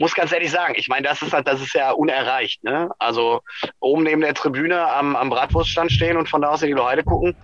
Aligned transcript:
muss 0.00 0.14
ganz 0.14 0.32
ehrlich 0.32 0.50
sagen, 0.50 0.74
ich 0.76 0.88
meine, 0.88 1.06
das 1.06 1.20
ist 1.20 1.32
halt, 1.32 1.46
das 1.46 1.60
ist 1.60 1.74
ja 1.74 1.92
unerreicht. 1.92 2.64
Ne? 2.64 2.90
Also 2.98 3.42
oben 3.80 4.02
neben 4.02 4.22
der 4.22 4.32
Tribüne 4.34 4.90
am, 4.90 5.14
am 5.14 5.28
Bratwurststand 5.28 5.92
stehen 5.92 6.16
und 6.16 6.28
von 6.28 6.40
da 6.40 6.48
aus 6.48 6.62
in 6.62 6.68
die 6.68 6.74
Loheide 6.74 7.04
gucken. 7.04 7.36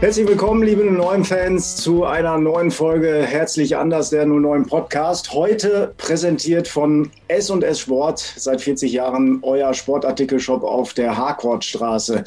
Herzlich 0.00 0.28
willkommen, 0.28 0.62
liebe 0.62 0.84
neuen 0.84 1.24
Fans, 1.24 1.74
zu 1.74 2.04
einer 2.04 2.38
neuen 2.38 2.70
Folge 2.70 3.24
Herzlich 3.26 3.76
anders, 3.76 4.10
der 4.10 4.26
09 4.26 4.66
Podcast. 4.66 5.32
Heute 5.32 5.92
präsentiert 5.96 6.68
von 6.68 7.10
S&S 7.26 7.80
Sport, 7.80 8.20
seit 8.36 8.60
40 8.60 8.92
Jahren 8.92 9.40
euer 9.42 9.74
Sportartikelshop 9.74 10.62
auf 10.62 10.94
der 10.94 11.16
Harkortstraße. 11.16 12.22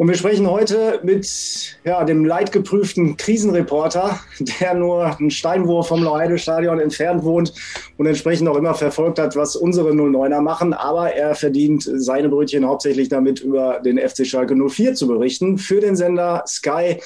Und 0.00 0.08
wir 0.08 0.14
sprechen 0.14 0.48
heute 0.48 1.00
mit 1.02 1.76
ja, 1.84 2.04
dem 2.04 2.24
leidgeprüften 2.24 3.18
Krisenreporter, 3.18 4.18
der 4.60 4.72
nur 4.72 5.14
einen 5.18 5.30
Steinwurf 5.30 5.88
vom 5.88 6.02
Loheide-Stadion 6.02 6.80
entfernt 6.80 7.22
wohnt 7.22 7.52
und 7.98 8.06
entsprechend 8.06 8.48
auch 8.48 8.56
immer 8.56 8.72
verfolgt 8.72 9.18
hat, 9.18 9.36
was 9.36 9.56
unsere 9.56 9.90
09er 9.90 10.40
machen. 10.40 10.72
Aber 10.72 11.12
er 11.12 11.34
verdient 11.34 11.82
seine 11.82 12.30
Brötchen 12.30 12.64
hauptsächlich 12.64 13.10
damit, 13.10 13.40
über 13.40 13.80
den 13.80 13.98
FC 13.98 14.26
Schalke 14.26 14.56
04 14.56 14.94
zu 14.94 15.06
berichten. 15.06 15.58
Für 15.58 15.82
den 15.82 15.96
Sender 15.96 16.44
Sky, 16.46 16.96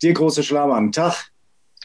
dir 0.00 0.12
große 0.12 0.44
Schlamann. 0.44 0.92
Tag. 0.92 1.26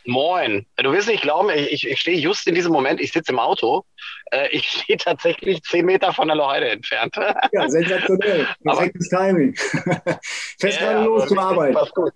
Moin. 0.06 0.68
Du 0.78 0.92
wirst 0.92 1.08
nicht 1.08 1.24
glauben, 1.24 1.50
ich, 1.50 1.88
ich 1.88 2.00
stehe 2.00 2.20
just 2.20 2.46
in 2.46 2.54
diesem 2.54 2.72
Moment, 2.72 3.02
ich 3.02 3.12
sitze 3.12 3.32
im 3.32 3.40
Auto. 3.40 3.84
Äh, 4.32 4.48
ich 4.52 4.66
stehe 4.66 4.98
tatsächlich 4.98 5.62
zehn 5.64 5.86
Meter 5.86 6.14
von 6.14 6.28
der 6.28 6.38
Loheide 6.38 6.70
entfernt. 6.70 7.16
Ja, 7.52 7.70
sensationell. 7.70 8.48
Perfektes 8.64 9.10
Timing. 9.10 9.56
Fest 10.60 10.82
ja, 10.82 11.04
los 11.04 11.28
zur 11.28 11.40
Arbeit. 11.40 11.74
Passt 11.74 11.94
gut. 11.94 12.14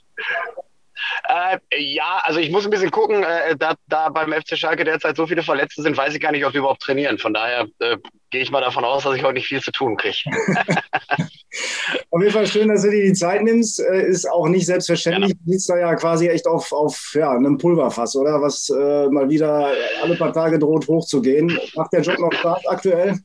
Äh, 1.35 1.59
ja, 1.77 2.21
also 2.23 2.39
ich 2.39 2.49
muss 2.49 2.65
ein 2.65 2.69
bisschen 2.69 2.91
gucken, 2.91 3.23
äh, 3.23 3.55
da, 3.57 3.75
da 3.87 4.09
beim 4.09 4.31
FC 4.31 4.57
Schalke 4.57 4.83
derzeit 4.83 5.17
so 5.17 5.27
viele 5.27 5.43
Verletzte 5.43 5.81
sind, 5.81 5.97
weiß 5.97 6.13
ich 6.13 6.21
gar 6.21 6.31
nicht, 6.31 6.45
ob 6.45 6.51
die 6.51 6.59
überhaupt 6.59 6.81
trainieren. 6.81 7.17
Von 7.17 7.33
daher 7.33 7.67
äh, 7.79 7.97
gehe 8.29 8.41
ich 8.41 8.51
mal 8.51 8.61
davon 8.61 8.85
aus, 8.85 9.03
dass 9.03 9.15
ich 9.15 9.23
heute 9.23 9.35
nicht 9.35 9.47
viel 9.47 9.61
zu 9.61 9.71
tun 9.71 9.97
kriege. 9.97 10.17
auf 12.11 12.21
jeden 12.21 12.31
Fall 12.31 12.47
schön, 12.47 12.69
dass 12.69 12.83
du 12.83 12.91
dir 12.91 13.03
die 13.03 13.13
Zeit 13.13 13.43
nimmst. 13.43 13.79
Äh, 13.79 14.07
ist 14.07 14.29
auch 14.29 14.47
nicht 14.47 14.65
selbstverständlich. 14.65 15.31
Ja. 15.31 15.37
Du 15.45 15.51
sitzt 15.51 15.69
da 15.69 15.77
ja 15.77 15.95
quasi 15.95 16.27
echt 16.27 16.47
auf, 16.47 16.71
auf 16.71 17.11
ja, 17.13 17.31
einem 17.31 17.57
Pulverfass, 17.57 18.15
oder? 18.15 18.41
Was 18.41 18.69
äh, 18.69 19.07
mal 19.07 19.29
wieder 19.29 19.71
alle 20.01 20.15
paar 20.15 20.33
Tage 20.33 20.57
droht 20.57 20.87
hochzugehen. 20.87 21.59
Macht 21.75 21.91
der 21.91 22.01
Job 22.01 22.19
noch 22.19 22.31
Spaß 22.31 22.65
aktuell? 22.67 23.19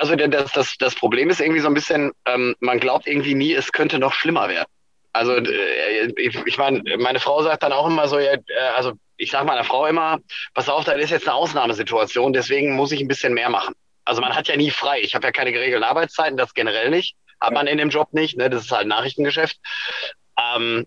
Also 0.00 0.16
das, 0.16 0.52
das, 0.52 0.74
das 0.78 0.94
Problem 0.94 1.28
ist 1.28 1.40
irgendwie 1.40 1.60
so 1.60 1.68
ein 1.68 1.74
bisschen, 1.74 2.12
ähm, 2.26 2.54
man 2.60 2.80
glaubt 2.80 3.06
irgendwie 3.06 3.34
nie, 3.34 3.52
es 3.52 3.72
könnte 3.72 3.98
noch 3.98 4.14
schlimmer 4.14 4.48
werden. 4.48 4.68
Also 5.12 5.36
äh, 5.36 6.12
ich, 6.16 6.58
meine, 6.58 6.82
meine 6.98 7.20
Frau 7.20 7.42
sagt 7.42 7.62
dann 7.62 7.72
auch 7.72 7.86
immer 7.86 8.08
so, 8.08 8.18
ja, 8.18 8.34
äh, 8.34 8.40
also 8.76 8.92
ich 9.16 9.30
sage 9.30 9.46
meiner 9.46 9.64
Frau 9.64 9.86
immer, 9.86 10.18
pass 10.54 10.68
auf, 10.68 10.84
da 10.84 10.92
ist 10.92 11.10
jetzt 11.10 11.26
eine 11.26 11.34
Ausnahmesituation, 11.34 12.32
deswegen 12.32 12.76
muss 12.76 12.92
ich 12.92 13.00
ein 13.00 13.08
bisschen 13.08 13.34
mehr 13.34 13.48
machen. 13.48 13.74
Also 14.04 14.20
man 14.22 14.34
hat 14.34 14.48
ja 14.48 14.56
nie 14.56 14.70
frei. 14.70 15.00
Ich 15.00 15.14
habe 15.14 15.26
ja 15.26 15.32
keine 15.32 15.52
geregelten 15.52 15.84
Arbeitszeiten, 15.84 16.38
das 16.38 16.54
generell 16.54 16.90
nicht. 16.90 17.14
Hat 17.40 17.52
man 17.52 17.66
in 17.66 17.78
dem 17.78 17.90
Job 17.90 18.12
nicht, 18.12 18.36
ne? 18.36 18.48
Das 18.48 18.64
ist 18.64 18.72
halt 18.72 18.88
Nachrichtengeschäft. 18.88 19.58
Ähm, 20.38 20.86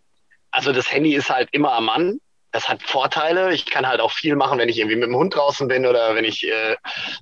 also 0.50 0.72
das 0.72 0.92
Handy 0.92 1.14
ist 1.14 1.30
halt 1.30 1.50
immer 1.52 1.74
am 1.74 1.86
Mann. 1.86 2.20
Das 2.52 2.68
hat 2.68 2.84
Vorteile. 2.84 3.54
Ich 3.54 3.66
kann 3.66 3.88
halt 3.88 4.02
auch 4.02 4.12
viel 4.12 4.36
machen, 4.36 4.60
wenn 4.60 4.70
ich 4.70 4.80
irgendwie 4.80 4.98
mit 4.98 5.08
dem 5.08 5.16
Hund 5.16 5.36
draußen 5.36 5.68
bin 5.68 5.86
oder 5.86 6.16
wenn 6.16 6.26
ich 6.26 6.46
äh, 6.46 6.76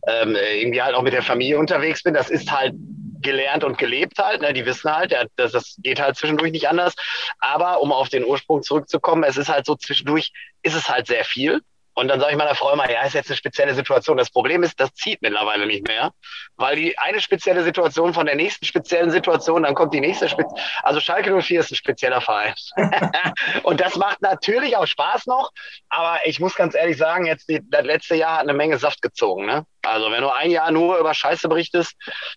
ähm, 0.08 0.36
irgendwie 0.36 0.82
halt 0.82 0.96
auch 0.96 1.04
mit 1.04 1.14
der 1.14 1.22
Familie 1.22 1.60
unterwegs 1.60 2.02
bin. 2.02 2.14
Das 2.14 2.30
ist 2.30 2.52
halt 2.52 2.74
gelernt 3.22 3.64
und 3.64 3.78
gelebt 3.78 4.18
halt. 4.18 4.42
Ne? 4.42 4.54
Die 4.54 4.66
wissen 4.66 4.92
halt, 4.92 5.12
ja, 5.12 5.26
das, 5.36 5.52
das 5.52 5.76
geht 5.80 6.00
halt 6.00 6.18
zwischendurch 6.18 6.52
nicht 6.52 6.70
anders. 6.70 6.94
Aber 7.40 7.82
um 7.82 7.92
auf 7.92 8.10
den 8.10 8.26
Ursprung 8.26 8.64
zurückzukommen, 8.64 9.24
es 9.24 9.38
ist 9.38 9.50
halt 9.50 9.66
so 9.66 9.76
zwischendurch, 9.76 10.32
ist 10.62 10.76
es 10.76 10.90
halt 10.90 11.08
sehr 11.08 11.24
viel. 11.26 11.62
Und 12.00 12.08
dann 12.08 12.22
sage 12.22 12.32
ich 12.32 12.38
meiner 12.38 12.56
Frau 12.56 12.72
immer, 12.72 12.90
ja, 12.90 13.02
ist 13.02 13.14
jetzt 13.14 13.30
eine 13.30 13.36
spezielle 13.36 13.74
Situation. 13.74 14.16
Das 14.16 14.30
Problem 14.30 14.64
ist, 14.64 14.80
das 14.80 14.94
zieht 14.94 15.22
mittlerweile 15.22 15.66
nicht 15.68 15.86
mehr, 15.86 16.12
weil 16.56 16.78
die 16.78 16.98
eine 16.98 17.20
spezielle 17.20 17.62
Situation 17.62 18.14
von 18.14 18.26
der 18.26 18.36
nächsten 18.36 18.66
speziellen 18.66 19.12
Situation, 19.12 19.64
dann 19.64 19.76
kommt 19.76 19.94
die 19.94 20.00
nächste 20.00 20.30
Spe 20.30 20.46
Also 20.82 21.02
Schalke 21.02 21.42
04 21.42 21.60
ist 21.60 21.72
ein 21.72 21.76
spezieller 21.76 22.22
Verein. 22.22 22.54
und 23.64 23.82
das 23.82 23.98
macht 23.98 24.22
natürlich 24.22 24.78
auch 24.78 24.88
Spaß 24.88 25.26
noch, 25.26 25.52
aber 25.90 26.20
ich 26.24 26.40
muss 26.40 26.56
ganz 26.56 26.74
ehrlich 26.74 26.96
sagen, 26.96 27.26
jetzt 27.26 27.50
die, 27.50 27.60
das 27.70 27.84
letzte 27.84 28.16
Jahr 28.16 28.36
hat 28.36 28.44
eine 28.44 28.54
Menge 28.54 28.78
Saft 28.78 29.02
gezogen. 29.02 29.46
Ne? 29.46 29.66
Also 29.82 30.10
wenn 30.10 30.22
du 30.22 30.30
ein 30.30 30.52
Jahr 30.52 30.72
nur 30.72 31.00
über 31.00 31.14
Scheiße 31.14 31.50
berichtest, 31.50 31.96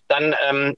dann 0.09 0.35
ähm, 0.45 0.75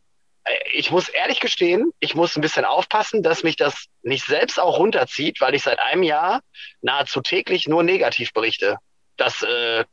ich 0.74 0.92
muss 0.92 1.10
ehrlich 1.10 1.40
gestehen, 1.40 1.92
ich 2.00 2.16
muss 2.16 2.36
ein 2.36 2.42
bisschen 2.42 2.66
aufpassen, 2.66 3.24
dass 3.24 3.44
mich 3.44 3.56
das 3.56 3.86
nicht 4.04 4.26
selbst 4.26 4.60
auch 4.60 4.78
runterzieht, 4.78 5.42
weil 5.42 5.56
ich 5.56 5.64
seit 5.64 5.80
einem 5.80 6.04
Jahr 6.04 6.42
nahezu 6.82 7.22
täglich 7.22 7.68
nur 7.68 7.84
negativ 7.84 8.34
berichte. 8.34 8.78
Das, 9.18 9.42
äh, 9.44 9.86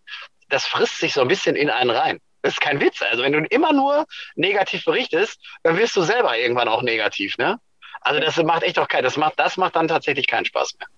das 0.48 0.66
frisst 0.66 0.98
sich 0.98 1.14
so 1.14 1.22
ein 1.22 1.28
bisschen 1.28 1.56
in 1.56 1.70
einen 1.70 1.91
rein. 1.91 2.18
Das 2.42 2.54
ist 2.54 2.60
kein 2.60 2.80
Witz. 2.80 3.00
Also 3.02 3.22
wenn 3.22 3.32
du 3.32 3.41
immer 3.46 3.72
nur 3.72 4.04
negativ 4.34 4.84
berichtest, 4.84 5.41
dann 5.62 5.78
wirst 5.78 5.96
du 5.96 6.02
selber 6.02 6.36
irgendwann 6.36 6.68
auch 6.68 6.82
negativ, 6.82 7.38
ne? 7.38 7.58
Also 8.00 8.20
das 8.20 8.36
macht 8.38 8.64
echt 8.64 8.78
auch 8.78 8.88
kein, 8.88 9.04
das 9.04 9.16
macht, 9.16 9.38
das 9.38 9.56
macht 9.56 9.76
dann 9.76 9.86
tatsächlich 9.86 10.26
keinen 10.26 10.44
Spaß 10.44 10.74
mehr. 10.78 10.88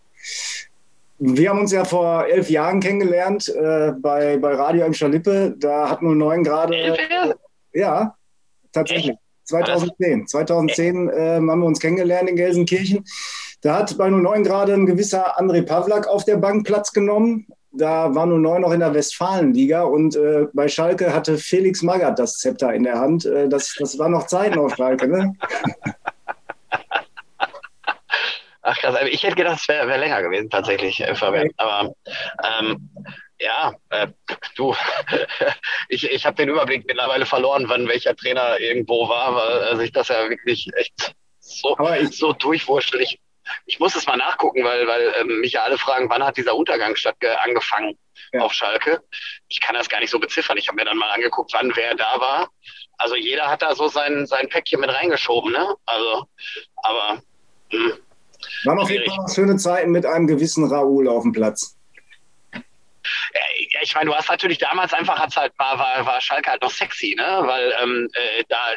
Wir 1.18 1.50
haben 1.50 1.60
uns 1.60 1.70
ja 1.70 1.84
vor 1.84 2.26
elf 2.26 2.50
Jahren 2.50 2.80
kennengelernt 2.80 3.48
äh, 3.48 3.92
bei, 3.92 4.38
bei 4.38 4.54
Radio 4.54 4.86
im 4.86 4.94
Schalippe. 4.94 5.54
Da 5.58 5.90
hat 5.90 6.02
09 6.02 6.42
gerade. 6.42 6.76
Elf 6.76 7.10
Jahre? 7.10 7.38
Ja, 7.72 8.16
tatsächlich. 8.72 9.10
Echt? 9.10 9.23
2010. 9.44 10.26
2010 10.26 11.08
äh, 11.08 11.36
haben 11.36 11.46
wir 11.46 11.66
uns 11.66 11.80
kennengelernt 11.80 12.28
in 12.28 12.36
Gelsenkirchen. 12.36 13.04
Da 13.60 13.76
hat 13.76 13.96
bei 13.96 14.10
09 14.10 14.44
gerade 14.44 14.74
ein 14.74 14.86
gewisser 14.86 15.38
André 15.38 15.62
Pavlak 15.62 16.06
auf 16.06 16.24
der 16.24 16.36
Bank 16.36 16.66
Platz 16.66 16.92
genommen. 16.92 17.46
Da 17.72 18.14
war 18.14 18.26
09 18.26 18.60
noch 18.60 18.72
in 18.72 18.80
der 18.80 18.94
Westfalenliga 18.94 19.82
und 19.82 20.14
äh, 20.14 20.46
bei 20.52 20.68
Schalke 20.68 21.12
hatte 21.12 21.38
Felix 21.38 21.82
Magath 21.82 22.18
das 22.18 22.36
Zepter 22.36 22.72
in 22.72 22.84
der 22.84 23.00
Hand. 23.00 23.24
Äh, 23.24 23.48
das, 23.48 23.74
das 23.78 23.98
war 23.98 24.08
noch 24.08 24.26
Zeiten 24.26 24.58
auf 24.58 24.76
Schalke, 24.76 25.08
ne? 25.08 25.32
Ach 28.66 28.78
krass, 28.78 28.96
ich 29.10 29.22
hätte 29.22 29.34
gedacht, 29.34 29.60
es 29.60 29.68
wäre 29.68 29.86
wär 29.88 29.98
länger 29.98 30.22
gewesen 30.22 30.48
tatsächlich, 30.48 30.98
äh, 31.00 31.14
Fabian. 31.14 31.50
Aber 31.58 31.94
ähm, 32.60 32.90
ja, 33.38 33.74
äh, 33.90 34.08
du, 34.56 34.74
ich, 35.88 36.10
ich 36.10 36.26
habe 36.26 36.36
den 36.36 36.48
Überblick 36.48 36.86
mittlerweile 36.86 37.26
verloren, 37.26 37.68
wann 37.68 37.88
welcher 37.88 38.14
Trainer 38.16 38.60
irgendwo 38.60 39.08
war, 39.08 39.34
weil 39.34 39.76
sich 39.76 39.92
das 39.92 40.08
ja 40.08 40.28
wirklich 40.28 40.68
echt 40.76 41.14
so, 41.40 41.76
so 42.10 42.32
durchwurschtelt. 42.32 43.02
Ich, 43.02 43.20
ich 43.66 43.78
muss 43.80 43.94
es 43.94 44.06
mal 44.06 44.16
nachgucken, 44.16 44.64
weil, 44.64 44.86
weil 44.86 45.14
ähm, 45.20 45.40
mich 45.40 45.52
ja 45.52 45.62
alle 45.62 45.78
fragen, 45.78 46.08
wann 46.08 46.24
hat 46.24 46.36
dieser 46.36 46.54
Untergang 46.54 46.96
statt 46.96 47.16
angefangen 47.44 47.98
ja. 48.32 48.40
auf 48.40 48.52
Schalke. 48.52 49.02
Ich 49.48 49.60
kann 49.60 49.74
das 49.74 49.88
gar 49.88 50.00
nicht 50.00 50.10
so 50.10 50.18
beziffern. 50.18 50.56
Ich 50.56 50.68
habe 50.68 50.76
mir 50.76 50.84
dann 50.84 50.96
mal 50.96 51.10
angeguckt, 51.10 51.52
wann 51.52 51.74
wer 51.74 51.94
da 51.94 52.20
war. 52.20 52.50
Also 52.96 53.16
jeder 53.16 53.48
hat 53.48 53.62
da 53.62 53.74
so 53.74 53.88
sein, 53.88 54.26
sein 54.26 54.48
Päckchen 54.48 54.80
mit 54.80 54.90
reingeschoben, 54.90 55.52
ne? 55.52 55.74
Also, 55.84 56.26
aber. 56.76 57.22
Mh, 57.72 57.92
hm, 57.92 57.98
Waren 58.64 58.78
auf 58.78 58.90
jeden 58.90 59.10
Fall 59.10 59.28
schöne 59.28 59.56
Zeiten 59.56 59.90
mit 59.90 60.06
einem 60.06 60.26
gewissen 60.26 60.70
Raoul 60.70 61.08
auf 61.08 61.22
dem 61.22 61.32
Platz 61.32 61.76
ja, 63.34 63.80
ich 63.82 63.94
meine, 63.94 64.10
du 64.10 64.16
hast 64.16 64.28
natürlich 64.28 64.58
damals 64.58 64.92
einfach, 64.92 65.18
hat's 65.18 65.36
halt, 65.36 65.52
war, 65.58 65.78
war, 65.78 66.06
war 66.06 66.20
Schalke 66.20 66.50
halt 66.50 66.62
noch 66.62 66.70
sexy, 66.70 67.14
ne? 67.18 67.42
Weil 67.44 67.74
ähm, 67.82 68.08
äh, 68.14 68.44
da, 68.48 68.74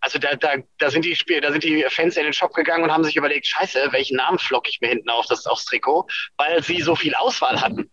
also 0.00 0.18
da, 0.18 0.34
da, 0.34 0.56
da 0.78 0.90
sind 0.90 1.04
die 1.04 1.16
Spiel, 1.16 1.40
da 1.40 1.50
sind 1.52 1.64
die 1.64 1.84
Fans 1.88 2.16
in 2.16 2.24
den 2.24 2.32
Shop 2.32 2.52
gegangen 2.54 2.84
und 2.84 2.92
haben 2.92 3.04
sich 3.04 3.16
überlegt, 3.16 3.46
scheiße, 3.46 3.88
welchen 3.92 4.16
Namen 4.16 4.38
flock 4.38 4.68
ich 4.68 4.80
mir 4.80 4.88
hinten 4.88 5.10
auf 5.10 5.26
das 5.26 5.46
aufs 5.46 5.64
Trikot, 5.64 6.06
weil 6.36 6.62
sie 6.62 6.80
so 6.82 6.94
viel 6.94 7.14
Auswahl 7.14 7.60
hatten. 7.60 7.90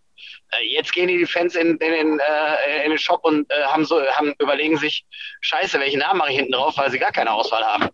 Äh, 0.51 0.66
jetzt 0.66 0.94
gehen 0.94 1.07
die 1.07 1.25
Fans 1.25 1.56
in, 1.56 1.78
in, 1.78 1.94
in, 1.94 2.19
äh, 2.19 2.83
in 2.83 2.92
den 2.92 3.00
Shop 3.00 3.24
und 3.24 3.50
äh, 3.51 3.63
haben 3.66 3.86
so, 3.86 4.01
haben 4.12 4.33
überlegen 4.39 4.78
sich, 4.78 5.06
scheiße, 5.42 5.80
welchen 5.80 6.00
Namen 6.00 6.19
mache 6.19 6.31
ich 6.31 6.38
hinten 6.38 6.54
drauf, 6.54 6.78
weil 6.78 6.92
sie 6.92 7.00
gar 7.00 7.12
keine 7.12 7.31
Auswahl 7.31 7.63
haben. 7.63 7.89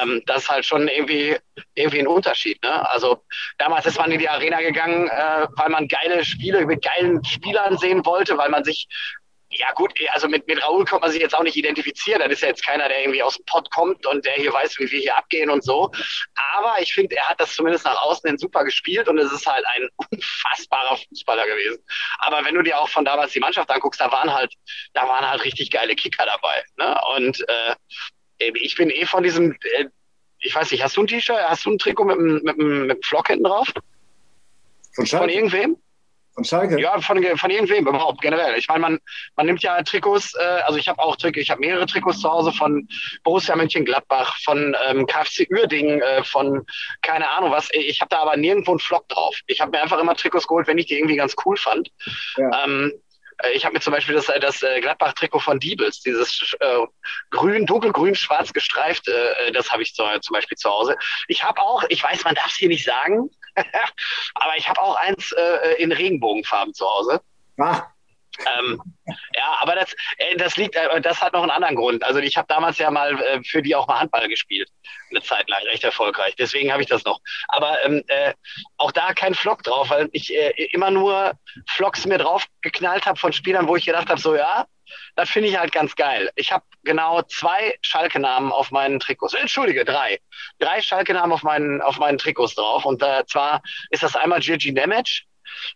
Ähm, 0.00 0.22
das 0.26 0.44
ist 0.44 0.50
halt 0.50 0.64
schon 0.64 0.88
irgendwie, 0.88 1.36
irgendwie 1.74 2.00
ein 2.00 2.06
Unterschied. 2.06 2.62
Ne? 2.62 2.88
Also 2.90 3.22
damals 3.58 3.86
ist 3.86 3.98
man 3.98 4.10
in 4.10 4.18
die 4.18 4.28
Arena 4.28 4.60
gegangen, 4.60 5.08
äh, 5.08 5.46
weil 5.56 5.68
man 5.68 5.88
geile 5.88 6.24
Spiele 6.24 6.66
mit 6.66 6.84
geilen 6.84 7.24
Spielern 7.24 7.78
sehen 7.78 8.04
wollte, 8.04 8.36
weil 8.38 8.50
man 8.50 8.64
sich 8.64 8.88
ja 9.50 9.72
gut, 9.72 9.92
also 10.10 10.28
mit, 10.28 10.46
mit 10.46 10.62
Raoul 10.62 10.84
kann 10.84 11.00
man 11.00 11.10
sich 11.10 11.20
jetzt 11.22 11.34
auch 11.34 11.42
nicht 11.42 11.56
identifizieren. 11.56 12.20
Das 12.20 12.32
ist 12.32 12.42
ja 12.42 12.48
jetzt 12.48 12.64
keiner, 12.64 12.88
der 12.88 13.00
irgendwie 13.00 13.22
aus 13.22 13.36
dem 13.36 13.46
Pott 13.46 13.70
kommt 13.70 14.04
und 14.06 14.24
der 14.24 14.34
hier 14.34 14.52
weiß, 14.52 14.78
wie 14.78 14.90
wir 14.90 15.00
hier 15.00 15.16
abgehen 15.16 15.48
und 15.48 15.64
so. 15.64 15.90
Aber 16.54 16.80
ich 16.80 16.92
finde, 16.92 17.16
er 17.16 17.28
hat 17.28 17.40
das 17.40 17.54
zumindest 17.54 17.86
nach 17.86 18.00
außen 18.02 18.28
hin 18.28 18.38
super 18.38 18.64
gespielt 18.64 19.08
und 19.08 19.18
es 19.18 19.32
ist 19.32 19.46
halt 19.46 19.64
ein 19.74 19.88
unfassbarer 20.10 20.96
Fußballer 20.96 21.46
gewesen. 21.46 21.82
Aber 22.18 22.44
wenn 22.44 22.54
du 22.54 22.62
dir 22.62 22.78
auch 22.78 22.88
von 22.88 23.04
damals 23.04 23.32
die 23.32 23.40
Mannschaft 23.40 23.70
anguckst, 23.70 24.00
da 24.00 24.12
waren 24.12 24.32
halt, 24.32 24.52
da 24.92 25.08
waren 25.08 25.28
halt 25.28 25.44
richtig 25.44 25.70
geile 25.70 25.94
Kicker 25.94 26.26
dabei. 26.26 26.64
Ne? 26.76 27.00
Und 27.16 27.40
äh, 27.48 27.74
ich 28.38 28.76
bin 28.76 28.90
eh 28.90 29.06
von 29.06 29.22
diesem, 29.22 29.52
äh, 29.52 29.86
ich 30.40 30.54
weiß 30.54 30.70
nicht, 30.70 30.82
hast 30.82 30.96
du 30.96 31.02
ein 31.02 31.06
T-Shirt, 31.06 31.36
hast 31.46 31.66
du 31.66 31.70
ein 31.70 31.78
Trikot 31.78 32.04
mit, 32.04 32.18
mit, 32.18 32.44
mit 32.44 32.60
einem 32.60 33.02
Flock 33.02 33.28
hinten 33.28 33.44
drauf? 33.44 33.72
Von, 34.94 35.06
von 35.06 35.28
irgendwem? 35.28 35.76
Von 36.38 36.44
Schalke? 36.44 36.80
Ja, 36.80 37.00
von, 37.00 37.20
von 37.36 37.50
irgendwem 37.50 37.88
überhaupt, 37.88 38.20
generell. 38.20 38.56
Ich 38.56 38.68
meine, 38.68 38.80
man, 38.80 38.98
man 39.34 39.46
nimmt 39.46 39.60
ja 39.62 39.82
Trikots, 39.82 40.34
äh, 40.34 40.42
also 40.64 40.78
ich 40.78 40.86
habe 40.86 41.00
auch 41.02 41.16
Trikots, 41.16 41.42
ich 41.42 41.50
habe 41.50 41.60
mehrere 41.60 41.86
Trikots 41.86 42.20
zu 42.20 42.30
Hause 42.30 42.52
von 42.52 42.86
Borussia 43.24 43.56
Mönchengladbach, 43.56 44.36
von 44.44 44.76
ähm, 44.86 45.06
KfC 45.06 45.48
Uerdingen, 45.50 46.00
äh, 46.00 46.22
von 46.22 46.64
keine 47.02 47.28
Ahnung 47.28 47.50
was. 47.50 47.68
Ich 47.72 48.00
habe 48.00 48.10
da 48.10 48.20
aber 48.20 48.36
nirgendwo 48.36 48.70
einen 48.70 48.78
Flock 48.78 49.08
drauf. 49.08 49.36
Ich 49.48 49.60
habe 49.60 49.72
mir 49.72 49.82
einfach 49.82 49.98
immer 49.98 50.14
Trikots 50.14 50.46
geholt, 50.46 50.68
wenn 50.68 50.78
ich 50.78 50.86
die 50.86 50.94
irgendwie 50.94 51.16
ganz 51.16 51.34
cool 51.44 51.56
fand. 51.56 51.90
Ja. 52.36 52.64
Ähm, 52.64 52.92
äh, 52.92 53.07
ich 53.54 53.64
habe 53.64 53.74
mir 53.74 53.80
zum 53.80 53.92
Beispiel 53.92 54.14
das, 54.14 54.28
äh, 54.28 54.40
das 54.40 54.62
äh, 54.62 54.80
Gladbach-Trikot 54.80 55.40
von 55.40 55.60
Diebels, 55.60 56.00
dieses 56.00 56.56
äh, 56.60 56.78
grün, 57.30 57.66
dunkelgrün, 57.66 58.14
schwarz 58.14 58.52
gestreift, 58.52 59.08
äh, 59.08 59.52
das 59.52 59.70
habe 59.70 59.82
ich 59.82 59.94
zu, 59.94 60.02
zum 60.20 60.34
Beispiel 60.34 60.56
zu 60.56 60.68
Hause. 60.68 60.96
Ich 61.28 61.44
habe 61.44 61.60
auch, 61.60 61.84
ich 61.88 62.02
weiß, 62.02 62.24
man 62.24 62.34
darf 62.34 62.48
es 62.48 62.56
hier 62.56 62.68
nicht 62.68 62.84
sagen, 62.84 63.30
aber 64.34 64.56
ich 64.56 64.68
habe 64.68 64.80
auch 64.80 64.96
eins 64.96 65.32
äh, 65.32 65.82
in 65.82 65.92
Regenbogenfarben 65.92 66.74
zu 66.74 66.86
Hause. 66.86 67.20
Ah. 67.58 67.86
Ähm, 68.46 68.80
ja, 69.34 69.56
aber 69.60 69.74
das, 69.74 69.94
äh, 70.18 70.36
das 70.36 70.56
liegt, 70.56 70.76
äh, 70.76 71.00
das 71.00 71.20
hat 71.20 71.32
noch 71.32 71.42
einen 71.42 71.50
anderen 71.50 71.76
Grund. 71.76 72.04
Also 72.04 72.20
ich 72.20 72.36
habe 72.36 72.46
damals 72.48 72.78
ja 72.78 72.90
mal 72.90 73.20
äh, 73.20 73.42
für 73.42 73.62
die 73.62 73.74
auch 73.74 73.86
mal 73.88 74.00
Handball 74.00 74.28
gespielt, 74.28 74.68
eine 75.10 75.22
Zeit 75.22 75.48
lang, 75.48 75.62
recht 75.64 75.84
erfolgreich. 75.84 76.34
Deswegen 76.36 76.72
habe 76.72 76.82
ich 76.82 76.88
das 76.88 77.04
noch. 77.04 77.20
Aber 77.48 77.84
ähm, 77.84 78.02
äh, 78.06 78.34
auch 78.76 78.92
da 78.92 79.12
kein 79.14 79.34
Flock 79.34 79.62
drauf, 79.62 79.90
weil 79.90 80.08
ich 80.12 80.34
äh, 80.34 80.50
immer 80.72 80.90
nur 80.90 81.32
Flocks 81.66 82.06
mir 82.06 82.18
drauf 82.18 82.46
geknallt 82.62 83.06
habe 83.06 83.18
von 83.18 83.32
Spielern, 83.32 83.68
wo 83.68 83.76
ich 83.76 83.86
gedacht 83.86 84.08
habe, 84.08 84.20
so 84.20 84.34
ja, 84.34 84.66
das 85.16 85.28
finde 85.30 85.48
ich 85.48 85.58
halt 85.58 85.72
ganz 85.72 85.94
geil. 85.96 86.30
Ich 86.36 86.52
habe 86.52 86.64
genau 86.84 87.22
zwei 87.22 87.76
Schalke-Namen 87.82 88.52
auf 88.52 88.70
meinen 88.70 89.00
Trikots. 89.00 89.34
Entschuldige, 89.34 89.84
drei. 89.84 90.20
Drei 90.58 90.80
Schalke-Namen 90.80 91.32
auf 91.32 91.42
meinen, 91.42 91.82
auf 91.82 91.98
meinen 91.98 92.18
Trikots 92.18 92.54
drauf. 92.54 92.84
Und 92.84 93.02
äh, 93.02 93.24
zwar 93.26 93.62
ist 93.90 94.02
das 94.02 94.16
einmal 94.16 94.40
Gigi 94.40 94.72
Nemec, 94.72 95.24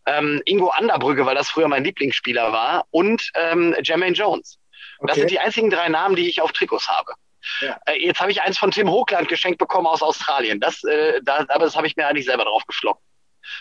ähm, 0.07 0.43
Ingo 0.45 0.69
Anderbrügge, 0.69 1.27
weil 1.27 1.35
das 1.35 1.51
früher 1.51 1.69
mein 1.69 1.85
Lieblingsspieler 1.85 2.53
war, 2.53 2.85
und 2.91 3.31
ähm, 3.35 3.75
Jermaine 3.83 4.15
Jones. 4.15 4.59
Okay. 4.99 5.09
Das 5.09 5.17
sind 5.17 5.31
die 5.31 5.39
einzigen 5.39 5.71
drei 5.71 5.89
Namen, 5.89 6.17
die 6.17 6.29
ich 6.29 6.41
auf 6.41 6.53
Trikots 6.53 6.89
habe. 6.89 7.15
Ja. 7.61 7.79
Äh, 7.87 8.05
jetzt 8.05 8.21
habe 8.21 8.31
ich 8.31 8.43
eins 8.43 8.59
von 8.59 8.71
Tim 8.71 8.91
Hochland 8.91 9.29
geschenkt 9.29 9.59
bekommen 9.59 9.87
aus 9.87 10.03
Australien. 10.03 10.61
Das, 10.61 10.85
äh, 10.85 11.21
das, 11.23 11.49
aber 11.49 11.65
das 11.65 11.77
habe 11.77 11.87
ich 11.87 11.97
mir 11.97 12.07
eigentlich 12.07 12.27
selber 12.27 12.45
drauf 12.45 12.65
geflockt. 12.67 13.03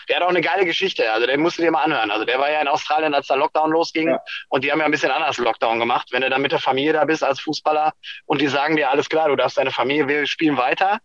Der 0.08 0.16
hat 0.16 0.22
auch 0.22 0.28
eine 0.28 0.40
geile 0.40 0.64
Geschichte, 0.64 1.10
also 1.12 1.26
den 1.26 1.40
musst 1.40 1.58
du 1.58 1.62
dir 1.62 1.70
mal 1.70 1.82
anhören. 1.82 2.10
Also 2.10 2.24
der 2.24 2.38
war 2.38 2.50
ja 2.50 2.60
in 2.60 2.68
Australien, 2.68 3.14
als 3.14 3.26
der 3.26 3.36
Lockdown 3.36 3.70
losging 3.70 4.08
ja. 4.08 4.20
und 4.48 4.64
die 4.64 4.72
haben 4.72 4.78
ja 4.78 4.84
ein 4.84 4.90
bisschen 4.90 5.10
anders 5.10 5.38
Lockdown 5.38 5.78
gemacht. 5.78 6.08
Wenn 6.12 6.22
du 6.22 6.30
dann 6.30 6.42
mit 6.42 6.52
der 6.52 6.58
Familie 6.58 6.92
da 6.92 7.04
bist 7.04 7.24
als 7.24 7.40
Fußballer 7.40 7.92
und 8.26 8.40
die 8.40 8.48
sagen 8.48 8.76
dir, 8.76 8.90
alles 8.90 9.08
klar, 9.08 9.28
du 9.28 9.36
darfst 9.36 9.58
deine 9.58 9.70
Familie, 9.70 10.08
wir 10.08 10.26
spielen 10.26 10.56
weiter. 10.56 10.98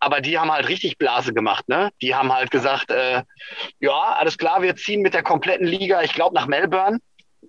Aber 0.00 0.20
die 0.20 0.36
haben 0.36 0.50
halt 0.50 0.68
richtig 0.68 0.98
Blase 0.98 1.32
gemacht, 1.32 1.68
ne? 1.68 1.90
Die 2.02 2.14
haben 2.14 2.32
halt 2.32 2.50
gesagt, 2.50 2.90
äh, 2.90 3.22
ja, 3.78 4.16
alles 4.18 4.36
klar, 4.36 4.60
wir 4.60 4.74
ziehen 4.74 5.00
mit 5.00 5.14
der 5.14 5.22
kompletten 5.22 5.66
Liga, 5.66 6.02
ich 6.02 6.12
glaube, 6.12 6.34
nach 6.34 6.46
Melbourne. 6.46 6.98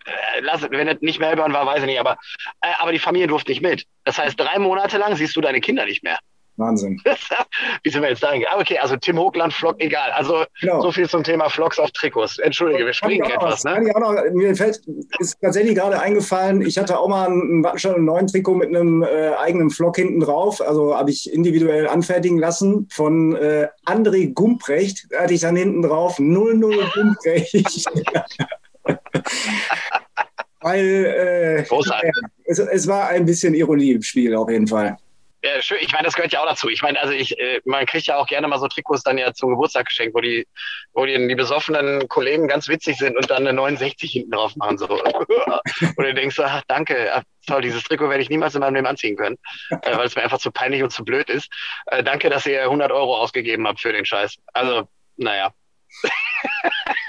Äh, 0.05 0.41
lass, 0.41 0.61
wenn 0.69 0.87
es 0.87 1.01
nicht 1.01 1.19
Melbourne 1.19 1.53
war, 1.53 1.65
weiß 1.65 1.79
ich 1.79 1.87
nicht, 1.87 1.99
aber, 1.99 2.17
äh, 2.61 2.73
aber 2.77 2.91
die 2.91 2.99
Familie 2.99 3.27
durfte 3.27 3.51
nicht 3.51 3.61
mit. 3.61 3.85
Das 4.03 4.19
heißt, 4.19 4.39
drei 4.39 4.59
Monate 4.59 4.97
lang 4.97 5.15
siehst 5.15 5.35
du 5.35 5.41
deine 5.41 5.61
Kinder 5.61 5.85
nicht 5.85 6.03
mehr. 6.03 6.19
Wahnsinn. 6.57 7.01
Wie 7.83 7.89
sind 7.89 8.01
wir 8.01 8.09
jetzt 8.09 8.21
da 8.21 8.29
ah, 8.29 8.59
Okay, 8.59 8.77
also 8.77 8.95
Tim 8.95 9.17
Hochland, 9.17 9.53
Flock, 9.53 9.77
egal. 9.79 10.11
Also 10.11 10.45
genau. 10.61 10.81
so 10.81 10.91
viel 10.91 11.09
zum 11.09 11.23
Thema 11.23 11.49
Flocks 11.49 11.79
auf 11.79 11.89
Trikots. 11.91 12.37
Entschuldige, 12.39 12.85
wir 12.85 12.93
springen 12.93 13.23
etwas. 13.29 13.63
Ne? 13.63 13.91
Noch, 13.99 14.13
mir 14.33 14.55
fällt, 14.55 14.81
ist 15.19 15.37
tatsächlich 15.41 15.75
gerade 15.75 15.99
eingefallen, 15.99 16.61
ich 16.61 16.77
hatte 16.77 16.99
auch 16.99 17.07
mal 17.07 17.27
ein 17.29 17.63
Wattenscheid 17.63 17.95
und 17.95 18.05
neuen 18.05 18.27
Trikot 18.27 18.55
mit 18.55 18.69
einem 18.69 19.01
äh, 19.03 19.33
eigenen 19.35 19.69
Flock 19.71 19.95
hinten 19.95 20.19
drauf. 20.19 20.61
Also 20.61 20.95
habe 20.95 21.09
ich 21.09 21.31
individuell 21.31 21.87
anfertigen 21.87 22.37
lassen 22.37 22.87
von 22.91 23.35
äh, 23.35 23.67
André 23.85 24.33
Gumprecht. 24.33 25.07
Da 25.09 25.23
hatte 25.23 25.33
ich 25.33 25.41
dann 25.41 25.55
hinten 25.55 25.81
drauf 25.81 26.19
00 26.19 26.89
Gumprecht. 26.93 27.85
Weil 30.61 31.65
äh, 31.65 31.65
es, 32.45 32.59
es 32.59 32.87
war 32.87 33.09
ein 33.09 33.25
bisschen 33.25 33.53
Ironie 33.53 33.91
im 33.91 34.01
Spiel 34.01 34.33
auf 34.35 34.49
jeden 34.49 34.67
Fall. 34.67 34.97
Ja, 35.45 35.61
schön. 35.61 35.79
Ich 35.81 35.91
meine, 35.91 36.05
das 36.05 36.15
gehört 36.15 36.31
ja 36.31 36.41
auch 36.41 36.47
dazu. 36.47 36.69
Ich 36.69 36.81
meine, 36.81 36.99
also 37.01 37.11
ich, 37.13 37.37
äh, 37.37 37.59
man 37.65 37.85
kriegt 37.85 38.07
ja 38.07 38.15
auch 38.15 38.27
gerne 38.27 38.47
mal 38.47 38.59
so 38.59 38.67
Trikots 38.69 39.03
dann 39.03 39.17
ja 39.17 39.33
zum 39.33 39.49
Geburtstag 39.49 39.87
geschenkt, 39.87 40.15
wo 40.15 40.21
die, 40.21 40.47
wo 40.93 41.05
die, 41.05 41.27
die 41.27 41.35
besoffenen 41.35 42.07
Kollegen 42.07 42.47
ganz 42.47 42.69
witzig 42.69 42.97
sind 42.97 43.17
und 43.17 43.29
dann 43.29 43.45
eine 43.45 43.51
69 43.51 44.09
hinten 44.09 44.31
drauf 44.31 44.55
machen. 44.55 44.77
So. 44.77 44.87
und 44.87 45.97
du 45.97 46.13
denkst 46.13 46.39
ach, 46.39 46.61
danke, 46.69 47.11
ach, 47.13 47.23
toll, 47.45 47.61
dieses 47.61 47.83
Trikot 47.83 48.09
werde 48.09 48.23
ich 48.23 48.29
niemals 48.29 48.55
in 48.55 48.61
meinem 48.61 48.75
Leben 48.75 48.87
anziehen 48.87 49.17
können, 49.17 49.37
äh, 49.69 49.97
weil 49.97 50.05
es 50.05 50.15
mir 50.15 50.23
einfach 50.23 50.39
zu 50.39 50.49
peinlich 50.49 50.81
und 50.81 50.91
zu 50.91 51.03
blöd 51.03 51.29
ist. 51.29 51.49
Äh, 51.87 52.03
danke, 52.03 52.29
dass 52.29 52.45
ihr 52.45 52.61
100 52.61 52.93
Euro 52.93 53.17
ausgegeben 53.17 53.67
habt 53.67 53.81
für 53.81 53.91
den 53.91 54.05
Scheiß. 54.05 54.37
Also, 54.53 54.87
naja. 55.17 55.53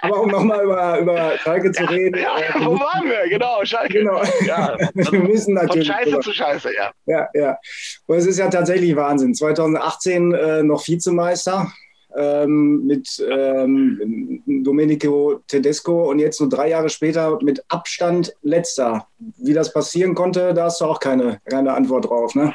Aber 0.02 0.20
um 0.20 0.30
nochmal 0.30 0.64
über, 0.64 0.98
über 0.98 1.38
Schalke 1.38 1.72
zu 1.72 1.84
reden. 1.84 2.20
Ja, 2.20 2.38
äh, 2.38 2.64
wo 2.64 2.78
waren 2.78 3.08
wir? 3.08 3.28
Genau, 3.28 3.64
Schalke. 3.64 4.00
Genau. 4.00 4.22
Ja, 4.46 4.76
wir 4.94 5.20
müssen 5.20 5.54
natürlich. 5.54 5.88
Von 5.88 5.96
Scheiße 5.96 6.10
über. 6.10 6.20
zu 6.20 6.32
Scheiße, 6.32 6.74
ja. 6.74 6.92
Ja, 7.06 7.28
ja. 7.32 7.58
Und 8.06 8.18
es 8.18 8.26
ist 8.26 8.38
ja 8.38 8.48
tatsächlich 8.50 8.94
Wahnsinn. 8.96 9.34
2018 9.34 10.34
äh, 10.34 10.62
noch 10.62 10.86
Vizemeister 10.86 11.72
ähm, 12.16 12.86
mit 12.86 13.24
ähm, 13.30 14.42
Domenico 14.46 15.40
Tedesco 15.48 16.10
und 16.10 16.18
jetzt 16.18 16.40
nur 16.40 16.50
drei 16.50 16.68
Jahre 16.68 16.90
später 16.90 17.38
mit 17.42 17.64
Abstand 17.68 18.34
letzter. 18.42 19.06
Wie 19.38 19.54
das 19.54 19.72
passieren 19.72 20.14
konnte, 20.14 20.54
da 20.54 20.64
hast 20.64 20.80
du 20.80 20.84
auch 20.84 21.00
keine, 21.00 21.40
keine 21.48 21.72
Antwort 21.72 22.08
drauf, 22.08 22.34
ne? 22.34 22.54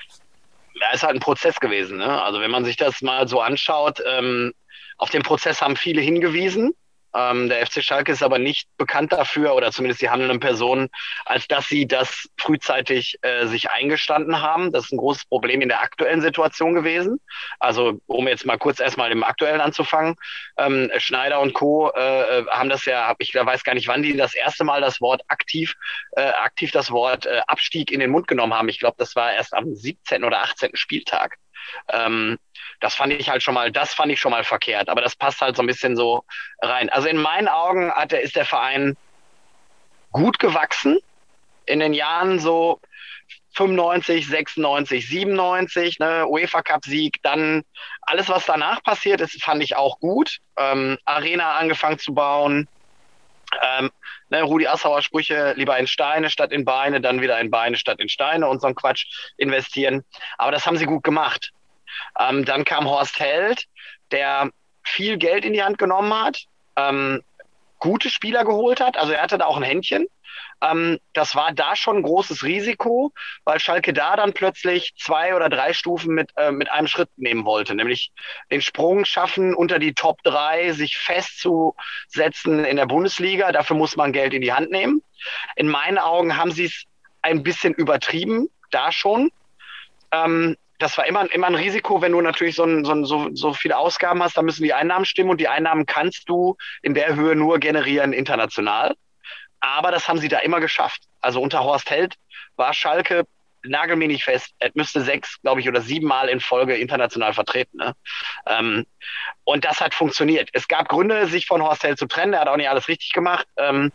Ja, 0.75 0.93
ist 0.93 1.03
halt 1.03 1.15
ein 1.15 1.19
Prozess 1.19 1.59
gewesen. 1.59 1.97
Ne? 1.97 2.21
Also 2.21 2.39
wenn 2.39 2.51
man 2.51 2.63
sich 2.63 2.77
das 2.77 3.01
mal 3.01 3.27
so 3.27 3.41
anschaut, 3.41 4.01
ähm, 4.07 4.53
auf 4.99 5.09
den 5.09 5.23
Prozess 5.23 5.61
haben 5.61 5.75
viele 5.75 6.01
hingewiesen. 6.01 6.73
Ähm, 7.15 7.49
der 7.49 7.65
FC 7.65 7.83
Schalke 7.83 8.11
ist 8.11 8.21
aber 8.21 8.37
nicht 8.37 8.69
bekannt 8.77 9.11
dafür, 9.11 9.55
oder 9.55 9.71
zumindest 9.71 10.01
die 10.01 10.09
handelnden 10.09 10.39
Personen, 10.39 10.89
als 11.25 11.47
dass 11.47 11.67
sie 11.67 11.87
das 11.87 12.29
frühzeitig 12.37 13.17
äh, 13.21 13.47
sich 13.47 13.71
eingestanden 13.71 14.41
haben. 14.41 14.71
Das 14.71 14.85
ist 14.85 14.91
ein 14.91 14.97
großes 14.97 15.25
Problem 15.25 15.61
in 15.61 15.69
der 15.69 15.81
aktuellen 15.81 16.21
Situation 16.21 16.75
gewesen. 16.75 17.19
Also 17.59 17.99
um 18.05 18.27
jetzt 18.27 18.45
mal 18.45 18.57
kurz 18.57 18.79
erstmal 18.79 19.11
im 19.11 19.23
Aktuellen 19.23 19.61
anzufangen, 19.61 20.15
ähm, 20.57 20.91
Schneider 20.97 21.39
und 21.39 21.53
Co. 21.53 21.89
Äh, 21.89 22.45
haben 22.51 22.69
das 22.69 22.85
ja, 22.85 23.15
ich 23.17 23.33
weiß 23.33 23.63
gar 23.63 23.73
nicht, 23.73 23.87
wann 23.87 24.03
die 24.03 24.15
das 24.15 24.35
erste 24.35 24.63
Mal 24.63 24.81
das 24.81 25.01
Wort 25.01 25.21
aktiv, 25.29 25.75
äh, 26.11 26.21
aktiv 26.21 26.71
das 26.71 26.91
Wort 26.91 27.25
äh, 27.25 27.41
Abstieg 27.47 27.91
in 27.91 28.01
den 28.01 28.11
Mund 28.11 28.27
genommen 28.27 28.53
haben. 28.53 28.69
Ich 28.69 28.79
glaube, 28.79 28.95
das 28.99 29.15
war 29.15 29.33
erst 29.33 29.53
am 29.55 29.73
17. 29.73 30.23
oder 30.23 30.43
18. 30.43 30.75
Spieltag. 30.75 31.37
Ähm, 31.89 32.37
das 32.79 32.95
fand 32.95 33.13
ich 33.13 33.29
halt 33.29 33.43
schon 33.43 33.53
mal, 33.53 33.71
das 33.71 33.93
fand 33.93 34.11
ich 34.11 34.19
schon 34.19 34.31
mal 34.31 34.43
verkehrt, 34.43 34.89
aber 34.89 35.01
das 35.01 35.15
passt 35.15 35.41
halt 35.41 35.55
so 35.55 35.63
ein 35.63 35.67
bisschen 35.67 35.95
so 35.95 36.23
rein. 36.61 36.89
Also 36.89 37.07
in 37.07 37.17
meinen 37.17 37.47
Augen 37.47 37.91
hat 37.91 38.11
der, 38.11 38.21
ist 38.21 38.35
der 38.35 38.45
Verein 38.45 38.95
gut 40.11 40.39
gewachsen 40.39 40.99
in 41.65 41.79
den 41.79 41.93
Jahren 41.93 42.39
so 42.39 42.79
95, 43.53 44.27
96, 44.27 45.07
97, 45.07 45.99
ne, 45.99 46.27
UEFA 46.27 46.61
Cup 46.61 46.85
Sieg, 46.85 47.17
dann 47.23 47.63
alles, 48.01 48.29
was 48.29 48.45
danach 48.45 48.81
passiert 48.83 49.21
ist, 49.21 49.41
fand 49.43 49.63
ich 49.63 49.75
auch 49.75 49.99
gut. 49.99 50.37
Ähm, 50.57 50.97
Arena 51.05 51.57
angefangen 51.57 51.99
zu 51.99 52.13
bauen, 52.13 52.67
ähm, 53.61 53.89
ne, 54.29 54.43
Rudi 54.43 54.67
Assauer 54.67 55.01
Sprüche, 55.01 55.53
lieber 55.55 55.77
in 55.77 55.87
Steine 55.87 56.29
statt 56.29 56.51
in 56.51 56.65
Beine, 56.65 57.01
dann 57.01 57.21
wieder 57.21 57.39
in 57.39 57.49
Beine 57.49 57.77
statt 57.77 57.99
in 57.99 58.09
Steine 58.09 58.47
und 58.47 58.61
so 58.61 58.67
ein 58.67 58.75
Quatsch 58.75 59.05
investieren. 59.37 60.03
Aber 60.37 60.51
das 60.51 60.65
haben 60.65 60.77
sie 60.77 60.85
gut 60.85 61.03
gemacht. 61.03 61.51
Ähm, 62.19 62.45
dann 62.45 62.65
kam 62.65 62.87
Horst 62.87 63.19
Held, 63.19 63.65
der 64.11 64.49
viel 64.83 65.17
Geld 65.17 65.45
in 65.45 65.53
die 65.53 65.63
Hand 65.63 65.77
genommen 65.77 66.13
hat, 66.13 66.45
ähm, 66.75 67.23
gute 67.79 68.09
Spieler 68.09 68.45
geholt 68.45 68.79
hat. 68.79 68.97
Also 68.97 69.13
er 69.13 69.21
hatte 69.21 69.37
da 69.37 69.45
auch 69.45 69.57
ein 69.57 69.63
Händchen. 69.63 70.07
Ähm, 70.61 70.99
das 71.13 71.35
war 71.35 71.53
da 71.53 71.75
schon 71.75 71.97
ein 71.97 72.03
großes 72.03 72.43
Risiko, 72.43 73.13
weil 73.45 73.59
Schalke 73.59 73.93
da 73.93 74.15
dann 74.15 74.33
plötzlich 74.33 74.93
zwei 74.97 75.35
oder 75.35 75.49
drei 75.49 75.73
Stufen 75.73 76.13
mit, 76.13 76.31
äh, 76.37 76.51
mit 76.51 76.71
einem 76.71 76.87
Schritt 76.87 77.09
nehmen 77.17 77.45
wollte, 77.45 77.75
nämlich 77.75 78.11
den 78.51 78.61
Sprung 78.61 79.05
schaffen 79.05 79.53
unter 79.53 79.79
die 79.79 79.93
Top 79.93 80.21
drei, 80.23 80.71
sich 80.73 80.97
festzusetzen 80.97 82.65
in 82.65 82.77
der 82.77 82.85
Bundesliga. 82.85 83.51
Dafür 83.51 83.75
muss 83.75 83.95
man 83.95 84.13
Geld 84.13 84.33
in 84.33 84.41
die 84.41 84.53
Hand 84.53 84.71
nehmen. 84.71 85.01
In 85.55 85.67
meinen 85.67 85.97
Augen 85.97 86.37
haben 86.37 86.51
sie 86.51 86.65
es 86.65 86.83
ein 87.21 87.43
bisschen 87.43 87.73
übertrieben, 87.73 88.49
da 88.71 88.91
schon. 88.91 89.31
Ähm, 90.11 90.55
das 90.79 90.97
war 90.97 91.05
immer, 91.05 91.31
immer 91.33 91.47
ein 91.47 91.55
Risiko, 91.55 92.01
wenn 92.01 92.13
du 92.13 92.21
natürlich 92.21 92.55
so, 92.55 92.63
ein, 92.63 92.85
so, 92.85 92.93
ein, 92.93 93.05
so, 93.05 93.29
so 93.33 93.53
viele 93.53 93.77
Ausgaben 93.77 94.23
hast, 94.23 94.37
dann 94.37 94.45
müssen 94.45 94.63
die 94.63 94.73
Einnahmen 94.73 95.05
stimmen 95.05 95.29
und 95.29 95.41
die 95.41 95.49
Einnahmen 95.49 95.85
kannst 95.85 96.29
du 96.29 96.55
in 96.81 96.93
der 96.93 97.15
Höhe 97.15 97.35
nur 97.35 97.59
generieren 97.59 98.13
international. 98.13 98.95
Aber 99.59 99.91
das 99.91 100.07
haben 100.07 100.19
sie 100.19 100.27
da 100.27 100.39
immer 100.39 100.59
geschafft. 100.59 101.03
Also 101.21 101.41
unter 101.41 101.63
Horst 101.63 101.89
Held 101.89 102.15
war 102.55 102.73
Schalke, 102.73 103.25
nagel 103.63 103.95
mir 103.95 104.07
nicht 104.07 104.23
fest, 104.23 104.53
er 104.59 104.71
müsste 104.73 105.01
sechs, 105.01 105.41
glaube 105.41 105.59
ich, 105.61 105.67
oder 105.67 105.81
sieben 105.81 106.07
Mal 106.07 106.29
in 106.29 106.39
Folge 106.39 106.75
international 106.75 107.33
vertreten. 107.33 107.77
Ne? 107.77 107.95
Ähm, 108.45 108.85
und 109.43 109.65
das 109.65 109.81
hat 109.81 109.93
funktioniert. 109.93 110.49
Es 110.53 110.67
gab 110.67 110.87
Gründe, 110.87 111.27
sich 111.27 111.45
von 111.45 111.61
Horst 111.61 111.83
Held 111.83 111.99
zu 111.99 112.07
trennen. 112.07 112.33
Er 112.33 112.41
hat 112.41 112.47
auch 112.47 112.57
nicht 112.57 112.69
alles 112.69 112.87
richtig 112.87 113.11
gemacht. 113.11 113.47
Ähm, 113.57 113.91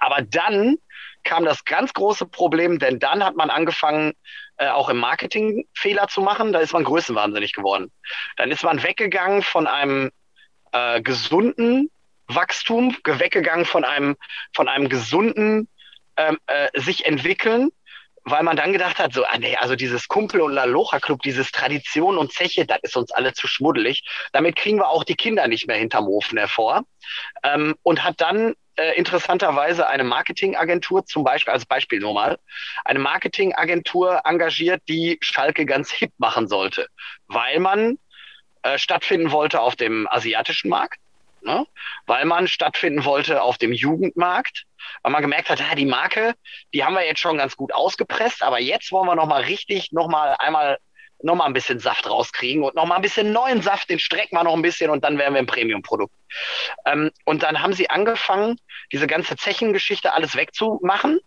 aber 0.00 0.22
dann 0.22 0.78
kam 1.24 1.44
das 1.44 1.64
ganz 1.64 1.92
große 1.92 2.26
Problem, 2.26 2.78
denn 2.78 2.98
dann 2.98 3.24
hat 3.24 3.36
man 3.36 3.50
angefangen, 3.50 4.12
äh, 4.56 4.68
auch 4.68 4.88
im 4.88 4.98
Marketing 4.98 5.66
Fehler 5.74 6.08
zu 6.08 6.20
machen. 6.20 6.52
Da 6.52 6.60
ist 6.60 6.72
man 6.72 6.84
größenwahnsinnig 6.84 7.52
geworden. 7.52 7.90
Dann 8.36 8.50
ist 8.50 8.64
man 8.64 8.82
weggegangen 8.82 9.42
von 9.42 9.66
einem 9.66 10.10
äh, 10.72 11.00
gesunden 11.00 11.90
Wachstum, 12.34 12.96
weggegangen 13.04 13.64
von 13.64 13.84
einem, 13.84 14.16
von 14.54 14.68
einem 14.68 14.88
gesunden 14.88 15.68
ähm, 16.16 16.38
äh, 16.46 16.68
sich 16.74 17.06
entwickeln, 17.06 17.70
weil 18.24 18.42
man 18.42 18.56
dann 18.56 18.72
gedacht 18.72 18.98
hat, 18.98 19.12
so, 19.12 19.24
ah, 19.24 19.38
nee, 19.38 19.56
also 19.56 19.74
dieses 19.74 20.06
Kumpel- 20.06 20.42
und 20.42 20.52
Lalocha-Club, 20.52 21.22
dieses 21.22 21.50
Tradition 21.50 22.18
und 22.18 22.32
Zeche, 22.32 22.66
das 22.66 22.78
ist 22.82 22.96
uns 22.96 23.10
alle 23.10 23.32
zu 23.32 23.48
schmuddelig. 23.48 24.04
Damit 24.32 24.56
kriegen 24.56 24.78
wir 24.78 24.88
auch 24.88 25.04
die 25.04 25.16
Kinder 25.16 25.48
nicht 25.48 25.66
mehr 25.66 25.76
hinterm 25.76 26.06
Ofen 26.06 26.38
hervor. 26.38 26.84
Ähm, 27.42 27.74
und 27.82 28.04
hat 28.04 28.20
dann 28.20 28.54
äh, 28.76 28.96
interessanterweise 28.96 29.88
eine 29.88 30.04
Marketingagentur, 30.04 31.04
zum 31.04 31.24
Beispiel, 31.24 31.52
als 31.52 31.66
Beispiel 31.66 32.00
nur 32.00 32.14
mal, 32.14 32.38
eine 32.84 33.00
Marketingagentur 33.00 34.22
engagiert, 34.24 34.82
die 34.88 35.18
Schalke 35.20 35.66
ganz 35.66 35.90
hip 35.90 36.12
machen 36.18 36.48
sollte, 36.48 36.88
weil 37.26 37.58
man 37.58 37.98
äh, 38.62 38.78
stattfinden 38.78 39.32
wollte 39.32 39.60
auf 39.60 39.76
dem 39.76 40.06
asiatischen 40.08 40.70
Markt 40.70 40.98
ne? 41.44 41.66
weil 42.06 42.24
man 42.24 42.48
stattfinden 42.48 43.04
wollte 43.04 43.42
auf 43.42 43.58
dem 43.58 43.72
Jugendmarkt, 43.72 44.64
weil 45.02 45.12
man 45.12 45.22
gemerkt 45.22 45.50
hat, 45.50 45.60
ja, 45.60 45.74
die 45.74 45.86
Marke, 45.86 46.34
die 46.72 46.84
haben 46.84 46.94
wir 46.94 47.06
jetzt 47.06 47.20
schon 47.20 47.38
ganz 47.38 47.56
gut 47.56 47.74
ausgepresst, 47.74 48.42
aber 48.42 48.60
jetzt 48.60 48.92
wollen 48.92 49.06
wir 49.06 49.14
noch 49.14 49.26
mal 49.26 49.42
richtig, 49.42 49.92
noch 49.92 50.08
mal 50.08 50.34
einmal 50.38 50.78
noch 51.24 51.36
mal 51.36 51.44
ein 51.44 51.52
bisschen 51.52 51.78
Saft 51.78 52.08
rauskriegen 52.08 52.64
und 52.64 52.74
noch 52.74 52.86
mal 52.86 52.96
ein 52.96 53.02
bisschen 53.02 53.32
neuen 53.32 53.62
Saft, 53.62 53.90
den 53.90 54.00
strecken 54.00 54.36
wir 54.36 54.44
noch 54.44 54.54
ein 54.54 54.62
bisschen 54.62 54.90
und 54.90 55.04
dann 55.04 55.18
wären 55.18 55.34
wir 55.34 55.38
ein 55.38 55.46
Premium-Produkt. 55.46 56.12
Ähm, 56.84 57.10
und 57.24 57.42
dann 57.42 57.62
haben 57.62 57.72
sie 57.72 57.90
angefangen, 57.90 58.56
diese 58.90 59.06
ganze 59.06 59.36
Zechengeschichte 59.36 60.12
alles 60.12 60.36
wegzumachen 60.36 61.20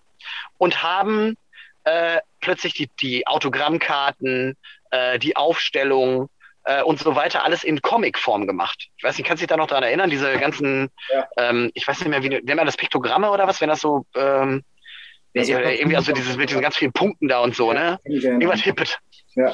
und 0.57 0.84
haben 0.84 1.38
äh, 1.86 2.19
plötzlich 2.41 2.74
die, 2.74 2.89
die 3.00 3.27
Autogrammkarten, 3.27 4.57
äh, 4.91 5.19
die 5.19 5.36
Aufstellung, 5.36 6.29
äh, 6.65 6.81
und 6.84 7.00
so 7.00 7.15
weiter 7.15 7.43
alles 7.43 7.63
in 7.63 7.81
Comicform 7.81 8.48
gemacht. 8.48 8.89
Ich 8.98 9.03
weiß 9.03 9.17
nicht, 9.17 9.27
kannst 9.27 9.41
du 9.41 9.45
dich 9.45 9.50
da 9.50 9.57
noch 9.57 9.67
dran 9.67 9.84
erinnern, 9.84 10.10
diese 10.10 10.38
ganzen, 10.38 10.89
ja. 11.13 11.27
ähm, 11.38 11.72
ich 11.74 11.88
weiß 11.88 12.00
nicht 12.00 12.10
mehr, 12.10 12.24
wie 12.24 12.29
nennt 12.29 12.55
man 12.55 12.65
das 12.65 12.77
Piktogramme 12.77 13.29
oder 13.31 13.48
was, 13.48 13.62
wenn 13.62 13.69
das 13.69 13.81
so, 13.81 14.05
ähm, 14.15 14.63
das 15.34 15.50
irgendwie 15.50 15.98
also 15.98 16.13
dieses 16.13 16.38
mit 16.38 16.50
diesen 16.50 16.62
ganz 16.62 16.77
vielen 16.77 16.93
Punkten 16.93 17.27
da 17.27 17.39
und 17.39 17.55
so, 17.55 17.74
ne? 17.74 18.00
Irgendwas 18.05 18.62
hippet. 18.62 19.00
Ja. 19.36 19.53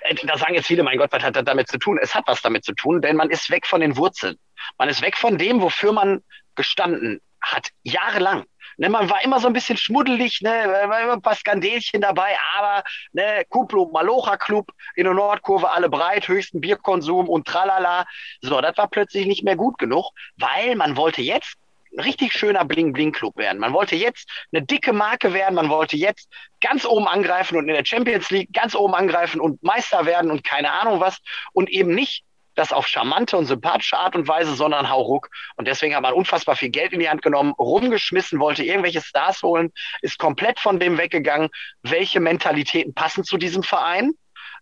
Äh, 0.00 0.14
da 0.24 0.38
sagen 0.38 0.54
jetzt 0.54 0.66
viele, 0.66 0.82
mein 0.82 0.98
Gott, 0.98 1.12
was 1.12 1.22
hat 1.22 1.36
das 1.36 1.44
damit 1.44 1.68
zu 1.68 1.78
tun? 1.78 1.98
Es 2.00 2.14
hat 2.14 2.24
was 2.26 2.42
damit 2.42 2.64
zu 2.64 2.72
tun, 2.72 3.02
denn 3.02 3.16
man 3.16 3.30
ist 3.30 3.50
weg 3.50 3.66
von 3.66 3.80
den 3.80 3.96
Wurzeln. 3.96 4.36
Man 4.78 4.88
ist 4.88 5.02
weg 5.02 5.16
von 5.16 5.36
dem, 5.38 5.60
wofür 5.60 5.92
man 5.92 6.22
gestanden 6.54 7.20
hat, 7.40 7.68
jahrelang. 7.82 8.44
Ne, 8.76 8.88
man 8.88 9.08
war 9.08 9.22
immer 9.22 9.40
so 9.40 9.46
ein 9.46 9.52
bisschen 9.52 9.76
schmuddelig, 9.76 10.40
ne, 10.42 10.88
ein 11.12 11.22
paar 11.22 11.34
Skandelchen 11.34 12.00
dabei, 12.00 12.36
aber 12.58 12.82
ne, 13.12 13.44
Kuplo 13.48 13.90
Malocha 13.92 14.36
Club 14.36 14.70
in 14.96 15.04
der 15.04 15.14
Nordkurve, 15.14 15.70
alle 15.70 15.88
breit, 15.88 16.28
höchsten 16.28 16.60
Bierkonsum 16.60 17.28
und 17.28 17.46
tralala. 17.46 18.06
So, 18.40 18.60
das 18.60 18.76
war 18.76 18.88
plötzlich 18.88 19.26
nicht 19.26 19.44
mehr 19.44 19.56
gut 19.56 19.78
genug, 19.78 20.10
weil 20.36 20.74
man 20.76 20.96
wollte 20.96 21.22
jetzt 21.22 21.56
ein 21.96 22.00
richtig 22.00 22.32
schöner 22.32 22.64
Bling-Bling-Club 22.64 23.36
werden. 23.36 23.60
Man 23.60 23.72
wollte 23.72 23.94
jetzt 23.96 24.28
eine 24.52 24.62
dicke 24.62 24.92
Marke 24.92 25.32
werden, 25.32 25.54
man 25.54 25.68
wollte 25.68 25.96
jetzt 25.96 26.28
ganz 26.60 26.84
oben 26.84 27.06
angreifen 27.06 27.56
und 27.56 27.68
in 27.68 27.74
der 27.74 27.84
Champions 27.84 28.30
League 28.30 28.52
ganz 28.52 28.74
oben 28.74 28.94
angreifen 28.94 29.40
und 29.40 29.62
Meister 29.62 30.04
werden 30.06 30.30
und 30.30 30.42
keine 30.44 30.72
Ahnung 30.72 31.00
was 31.00 31.18
und 31.52 31.70
eben 31.70 31.94
nicht 31.94 32.24
das 32.54 32.72
auf 32.72 32.86
charmante 32.86 33.36
und 33.36 33.46
sympathische 33.46 33.98
Art 33.98 34.14
und 34.16 34.28
Weise, 34.28 34.54
sondern 34.54 34.90
hauruck. 34.90 35.28
Und 35.56 35.68
deswegen 35.68 35.94
hat 35.94 36.02
man 36.02 36.14
unfassbar 36.14 36.56
viel 36.56 36.70
Geld 36.70 36.92
in 36.92 37.00
die 37.00 37.08
Hand 37.08 37.22
genommen, 37.22 37.52
rumgeschmissen, 37.58 38.40
wollte 38.40 38.64
irgendwelche 38.64 39.00
Stars 39.00 39.42
holen, 39.42 39.72
ist 40.02 40.18
komplett 40.18 40.60
von 40.60 40.78
dem 40.78 40.98
weggegangen, 40.98 41.48
welche 41.82 42.20
Mentalitäten 42.20 42.94
passen 42.94 43.24
zu 43.24 43.36
diesem 43.36 43.62
Verein. 43.62 44.12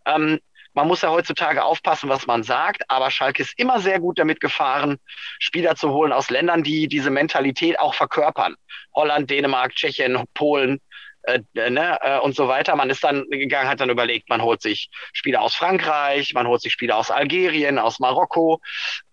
Ähm, 0.06 0.40
man 0.74 0.88
muss 0.88 1.02
ja 1.02 1.10
heutzutage 1.10 1.64
aufpassen, 1.64 2.08
was 2.08 2.26
man 2.26 2.42
sagt, 2.42 2.84
aber 2.88 3.10
Schalke 3.10 3.42
ist 3.42 3.58
immer 3.58 3.78
sehr 3.80 4.00
gut 4.00 4.18
damit 4.18 4.40
gefahren, 4.40 4.98
Spieler 5.38 5.76
zu 5.76 5.90
holen 5.90 6.12
aus 6.12 6.30
Ländern, 6.30 6.62
die 6.62 6.88
diese 6.88 7.10
Mentalität 7.10 7.78
auch 7.78 7.94
verkörpern. 7.94 8.54
Holland, 8.94 9.28
Dänemark, 9.28 9.74
Tschechien, 9.74 10.24
Polen, 10.32 10.80
äh, 11.22 11.40
ne, 11.54 11.98
äh, 12.00 12.18
und 12.18 12.34
so 12.34 12.48
weiter. 12.48 12.76
Man 12.76 12.90
ist 12.90 13.04
dann 13.04 13.24
gegangen, 13.30 13.68
hat 13.68 13.80
dann 13.80 13.90
überlegt, 13.90 14.28
man 14.28 14.42
holt 14.42 14.62
sich 14.62 14.90
Spieler 15.12 15.42
aus 15.42 15.54
Frankreich, 15.54 16.34
man 16.34 16.46
holt 16.46 16.62
sich 16.62 16.72
Spieler 16.72 16.96
aus 16.96 17.10
Algerien, 17.10 17.78
aus 17.78 17.98
Marokko. 17.98 18.60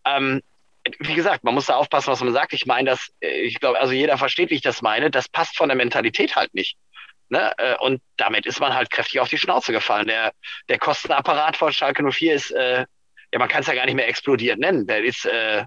Ähm, 0.05 0.41
wie 0.99 1.13
gesagt, 1.13 1.43
man 1.43 1.53
muss 1.53 1.67
da 1.67 1.75
aufpassen, 1.75 2.11
was 2.11 2.21
man 2.21 2.33
sagt. 2.33 2.53
Ich 2.53 2.65
meine, 2.65 2.91
das, 2.91 3.11
äh, 3.21 3.41
ich 3.41 3.59
glaube, 3.59 3.79
also 3.79 3.93
jeder 3.93 4.17
versteht, 4.17 4.49
wie 4.49 4.55
ich 4.55 4.61
das 4.61 4.81
meine. 4.81 5.11
Das 5.11 5.29
passt 5.29 5.57
von 5.57 5.69
der 5.69 5.77
Mentalität 5.77 6.35
halt 6.35 6.53
nicht. 6.53 6.77
Ne? 7.29 7.53
Äh, 7.57 7.75
und 7.77 8.01
damit 8.17 8.45
ist 8.45 8.59
man 8.59 8.73
halt 8.73 8.89
kräftig 8.89 9.19
auf 9.19 9.29
die 9.29 9.37
Schnauze 9.37 9.71
gefallen. 9.71 10.07
Der, 10.07 10.33
der 10.67 10.79
Kostenapparat 10.79 11.57
von 11.57 11.71
Schalke 11.71 12.03
04 12.03 12.33
ist, 12.33 12.51
äh, 12.51 12.85
ja, 13.31 13.39
man 13.39 13.49
kann 13.49 13.61
es 13.61 13.67
ja 13.67 13.75
gar 13.75 13.85
nicht 13.85 13.95
mehr 13.95 14.07
explodiert 14.07 14.57
nennen. 14.57 14.87
Der 14.87 15.03
ist, 15.03 15.25
äh, 15.25 15.65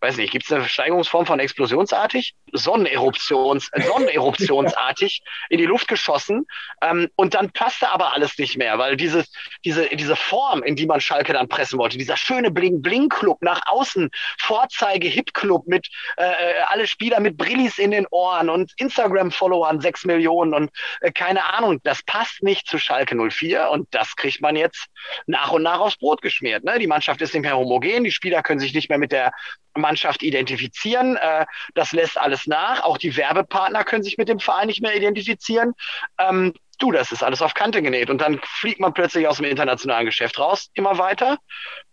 weiß 0.00 0.16
nicht, 0.18 0.30
gibt 0.30 0.44
es 0.44 0.52
eine 0.52 0.68
Steigerungsform 0.68 1.26
von 1.26 1.40
explosionsartig? 1.40 2.34
Sonneneruptions, 2.52 3.68
äh, 3.72 3.82
Sonneneruptionsartig 3.82 5.22
in 5.50 5.58
die 5.58 5.66
Luft 5.66 5.88
geschossen. 5.88 6.46
Ähm, 6.82 7.08
und 7.16 7.34
dann 7.34 7.50
passte 7.50 7.90
aber 7.90 8.12
alles 8.12 8.38
nicht 8.38 8.56
mehr, 8.58 8.78
weil 8.78 8.96
dieses, 8.96 9.32
diese, 9.64 9.88
diese 9.96 10.16
Form, 10.16 10.62
in 10.62 10.76
die 10.76 10.86
man 10.86 11.00
Schalke 11.00 11.32
dann 11.32 11.48
pressen 11.48 11.78
wollte, 11.78 11.98
dieser 11.98 12.16
schöne 12.16 12.50
Bling-Bling-Club 12.50 13.38
nach 13.42 13.60
außen, 13.66 14.10
Vorzeige-Hip-Club 14.38 15.66
mit 15.66 15.88
äh, 16.16 16.24
äh, 16.24 16.54
alle 16.68 16.86
Spieler 16.86 17.20
mit 17.20 17.36
Brillis 17.36 17.78
in 17.78 17.90
den 17.90 18.06
Ohren 18.10 18.50
und 18.50 18.72
Instagram-Followern 18.78 19.80
sechs 19.80 20.04
Millionen 20.04 20.54
und 20.54 20.70
äh, 21.00 21.10
keine 21.10 21.44
Ahnung, 21.54 21.80
das 21.84 22.02
passt 22.02 22.42
nicht 22.42 22.66
zu 22.66 22.78
Schalke 22.78 23.16
04 23.16 23.70
und 23.70 23.88
das 23.92 24.16
kriegt 24.16 24.40
man 24.40 24.56
jetzt 24.56 24.86
nach 25.26 25.52
und 25.52 25.62
nach 25.62 25.80
aufs 25.80 25.96
Brot 25.96 26.22
geschmiert. 26.22 26.64
Ne? 26.64 26.78
Die 26.78 26.86
Mannschaft 26.86 27.20
ist 27.22 27.34
nicht 27.34 27.42
mehr 27.42 27.56
homogen, 27.56 28.04
die 28.04 28.10
Spieler 28.10 28.42
können 28.42 28.60
sich 28.60 28.74
nicht 28.74 28.88
mehr 28.88 28.98
mit 28.98 29.12
der 29.12 29.32
Mannschaft 29.86 30.22
identifizieren. 30.22 31.16
Äh, 31.16 31.46
das 31.74 31.92
lässt 31.92 32.18
alles 32.18 32.46
nach. 32.46 32.82
Auch 32.82 32.98
die 32.98 33.16
Werbepartner 33.16 33.84
können 33.84 34.02
sich 34.02 34.18
mit 34.18 34.28
dem 34.28 34.40
Verein 34.40 34.66
nicht 34.66 34.82
mehr 34.82 34.96
identifizieren. 34.96 35.74
Ähm, 36.18 36.54
du, 36.78 36.90
das 36.90 37.12
ist 37.12 37.22
alles 37.22 37.40
auf 37.42 37.54
Kante 37.54 37.82
genäht. 37.82 38.10
Und 38.10 38.20
dann 38.20 38.40
fliegt 38.42 38.80
man 38.80 38.92
plötzlich 38.94 39.28
aus 39.28 39.36
dem 39.36 39.46
internationalen 39.46 40.06
Geschäft 40.06 40.38
raus, 40.38 40.70
immer 40.74 40.98
weiter. 40.98 41.38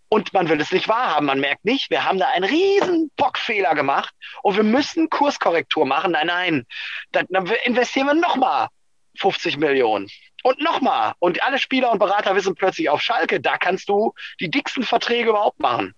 Und 0.09 0.33
man 0.33 0.49
will 0.49 0.61
es 0.61 0.71
nicht 0.71 0.87
wahrhaben. 0.87 1.25
Man 1.25 1.39
merkt 1.39 1.65
nicht, 1.65 1.89
wir 1.89 2.03
haben 2.03 2.19
da 2.19 2.29
einen 2.29 2.43
riesen 2.43 3.11
Bockfehler 3.15 3.73
gemacht 3.75 4.13
und 4.43 4.55
wir 4.55 4.63
müssen 4.63 5.09
Kurskorrektur 5.09 5.85
machen. 5.85 6.11
Nein, 6.11 6.27
nein, 6.27 6.65
dann, 7.11 7.25
dann 7.29 7.47
investieren 7.63 8.07
wir 8.07 8.13
nochmal 8.13 8.67
50 9.17 9.57
Millionen. 9.57 10.09
Und 10.43 10.59
nochmal. 10.59 11.13
Und 11.19 11.41
alle 11.43 11.57
Spieler 11.57 11.91
und 11.91 11.99
Berater 11.99 12.35
wissen 12.35 12.53
plötzlich 12.53 12.89
auf 12.89 13.01
Schalke, 13.01 13.39
da 13.39 13.57
kannst 13.57 13.89
du 13.89 14.13
die 14.39 14.51
dicksten 14.51 14.83
Verträge 14.83 15.29
überhaupt 15.29 15.59
machen. 15.59 15.95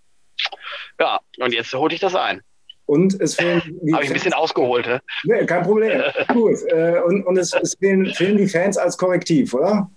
Ja, 1.00 1.20
und 1.40 1.54
jetzt 1.54 1.74
holte 1.74 1.96
ich 1.96 2.02
das 2.02 2.16
ein. 2.16 2.42
Und 2.86 3.20
es 3.20 3.36
fehlen. 3.36 3.62
Habe 3.94 4.04
ich 4.04 4.10
ein 4.10 4.14
bisschen 4.14 4.34
ausgeholt, 4.34 4.86
ne? 4.86 5.02
Nee, 5.24 5.46
kein 5.46 5.64
Problem. 5.64 6.02
Gut. 6.34 6.58
Äh, 6.68 7.00
und 7.06 7.26
und 7.26 7.38
es, 7.38 7.54
es 7.54 7.76
fehlen, 7.76 8.14
fehlen 8.14 8.38
die 8.38 8.48
Fans 8.48 8.78
als 8.78 8.98
Korrektiv, 8.98 9.54
oder? 9.54 9.90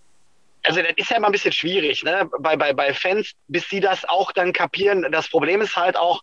Also 0.62 0.82
das 0.82 0.92
ist 0.96 1.10
ja 1.10 1.16
immer 1.16 1.28
ein 1.28 1.32
bisschen 1.32 1.52
schwierig, 1.52 2.02
ne? 2.02 2.28
Bei, 2.40 2.56
bei, 2.56 2.72
bei 2.72 2.92
Fans, 2.92 3.32
bis 3.46 3.68
sie 3.68 3.80
das 3.80 4.08
auch 4.08 4.32
dann 4.32 4.52
kapieren. 4.52 5.06
Das 5.12 5.28
Problem 5.28 5.60
ist 5.60 5.76
halt 5.76 5.96
auch, 5.96 6.22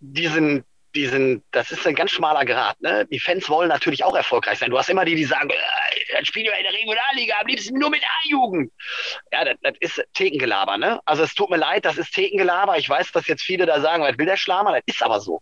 diesen, 0.00 0.64
diesen, 0.94 1.42
das 1.52 1.70
ist 1.70 1.86
ein 1.86 1.94
ganz 1.94 2.10
schmaler 2.10 2.44
Grad. 2.44 2.80
Ne? 2.80 3.06
Die 3.06 3.18
Fans 3.18 3.48
wollen 3.48 3.68
natürlich 3.68 4.04
auch 4.04 4.14
erfolgreich 4.14 4.58
sein. 4.58 4.70
Du 4.70 4.78
hast 4.78 4.90
immer 4.90 5.04
die, 5.04 5.14
die 5.14 5.24
sagen, 5.24 5.50
äh, 5.50 5.54
dann 6.14 6.24
spielen 6.24 6.46
wir 6.46 6.56
in 6.56 6.64
der 6.64 6.72
Regionalliga, 6.72 7.34
am 7.40 7.46
liebsten 7.46 7.78
nur 7.78 7.90
mit 7.90 8.02
A-Jugend. 8.02 8.72
Ja, 9.32 9.44
das, 9.44 9.56
das 9.62 9.74
ist 9.80 10.04
Thekengelaber. 10.14 10.78
Ne? 10.78 11.00
Also 11.04 11.22
es 11.22 11.34
tut 11.34 11.50
mir 11.50 11.56
leid, 11.56 11.84
das 11.84 11.98
ist 11.98 12.12
Thekengelaber. 12.12 12.78
Ich 12.78 12.88
weiß, 12.88 13.12
dass 13.12 13.26
jetzt 13.26 13.42
viele 13.42 13.66
da 13.66 13.80
sagen, 13.80 14.02
was 14.02 14.18
will 14.18 14.26
der 14.26 14.36
Schlammer? 14.36 14.72
Das 14.72 14.82
ist 14.86 15.02
aber 15.02 15.20
so. 15.20 15.40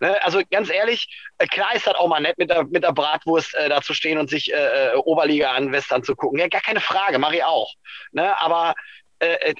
Ne? 0.00 0.22
Also 0.24 0.40
ganz 0.50 0.70
ehrlich, 0.70 1.08
äh, 1.38 1.46
klar 1.46 1.74
ist 1.74 1.86
das 1.86 1.94
auch 1.94 2.08
mal 2.08 2.20
nett, 2.20 2.38
mit 2.38 2.50
der, 2.50 2.64
mit 2.64 2.82
der 2.82 2.92
Bratwurst 2.92 3.54
äh, 3.54 3.68
da 3.68 3.82
zu 3.82 3.94
stehen 3.94 4.18
und 4.18 4.28
sich 4.28 4.52
äh, 4.52 4.92
äh 4.92 4.94
Oberliga 4.96 5.52
an 5.52 5.72
Western 5.72 6.02
zu 6.02 6.14
gucken. 6.14 6.38
Ja, 6.38 6.48
gar 6.48 6.60
keine 6.60 6.80
Frage, 6.80 7.18
mache 7.18 7.36
ich 7.36 7.44
auch. 7.44 7.72
Ne? 8.12 8.38
Aber 8.40 8.74
äh, 9.20 9.54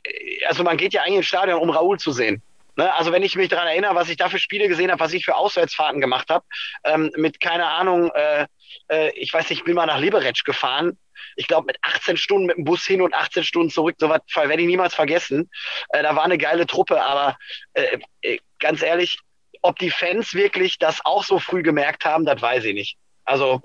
also 0.48 0.62
man 0.64 0.76
geht 0.76 0.92
ja 0.92 1.02
eigentlich 1.02 1.18
ins 1.18 1.26
Stadion, 1.26 1.60
um 1.60 1.70
Raoul 1.70 1.98
zu 1.98 2.12
sehen. 2.12 2.42
Ne, 2.76 2.92
also 2.94 3.12
wenn 3.12 3.22
ich 3.22 3.36
mich 3.36 3.50
daran 3.50 3.68
erinnere, 3.68 3.94
was 3.94 4.08
ich 4.08 4.16
da 4.16 4.30
für 4.30 4.38
Spiele 4.38 4.66
gesehen 4.66 4.90
habe, 4.90 5.00
was 5.00 5.12
ich 5.12 5.24
für 5.24 5.36
Auswärtsfahrten 5.36 6.00
gemacht 6.00 6.30
habe, 6.30 6.44
ähm, 6.84 7.10
mit 7.16 7.38
keine 7.38 7.66
Ahnung, 7.66 8.10
äh, 8.14 8.46
äh, 8.88 9.10
ich 9.10 9.32
weiß 9.32 9.50
nicht, 9.50 9.58
ich 9.58 9.64
bin 9.64 9.74
mal 9.74 9.86
nach 9.86 10.00
Liberec 10.00 10.42
gefahren. 10.44 10.98
Ich 11.36 11.46
glaube 11.46 11.66
mit 11.66 11.76
18 11.82 12.16
Stunden 12.16 12.46
mit 12.46 12.56
dem 12.56 12.64
Bus 12.64 12.84
hin 12.84 13.02
und 13.02 13.14
18 13.14 13.44
Stunden 13.44 13.70
zurück, 13.70 13.96
so 13.98 14.08
was 14.08 14.20
werde 14.34 14.62
ich 14.62 14.66
niemals 14.66 14.94
vergessen. 14.94 15.50
Äh, 15.90 16.02
da 16.02 16.16
war 16.16 16.24
eine 16.24 16.38
geile 16.38 16.66
Truppe, 16.66 17.02
aber 17.02 17.36
äh, 17.74 17.98
äh, 18.22 18.38
ganz 18.58 18.82
ehrlich, 18.82 19.18
ob 19.60 19.78
die 19.78 19.90
Fans 19.90 20.34
wirklich 20.34 20.78
das 20.78 21.04
auch 21.04 21.24
so 21.24 21.38
früh 21.38 21.62
gemerkt 21.62 22.04
haben, 22.04 22.24
das 22.24 22.40
weiß 22.40 22.64
ich 22.64 22.74
nicht. 22.74 22.96
Also 23.24 23.62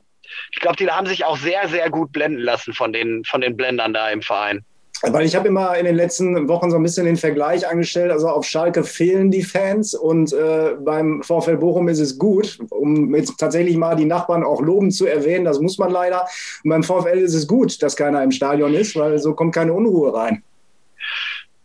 ich 0.52 0.60
glaube, 0.60 0.76
die 0.76 0.90
haben 0.90 1.08
sich 1.08 1.24
auch 1.24 1.38
sehr, 1.38 1.70
sehr 1.70 1.90
gut 1.90 2.12
blenden 2.12 2.42
lassen 2.42 2.74
von 2.74 2.92
den, 2.92 3.24
von 3.24 3.42
den 3.42 3.56
Blendern 3.56 3.94
da 3.94 4.10
im 4.10 4.22
Verein. 4.22 4.66
Weil 5.04 5.26
ich 5.26 5.36
habe 5.36 5.48
immer 5.48 5.78
in 5.78 5.86
den 5.86 5.96
letzten 5.96 6.48
Wochen 6.48 6.72
so 6.72 6.78
ein 6.78 6.84
bisschen 6.84 7.06
den 7.06 7.18
Vergleich 7.18 7.68
angestellt. 7.68 8.12
Also 8.12 8.30
auf 8.30 8.46
Schalke 8.46 8.84
fehlen 8.84 9.30
die 9.30 9.44
Fans 9.44 9.94
und 9.94 10.34
äh, 10.34 10.76
beim 10.80 11.22
VfL 11.22 11.58
Bochum 11.58 11.88
ist 11.88 12.00
es 12.00 12.18
gut, 12.18 12.58
um 12.70 13.14
jetzt 13.14 13.38
tatsächlich 13.38 13.78
mal 13.78 13.96
die 13.96 14.06
Nachbarn 14.06 14.44
auch 14.44 14.62
loben 14.62 14.90
zu 14.90 15.06
erwähnen. 15.06 15.46
Das 15.46 15.60
muss 15.60 15.78
man 15.78 15.92
leider. 15.92 16.28
Und 16.64 16.72
beim 16.72 16.84
VfL 16.84 17.20
ist 17.20 17.36
es 17.36 17.48
gut, 17.48 17.82
dass 17.84 17.96
keiner 17.96 18.24
im 18.24 18.32
Stadion 18.32 18.74
ist, 18.74 18.96
weil 18.96 19.20
so 19.20 19.34
kommt 19.36 19.54
keine 19.54 19.74
Unruhe 19.74 20.14
rein. 20.14 20.44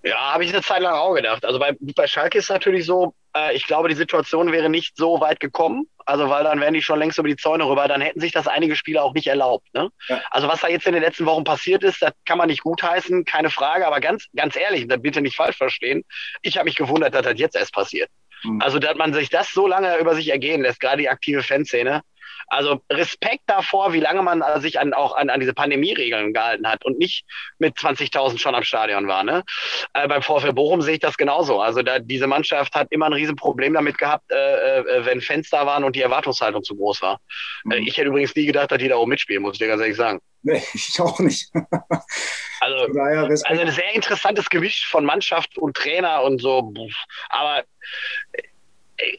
Ja, 0.02 0.34
habe 0.34 0.44
ich 0.44 0.52
eine 0.52 0.62
Zeit 0.62 0.82
lang 0.82 0.94
auch 0.94 1.14
gedacht. 1.14 1.44
Also 1.44 1.58
bei, 1.58 1.76
bei 1.96 2.06
Schalke 2.06 2.38
ist 2.38 2.44
es 2.44 2.50
natürlich 2.50 2.84
so, 2.84 3.14
Äh, 3.36 3.54
ich 3.54 3.66
glaube, 3.66 3.88
die 3.88 3.94
Situation 3.94 4.52
wäre 4.52 4.68
nicht 4.68 4.96
so 4.96 5.20
weit 5.20 5.40
gekommen. 5.40 5.86
Also, 6.04 6.28
weil 6.28 6.44
dann 6.44 6.60
wären 6.60 6.74
die 6.74 6.82
schon 6.82 6.98
längst 6.98 7.18
über 7.18 7.28
die 7.28 7.36
Zäune 7.36 7.64
rüber. 7.64 7.86
Dann 7.86 8.00
hätten 8.00 8.20
sich 8.20 8.32
das 8.32 8.48
einige 8.48 8.74
Spieler 8.74 9.04
auch 9.04 9.14
nicht 9.14 9.28
erlaubt. 9.28 9.72
Ne? 9.72 9.88
Ja. 10.08 10.20
Also, 10.30 10.48
was 10.48 10.60
da 10.60 10.68
jetzt 10.68 10.86
in 10.86 10.94
den 10.94 11.02
letzten 11.02 11.26
Wochen 11.26 11.44
passiert 11.44 11.84
ist, 11.84 12.02
das 12.02 12.12
kann 12.24 12.38
man 12.38 12.48
nicht 12.48 12.62
gutheißen, 12.62 13.24
keine 13.24 13.50
Frage. 13.50 13.86
Aber 13.86 14.00
ganz, 14.00 14.26
ganz 14.34 14.56
ehrlich, 14.56 14.86
bitte 14.88 15.20
nicht 15.20 15.36
falsch 15.36 15.56
verstehen. 15.56 16.02
Ich 16.42 16.56
habe 16.56 16.64
mich 16.64 16.76
gewundert, 16.76 17.14
dass 17.14 17.22
das 17.22 17.38
jetzt 17.38 17.56
erst 17.56 17.72
passiert. 17.72 18.10
Mhm. 18.42 18.60
Also, 18.60 18.78
dass 18.78 18.96
man 18.96 19.14
sich 19.14 19.30
das 19.30 19.52
so 19.52 19.66
lange 19.66 19.96
über 19.98 20.14
sich 20.14 20.30
ergehen 20.30 20.62
lässt, 20.62 20.80
gerade 20.80 20.98
die 20.98 21.08
aktive 21.08 21.42
Fanszene. 21.42 22.02
Also 22.52 22.82
Respekt 22.90 23.44
davor, 23.46 23.94
wie 23.94 24.00
lange 24.00 24.20
man 24.22 24.44
sich 24.60 24.78
an, 24.78 24.92
auch 24.92 25.16
an, 25.16 25.30
an 25.30 25.40
diese 25.40 25.54
Pandemieregeln 25.54 26.34
gehalten 26.34 26.68
hat 26.68 26.84
und 26.84 26.98
nicht 26.98 27.24
mit 27.58 27.78
20.000 27.78 28.38
schon 28.38 28.54
am 28.54 28.62
Stadion 28.62 29.08
war. 29.08 29.24
Ne? 29.24 29.42
Äh, 29.94 30.06
beim 30.06 30.20
VfL 30.20 30.52
Bochum 30.52 30.82
sehe 30.82 30.94
ich 30.94 31.00
das 31.00 31.16
genauso. 31.16 31.62
Also 31.62 31.80
da, 31.80 31.98
diese 31.98 32.26
Mannschaft 32.26 32.74
hat 32.74 32.88
immer 32.90 33.06
ein 33.06 33.14
Riesenproblem 33.14 33.72
damit 33.72 33.96
gehabt, 33.96 34.30
äh, 34.30 34.80
äh, 34.80 35.06
wenn 35.06 35.22
Fans 35.22 35.48
da 35.48 35.64
waren 35.64 35.82
und 35.82 35.96
die 35.96 36.02
Erwartungshaltung 36.02 36.62
zu 36.62 36.76
groß 36.76 37.00
war. 37.00 37.20
Mhm. 37.64 37.72
Äh, 37.72 37.78
ich 37.78 37.96
hätte 37.96 38.08
übrigens 38.08 38.36
nie 38.36 38.44
gedacht, 38.44 38.70
dass 38.70 38.76
die 38.76 38.88
da 38.88 38.96
oben 38.96 39.08
mitspielen, 39.08 39.40
muss 39.40 39.54
ich 39.54 39.58
dir 39.58 39.68
ganz 39.68 39.80
ehrlich 39.80 39.96
sagen. 39.96 40.20
Nee, 40.42 40.62
ich 40.74 41.00
auch 41.00 41.20
nicht. 41.20 41.50
also, 42.60 42.84
also 42.98 43.44
ein 43.48 43.70
sehr 43.70 43.94
interessantes 43.94 44.50
Gewicht 44.50 44.84
von 44.84 45.06
Mannschaft 45.06 45.56
und 45.56 45.74
Trainer 45.74 46.22
und 46.22 46.42
so. 46.42 46.74
Aber 47.30 47.64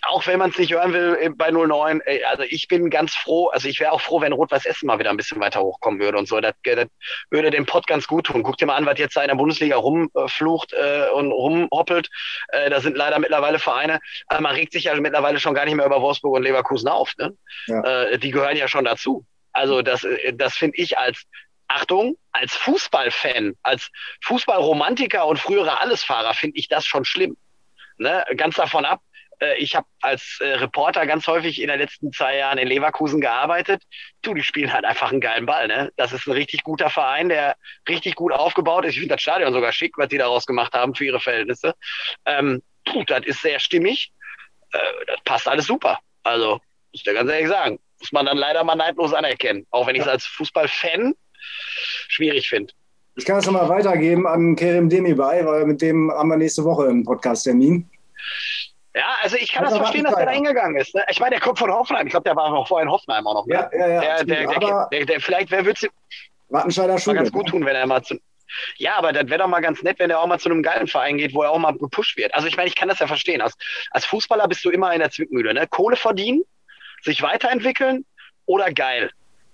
auch 0.08 0.26
wenn 0.28 0.40
man 0.40 0.50
es 0.52 0.58
nicht 0.58 0.74
hören 0.74 0.94
will 0.94 1.18
äh, 1.20 1.30
bei 1.30 1.52
09, 1.52 2.02
also 2.30 2.44
ich 2.44 2.68
bin 2.68 2.90
ganz 2.90 3.14
froh, 3.14 3.48
also 3.48 3.68
ich 3.68 3.80
wäre 3.80 3.92
auch 3.92 4.02
froh, 4.02 4.22
wenn 4.22 4.34
Rot-Weiß 4.34 4.66
Essen 4.66 4.88
mal 4.88 5.00
wieder 5.00 5.10
ein 5.10 5.18
bisschen 5.18 5.40
weiter 5.40 5.62
hochkommen 5.62 6.00
würde 6.00 6.18
und 6.18 6.28
so. 6.28 6.40
Das, 6.40 6.54
das 6.64 6.88
würde 7.30 7.52
dem 7.52 7.66
Pott 7.66 7.88
ganz 7.88 8.08
gut 8.08 8.28
tun. 8.28 8.44
Guck 8.44 8.58
dir 8.58 8.66
mal 8.66 8.76
an, 8.76 8.86
was 8.86 9.00
jetzt 9.00 9.16
da 9.16 9.22
in 9.22 9.30
der 9.30 9.36
Bundesliga 9.36 9.78
rumflucht 9.78 10.74
äh, 10.74 11.10
und 11.14 11.32
rumhoppelt. 11.32 12.10
Äh, 12.50 12.70
da 12.70 12.82
sind 12.82 12.98
leider 12.98 13.20
mittlerweile 13.20 13.60
Vereine, 13.60 14.00
also 14.28 14.42
man 14.42 14.56
regt 14.56 14.74
sich 14.74 14.86
ja 14.86 14.96
mittlerweile 14.96 15.40
schon 15.40 15.54
gar 15.54 15.66
nicht 15.66 15.76
mehr 15.76 15.86
über 15.86 16.02
Wolfsburg 16.02 16.36
und 16.36 16.44
Leverkusen 16.44 16.90
auf. 16.90 17.14
Ne? 17.18 17.36
Ja. 17.68 17.82
Äh, 17.82 18.20
die 18.20 18.32
gehören 18.32 18.58
ja 18.58 18.68
schon 18.68 18.86
dazu. 18.86 19.26
Also 19.52 19.82
das, 19.82 20.04
äh, 20.04 20.34
das 20.34 20.58
finde 20.58 20.78
ich 20.78 20.98
als 20.98 21.24
Achtung, 21.68 22.18
als 22.32 22.54
Fußballfan, 22.56 23.56
als 23.64 23.90
Fußballromantiker 24.24 25.26
und 25.26 25.40
früherer 25.40 25.82
Allesfahrer 25.82 26.34
finde 26.34 26.58
ich 26.58 26.68
das 26.68 26.86
schon 26.86 27.06
schlimm. 27.06 27.38
Ne? 27.98 28.24
Ganz 28.36 28.56
davon 28.56 28.86
ab, 28.86 29.02
äh, 29.02 29.13
ich 29.58 29.76
habe 29.76 29.88
als 30.02 30.40
äh, 30.42 30.54
Reporter 30.56 31.06
ganz 31.06 31.28
häufig 31.28 31.62
in 31.62 31.68
den 31.68 31.80
letzten 31.80 32.12
zwei 32.12 32.38
Jahren 32.38 32.58
in 32.58 32.68
Leverkusen 32.68 33.22
gearbeitet. 33.22 33.84
Du, 34.22 34.34
die 34.34 34.44
spielen 34.44 34.74
halt 34.74 34.86
einfach 34.86 35.12
einen 35.12 35.22
geilen 35.22 35.46
Ball. 35.46 35.68
Ne? 35.68 35.92
Das 35.98 36.14
ist 36.14 36.28
ein 36.28 36.34
richtig 36.34 36.64
guter 36.64 36.90
Verein, 36.90 37.30
der 37.30 37.56
richtig 37.88 38.16
gut 38.16 38.32
aufgebaut 38.32 38.86
ist. 38.86 38.94
Ich 38.94 39.00
finde 39.00 39.16
das 39.16 39.22
Stadion 39.22 39.54
sogar 39.54 39.72
schick, 39.72 39.98
was 39.98 40.10
die 40.10 40.18
daraus 40.18 40.46
gemacht 40.46 40.74
haben 40.74 40.96
für 40.96 41.06
ihre 41.06 41.20
Verhältnisse. 41.20 41.74
Ähm, 42.26 42.62
puh, 42.86 43.04
das 43.06 43.26
ist 43.26 43.42
sehr 43.42 43.60
stimmig. 43.60 44.12
Äh, 44.72 44.78
das 45.08 45.22
passt 45.24 45.48
alles 45.48 45.66
super. 45.66 46.00
Also, 46.24 46.54
muss 46.54 46.62
ich 46.92 47.04
dir 47.04 47.14
ganz 47.14 47.30
ehrlich 47.30 47.50
sagen. 47.50 47.80
Muss 48.00 48.12
man 48.12 48.26
dann 48.26 48.38
leider 48.38 48.64
mal 48.64 48.76
neidlos 48.76 49.14
anerkennen. 49.14 49.66
Auch 49.72 49.88
wenn 49.88 49.96
ich 49.96 50.02
es 50.02 50.08
als 50.08 50.26
Fußballfan 50.26 51.14
schwierig 52.08 52.50
finde. 52.50 52.74
Ich 53.16 53.26
kann 53.26 53.38
es 53.38 53.46
nochmal 53.46 53.70
weitergeben 53.70 54.26
an 54.26 54.56
Kerem 54.56 54.90
Demirbay, 54.90 55.46
weil 55.46 55.66
mit 55.66 55.82
dem 55.82 56.12
haben 56.12 56.30
wir 56.30 56.38
nächste 56.38 56.64
Woche 56.64 56.88
einen 56.88 57.04
Podcast-Termin. 57.04 57.90
Ja, 58.96 59.18
also 59.22 59.38
ich 59.38 59.52
kann 59.52 59.64
das, 59.64 59.74
das 59.74 59.80
verstehen, 59.80 60.04
dass 60.04 60.16
der 60.16 60.26
da 60.26 60.32
hingegangen 60.32 60.80
ist. 60.80 60.94
Ne? 60.94 61.04
Ich 61.10 61.20
meine, 61.20 61.32
der 61.32 61.40
kommt 61.40 61.58
von 61.58 61.72
Hoffenheim. 61.72 62.06
Ich 62.06 62.12
glaube, 62.12 62.26
der 62.26 62.36
war 62.36 62.50
noch 62.52 62.68
vorher 62.68 62.86
in 62.86 62.92
Hoffenheim 62.92 63.26
auch 63.26 63.34
noch. 63.34 63.46
Ne? 63.48 63.56
Ja, 63.56 63.70
ja, 63.74 63.88
ja. 63.88 64.24
Der, 64.24 64.48
der, 64.48 64.88
der, 64.92 65.06
der, 65.06 65.22
vielleicht, 65.22 65.50
wer 65.50 65.66
würde 65.66 65.80
es 65.82 65.90
Wattenscheider 66.50 67.00
Schule. 67.00 67.16
ganz 67.16 67.32
gut 67.32 67.48
tun, 67.48 67.66
wenn 67.66 67.76
er 67.76 67.88
mal 67.88 68.04
zu. 68.04 68.20
Ja, 68.78 68.96
aber 68.98 69.12
das 69.12 69.28
wäre 69.30 69.40
doch 69.40 69.48
mal 69.48 69.62
ganz 69.62 69.82
nett, 69.82 69.98
wenn 69.98 70.12
er 70.12 70.20
auch 70.20 70.28
mal 70.28 70.40
zu 70.40 70.50
einem 70.50 70.62
geilen 70.62 70.88
Verein 70.88 71.18
geht, 71.18 71.34
wo 71.34 71.42
er 71.42 71.50
auch 71.50 71.58
mal 71.58 71.76
gepusht 71.76 72.18
wird. 72.18 72.36
Also 72.36 72.48
ich 72.48 72.56
meine, 72.56 72.70
ich 72.70 72.76
kann 72.76 72.88
das 72.88 73.00
ja 73.00 73.08
verstehen. 73.08 73.42
Als, 73.42 73.56
als 73.90 74.06
Fußballer 74.06 74.48
bist 74.48 74.64
du 74.64 74.70
immer 74.70 74.94
in 74.94 75.00
der 75.00 75.10
Zwickmühle. 75.10 75.56
Ne? 75.56 75.66
Kohle 75.68 75.96
verdienen, 75.96 76.44
sich 77.02 77.24
weiterentwickeln 77.24 78.06
oder 78.46 78.72
geil. 78.72 79.10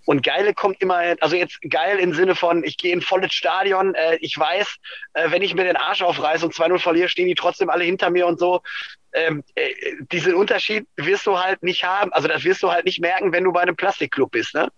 Und 0.06 0.24
geile 0.24 0.54
kommt 0.54 0.82
immer, 0.82 1.16
also 1.22 1.36
jetzt 1.36 1.62
geil 1.70 2.00
im 2.00 2.14
Sinne 2.14 2.34
von, 2.34 2.64
ich 2.64 2.78
gehe 2.78 2.92
in 2.92 3.02
volles 3.02 3.32
Stadion, 3.34 3.94
äh, 3.96 4.18
ich 4.22 4.38
weiß, 4.38 4.78
äh, 5.14 5.32
wenn 5.32 5.44
ich 5.44 5.54
mir 5.54 5.66
den 5.66 5.76
Arsch 5.76 6.02
aufreiße 6.02 6.46
und 6.46 6.54
2-0 6.54 6.80
verliere, 6.80 7.10
stehen 7.10 7.28
die 7.28 7.36
trotzdem 7.36 7.70
alle 7.70 7.84
hinter 7.84 8.10
mir 8.10 8.26
und 8.26 8.40
so. 8.40 8.62
Ähm, 9.14 9.44
äh, 9.56 9.70
diesen 10.12 10.36
Unterschied 10.36 10.88
wirst 10.98 11.26
du 11.26 11.40
halt 11.40 11.64
nicht 11.64 11.84
haben, 11.84 12.14
also 12.14 12.28
das 12.28 12.44
wirst 12.44 12.62
du 12.62 12.72
halt 12.72 12.86
nicht 12.86 13.02
merken, 13.02 13.32
wenn 13.32 13.44
du 13.44 13.52
bei 13.52 13.62
einem 13.62 13.76
Plastikclub 13.76 14.32
bist. 14.32 14.54
Ne? 14.54 14.70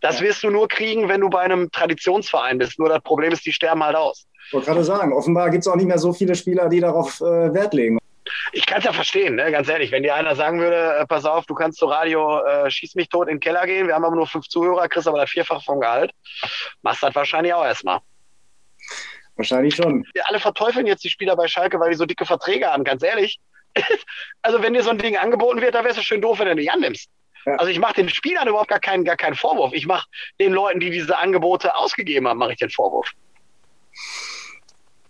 Das 0.00 0.20
ja. 0.20 0.26
wirst 0.26 0.42
du 0.42 0.50
nur 0.50 0.68
kriegen, 0.68 1.08
wenn 1.08 1.20
du 1.20 1.28
bei 1.28 1.40
einem 1.40 1.70
Traditionsverein 1.70 2.58
bist. 2.58 2.78
Nur 2.78 2.88
das 2.88 3.02
Problem 3.02 3.32
ist, 3.32 3.44
die 3.44 3.52
sterben 3.52 3.82
halt 3.82 3.96
aus. 3.96 4.26
Ich 4.46 4.52
wollte 4.52 4.66
gerade 4.66 4.84
sagen, 4.84 5.12
offenbar 5.12 5.50
gibt 5.50 5.62
es 5.62 5.68
auch 5.68 5.76
nicht 5.76 5.86
mehr 5.86 5.98
so 5.98 6.12
viele 6.12 6.34
Spieler, 6.34 6.68
die 6.68 6.80
darauf 6.80 7.20
äh, 7.20 7.54
Wert 7.54 7.74
legen. 7.74 7.98
Ich 8.52 8.66
kann 8.66 8.78
es 8.78 8.84
ja 8.84 8.92
verstehen, 8.92 9.34
ne? 9.34 9.50
ganz 9.50 9.68
ehrlich. 9.68 9.90
Wenn 9.90 10.02
dir 10.02 10.14
einer 10.14 10.36
sagen 10.36 10.60
würde, 10.60 10.98
äh, 10.98 11.06
pass 11.06 11.24
auf, 11.24 11.46
du 11.46 11.54
kannst 11.54 11.78
zu 11.78 11.86
Radio 11.86 12.40
äh, 12.44 12.70
Schieß 12.70 12.94
mich 12.94 13.08
tot 13.08 13.28
in 13.28 13.36
den 13.36 13.40
Keller 13.40 13.66
gehen, 13.66 13.86
wir 13.86 13.94
haben 13.94 14.04
aber 14.04 14.16
nur 14.16 14.26
fünf 14.26 14.48
Zuhörer, 14.48 14.88
kriegst 14.88 15.08
aber 15.08 15.18
das 15.18 15.30
Vierfach 15.30 15.64
vom 15.64 15.80
Gehalt, 15.80 16.12
machst 16.82 17.02
das 17.02 17.14
wahrscheinlich 17.14 17.54
auch 17.54 17.64
erstmal. 17.64 18.00
Wahrscheinlich 19.36 19.74
schon. 19.74 20.04
Wir 20.12 20.28
alle 20.28 20.38
verteufeln 20.38 20.86
jetzt 20.86 21.02
die 21.02 21.08
Spieler 21.08 21.34
bei 21.34 21.48
Schalke, 21.48 21.80
weil 21.80 21.90
die 21.90 21.96
so 21.96 22.04
dicke 22.04 22.26
Verträge 22.26 22.66
haben, 22.66 22.84
ganz 22.84 23.02
ehrlich. 23.02 23.40
also 24.42 24.62
wenn 24.62 24.74
dir 24.74 24.82
so 24.82 24.90
ein 24.90 24.98
Ding 24.98 25.16
angeboten 25.16 25.60
wird, 25.60 25.74
dann 25.74 25.84
wäre 25.84 25.96
es 25.96 26.04
schön 26.04 26.20
doof, 26.20 26.38
wenn 26.38 26.48
du 26.48 26.54
nicht 26.54 26.70
annimmst. 26.70 27.08
Ja. 27.46 27.56
Also 27.56 27.70
ich 27.70 27.78
mache 27.78 27.94
den 27.94 28.08
Spielern 28.08 28.48
überhaupt 28.48 28.68
gar 28.68 28.80
keinen, 28.80 29.04
gar 29.04 29.16
keinen 29.16 29.34
Vorwurf. 29.34 29.72
Ich 29.72 29.86
mache 29.86 30.06
den 30.38 30.52
Leuten, 30.52 30.80
die 30.80 30.90
diese 30.90 31.16
Angebote 31.18 31.74
ausgegeben 31.74 32.28
haben, 32.28 32.38
mache 32.38 32.52
ich 32.52 32.58
den 32.58 32.70
Vorwurf. 32.70 33.10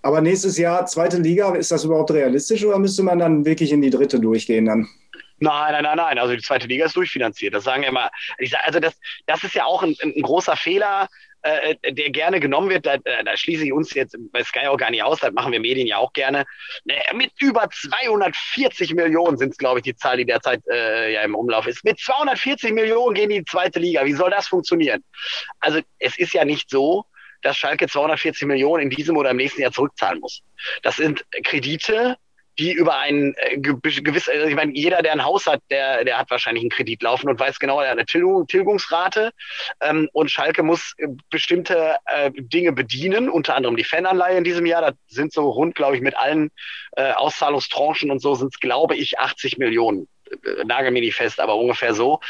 Aber 0.02 0.20
nächstes 0.20 0.56
Jahr 0.56 0.86
zweite 0.86 1.18
Liga, 1.18 1.54
ist 1.54 1.70
das 1.70 1.84
überhaupt 1.84 2.10
realistisch 2.12 2.64
oder 2.64 2.78
müsste 2.78 3.02
man 3.02 3.18
dann 3.18 3.44
wirklich 3.44 3.72
in 3.72 3.82
die 3.82 3.90
dritte 3.90 4.18
durchgehen 4.18 4.66
dann? 4.66 4.88
Nein, 5.40 5.72
nein, 5.72 5.82
nein, 5.82 5.96
nein. 5.96 6.18
Also 6.18 6.34
die 6.34 6.42
zweite 6.42 6.66
Liga 6.66 6.86
ist 6.86 6.96
durchfinanziert. 6.96 7.54
Das 7.54 7.64
sagen 7.64 7.82
immer. 7.82 8.10
Also 8.64 8.78
das, 8.78 8.94
das 9.26 9.42
ist 9.42 9.54
ja 9.54 9.64
auch 9.64 9.82
ein, 9.82 9.96
ein 10.02 10.22
großer 10.22 10.56
Fehler, 10.56 11.08
äh, 11.42 11.74
der 11.92 12.10
gerne 12.10 12.40
genommen 12.40 12.70
wird. 12.70 12.86
Da, 12.86 12.98
da 12.98 13.36
schließe 13.36 13.64
ich 13.64 13.72
uns 13.72 13.92
jetzt 13.94 14.16
bei 14.32 14.44
Sky 14.44 14.66
auch 14.66 14.76
gar 14.76 14.90
nicht 14.90 15.02
aus. 15.02 15.20
Das 15.20 15.32
machen 15.32 15.52
wir 15.52 15.60
Medien 15.60 15.86
ja 15.86 15.98
auch 15.98 16.12
gerne. 16.12 16.44
Äh, 16.86 17.14
mit 17.14 17.32
über 17.40 17.68
240 17.68 18.94
Millionen 18.94 19.36
sind 19.36 19.50
es, 19.50 19.58
glaube 19.58 19.80
ich, 19.80 19.84
die 19.84 19.96
Zahl, 19.96 20.18
die 20.18 20.26
derzeit 20.26 20.62
äh, 20.70 21.12
ja 21.12 21.22
im 21.22 21.34
Umlauf 21.34 21.66
ist. 21.66 21.84
Mit 21.84 21.98
240 21.98 22.72
Millionen 22.72 23.14
gehen 23.14 23.30
die 23.30 23.40
die 23.40 23.44
zweite 23.44 23.78
Liga. 23.78 24.04
Wie 24.04 24.12
soll 24.12 24.30
das 24.30 24.48
funktionieren? 24.48 25.02
Also 25.60 25.80
es 25.98 26.18
ist 26.18 26.32
ja 26.34 26.44
nicht 26.44 26.70
so, 26.70 27.04
dass 27.42 27.56
Schalke 27.56 27.88
240 27.88 28.46
Millionen 28.46 28.84
in 28.84 28.90
diesem 28.90 29.16
oder 29.16 29.30
im 29.30 29.38
nächsten 29.38 29.62
Jahr 29.62 29.72
zurückzahlen 29.72 30.20
muss. 30.20 30.42
Das 30.82 30.96
sind 30.96 31.24
Kredite, 31.44 32.16
die 32.60 32.72
über 32.72 32.98
ein 32.98 33.34
äh, 33.38 33.58
gewiss, 33.58 34.28
also 34.28 34.46
ich 34.46 34.54
meine, 34.54 34.72
jeder, 34.74 35.02
der 35.02 35.12
ein 35.12 35.24
Haus 35.24 35.46
hat, 35.46 35.62
der, 35.70 36.04
der 36.04 36.18
hat 36.18 36.30
wahrscheinlich 36.30 36.62
einen 36.62 36.70
Kredit 36.70 37.02
laufen 37.02 37.28
und 37.30 37.40
weiß 37.40 37.58
genau, 37.58 37.80
er 37.80 37.88
hat 37.88 37.96
eine 37.96 38.04
Tilgung, 38.04 38.46
Tilgungsrate. 38.46 39.32
Ähm, 39.80 40.08
und 40.12 40.30
Schalke 40.30 40.62
muss 40.62 40.92
äh, 40.98 41.08
bestimmte 41.30 41.96
äh, 42.04 42.30
Dinge 42.34 42.72
bedienen, 42.72 43.30
unter 43.30 43.56
anderem 43.56 43.76
die 43.76 43.84
Fananleihe 43.84 44.36
in 44.36 44.44
diesem 44.44 44.66
Jahr. 44.66 44.82
Das 44.82 44.94
sind 45.08 45.32
so 45.32 45.48
rund, 45.48 45.74
glaube 45.74 45.96
ich, 45.96 46.02
mit 46.02 46.14
allen 46.16 46.50
äh, 46.96 47.12
Auszahlungstranchen 47.12 48.10
und 48.10 48.20
so 48.20 48.34
sind 48.34 48.54
es, 48.54 48.60
glaube 48.60 48.94
ich, 48.94 49.18
80 49.18 49.56
Millionen. 49.56 50.06
Äh, 50.30 50.64
nagel 50.64 50.90
mir 50.90 51.00
nicht 51.00 51.16
fest, 51.16 51.40
aber 51.40 51.56
ungefähr 51.56 51.94
so. 51.94 52.20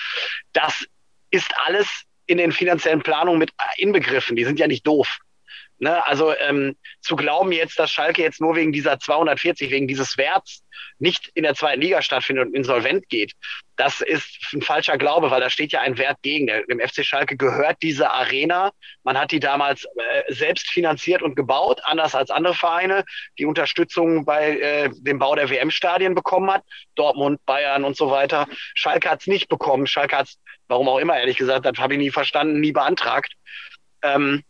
Das 0.52 0.86
ist 1.32 1.52
alles 1.66 2.04
in 2.26 2.38
den 2.38 2.52
finanziellen 2.52 3.02
Planungen 3.02 3.40
mit 3.40 3.50
inbegriffen. 3.76 4.36
Die 4.36 4.44
sind 4.44 4.60
ja 4.60 4.68
nicht 4.68 4.86
doof. 4.86 5.18
Ne? 5.80 6.06
Also 6.06 6.34
ähm, 6.36 6.76
zu 7.00 7.16
glauben 7.16 7.52
jetzt, 7.52 7.78
dass 7.78 7.90
Schalke 7.90 8.22
jetzt 8.22 8.40
nur 8.40 8.54
wegen 8.54 8.70
dieser 8.70 8.98
240, 8.98 9.70
wegen 9.70 9.88
dieses 9.88 10.16
Werts 10.18 10.62
nicht 10.98 11.30
in 11.34 11.42
der 11.42 11.54
zweiten 11.54 11.80
Liga 11.80 12.02
stattfindet 12.02 12.48
und 12.48 12.54
insolvent 12.54 13.08
geht, 13.08 13.32
das 13.76 14.02
ist 14.02 14.52
ein 14.52 14.60
falscher 14.60 14.98
Glaube, 14.98 15.30
weil 15.30 15.40
da 15.40 15.48
steht 15.48 15.72
ja 15.72 15.80
ein 15.80 15.96
Wert 15.96 16.18
gegen. 16.20 16.46
Dem 16.46 16.80
FC 16.80 17.02
Schalke 17.02 17.38
gehört 17.38 17.78
diese 17.80 18.10
Arena. 18.10 18.72
Man 19.04 19.18
hat 19.18 19.32
die 19.32 19.40
damals 19.40 19.84
äh, 19.84 20.34
selbst 20.34 20.68
finanziert 20.68 21.22
und 21.22 21.34
gebaut, 21.34 21.80
anders 21.84 22.14
als 22.14 22.30
andere 22.30 22.54
Vereine, 22.54 23.04
die 23.38 23.46
Unterstützung 23.46 24.26
bei 24.26 24.58
äh, 24.58 24.90
dem 24.98 25.18
Bau 25.18 25.34
der 25.34 25.48
WM-Stadien 25.48 26.14
bekommen 26.14 26.50
hat. 26.50 26.62
Dortmund, 26.94 27.40
Bayern 27.46 27.84
und 27.84 27.96
so 27.96 28.10
weiter. 28.10 28.46
Schalke 28.74 29.08
hat 29.08 29.22
es 29.22 29.26
nicht 29.26 29.48
bekommen. 29.48 29.86
Schalke 29.86 30.18
hat 30.18 30.26
es, 30.26 30.38
warum 30.68 30.86
auch 30.90 30.98
immer, 30.98 31.18
ehrlich 31.18 31.38
gesagt, 31.38 31.64
das 31.64 31.78
habe 31.78 31.94
ich 31.94 31.98
nie 31.98 32.10
verstanden, 32.10 32.60
nie 32.60 32.72
beantragt. 32.72 33.32
Ähm, 34.02 34.42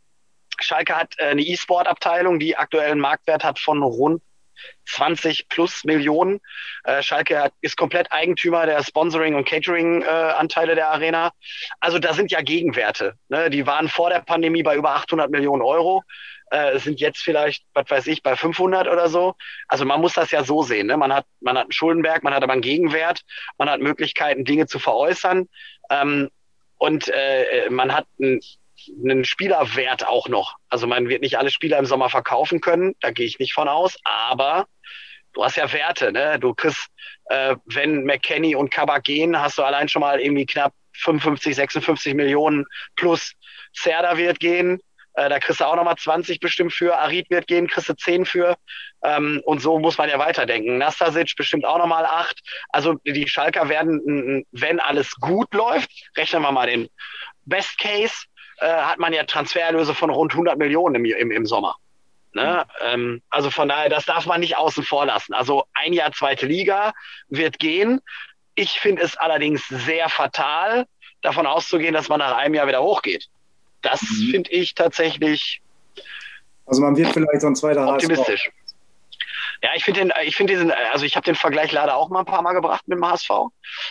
Schalke 0.61 0.97
hat 0.97 1.15
äh, 1.19 1.27
eine 1.27 1.43
E-Sport-Abteilung, 1.43 2.39
die 2.39 2.57
aktuell 2.57 2.91
einen 2.91 3.01
Marktwert 3.01 3.45
hat 3.45 3.59
von 3.59 3.83
rund 3.83 4.23
20 4.87 5.49
plus 5.49 5.85
Millionen. 5.85 6.41
Äh, 6.85 7.03
Schalke 7.03 7.39
hat, 7.41 7.53
ist 7.61 7.77
komplett 7.77 8.11
Eigentümer 8.13 8.67
der 8.67 8.83
Sponsoring- 8.83 9.35
und 9.35 9.47
Catering-Anteile 9.47 10.73
äh, 10.73 10.77
der 10.77 10.91
Arena. 10.91 11.33
Also 11.81 11.99
da 11.99 12.13
sind 12.15 12.31
ja 12.31 12.43
Gegenwerte. 12.43 13.15
Ne? 13.29 13.51
Die 13.51 13.67
waren 13.67 13.89
vor 13.89 14.11
der 14.11 14.21
Pandemie 14.21 14.63
bei 14.63 14.77
über 14.77 14.91
800 14.91 15.31
Millionen 15.31 15.63
Euro. 15.63 16.03
Äh, 16.51 16.79
sind 16.81 17.01
jetzt 17.01 17.21
vielleicht, 17.21 17.65
was 17.75 17.89
weiß 17.89 18.07
ich, 18.09 18.23
bei 18.23 18.35
500 18.35 18.89
oder 18.89 19.09
so. 19.09 19.35
Also 19.69 19.85
man 19.85 20.01
muss 20.01 20.15
das 20.15 20.33
ja 20.33 20.43
so 20.43 20.63
sehen. 20.63 20.89
Ne? 20.89 20.97
Man 20.97 21.13
hat, 21.13 21.27
man 21.41 21.57
hat 21.57 21.65
einen 21.65 21.73
Schuldenberg, 21.73 22.25
man 22.25 22.35
hat 22.35 22.43
aber 22.43 22.53
einen 22.53 22.63
Gegenwert, 22.63 23.23
man 23.57 23.71
hat 23.71 23.81
Möglichkeiten, 23.81 24.45
Dinge 24.45 24.67
zu 24.67 24.79
veräußern. 24.79 25.49
Ähm, 25.91 26.29
und 26.79 27.09
äh, 27.09 27.69
man 27.71 27.95
hat 27.95 28.07
ein 28.19 28.41
einen 29.03 29.25
Spielerwert 29.25 30.07
auch 30.07 30.29
noch. 30.29 30.57
Also 30.69 30.87
man 30.87 31.09
wird 31.09 31.23
nicht 31.23 31.39
alle 31.39 31.51
Spieler 31.51 31.79
im 31.79 31.87
Sommer 31.87 32.11
verkaufen 32.11 32.61
können, 32.61 32.95
da 33.01 33.11
gehe 33.11 33.27
ich 33.27 33.39
nicht 33.39 33.53
von 33.53 33.69
aus, 33.69 33.97
aber 34.05 34.67
du 35.33 35.45
hast 35.45 35.57
ja 35.57 35.73
Werte, 35.73 36.13
ne? 36.13 36.39
Du 36.39 36.55
kriegst, 36.55 36.87
äh, 37.27 37.57
wenn 37.67 38.05
McKenny 38.05 38.55
und 38.55 38.71
Kabak 38.71 39.05
gehen, 39.05 39.41
hast 39.41 39.59
du 39.59 39.63
allein 39.63 39.89
schon 39.89 40.01
mal 40.01 40.21
irgendwie 40.21 40.47
knapp 40.47 40.73
55, 40.95 41.55
56 41.57 42.15
Millionen 42.15 42.67
plus 42.97 43.33
Serda 43.73 44.17
wird 44.17 44.41
gehen. 44.41 44.81
Äh, 45.15 45.29
da 45.29 45.39
kriegst 45.39 45.61
du 45.61 45.65
auch 45.65 45.77
nochmal 45.77 45.97
20 45.97 46.41
bestimmt 46.41 46.73
für. 46.73 46.99
Arid 46.99 47.31
wird 47.31 47.47
gehen, 47.47 47.69
kriegst 47.69 47.89
du 47.89 47.95
10 47.95 48.27
für. 48.27 48.57
Ähm, 49.03 49.41
und 49.45 49.61
so 49.61 49.79
muss 49.79 49.99
man 49.99 50.09
ja 50.09 50.19
weiterdenken. 50.19 50.79
Nastasic 50.79 51.35
bestimmt 51.37 51.65
auch 51.65 51.79
nochmal 51.79 52.05
8. 52.05 52.39
Also 52.71 52.95
die 53.05 53.29
Schalker 53.29 53.69
werden, 53.69 54.45
wenn 54.53 54.81
alles 54.81 55.15
gut 55.17 55.53
läuft, 55.55 55.91
rechnen 56.17 56.43
wir 56.43 56.53
mal 56.53 56.67
den 56.67 56.89
Best 57.45 57.79
Case, 57.79 58.27
äh, 58.61 58.67
hat 58.67 58.99
man 58.99 59.13
ja 59.13 59.25
Transfererlöse 59.25 59.95
von 59.95 60.11
rund 60.11 60.33
100 60.33 60.59
Millionen 60.59 60.97
im, 60.97 61.05
im, 61.05 61.31
im 61.31 61.47
Sommer. 61.47 61.77
Ne? 62.33 62.65
Mhm. 62.65 62.87
Ähm, 62.87 63.23
also 63.31 63.51
von 63.51 63.69
daher, 63.69 63.89
das 63.89 64.05
darf 64.05 64.27
man 64.27 64.41
nicht 64.41 64.57
außen 64.57 64.85
vor 64.85 65.07
lassen. 65.07 65.35
Also 65.35 65.65
ein 65.75 65.93
Jahr 65.93 66.13
zweite 66.13 66.47
Liga 66.47 66.93
wird 67.29 67.59
gehen. 67.59 68.01
Ich 68.55 68.79
finde 68.81 69.03
es 69.03 69.17
allerdings 69.17 69.67
sehr 69.69 70.09
fatal, 70.09 70.87
davon 71.23 71.47
auszugehen, 71.47 71.95
dass 71.95 72.09
man 72.09 72.19
nach 72.19 72.37
einem 72.37 72.55
Jahr 72.55 72.67
wieder 72.67 72.83
hochgeht. 72.83 73.29
Das 73.83 74.03
mhm. 74.03 74.31
finde 74.31 74.51
ich 74.51 74.75
tatsächlich. 74.75 75.61
Also 76.67 76.83
man 76.83 76.97
wird 76.97 77.13
vielleicht 77.13 77.41
so 77.41 77.49
ein 77.49 77.57
zweiter 77.57 77.89
optimistisch. 77.89 78.47
HSV. 78.47 78.55
Ja, 79.63 79.71
ich 79.75 79.85
finde 79.85 80.01
den, 80.01 80.13
ich 80.25 80.37
finde 80.37 80.55
diesen, 80.55 80.71
also 80.71 81.05
ich 81.05 81.17
habe 81.17 81.25
den 81.25 81.35
Vergleich 81.35 81.73
leider 81.73 81.97
auch 81.97 82.09
mal 82.09 82.21
ein 82.21 82.27
paar 82.27 82.43
Mal 82.43 82.53
gebracht 82.53 82.87
mit 82.87 82.97
dem 82.97 83.07
HSV. 83.07 83.31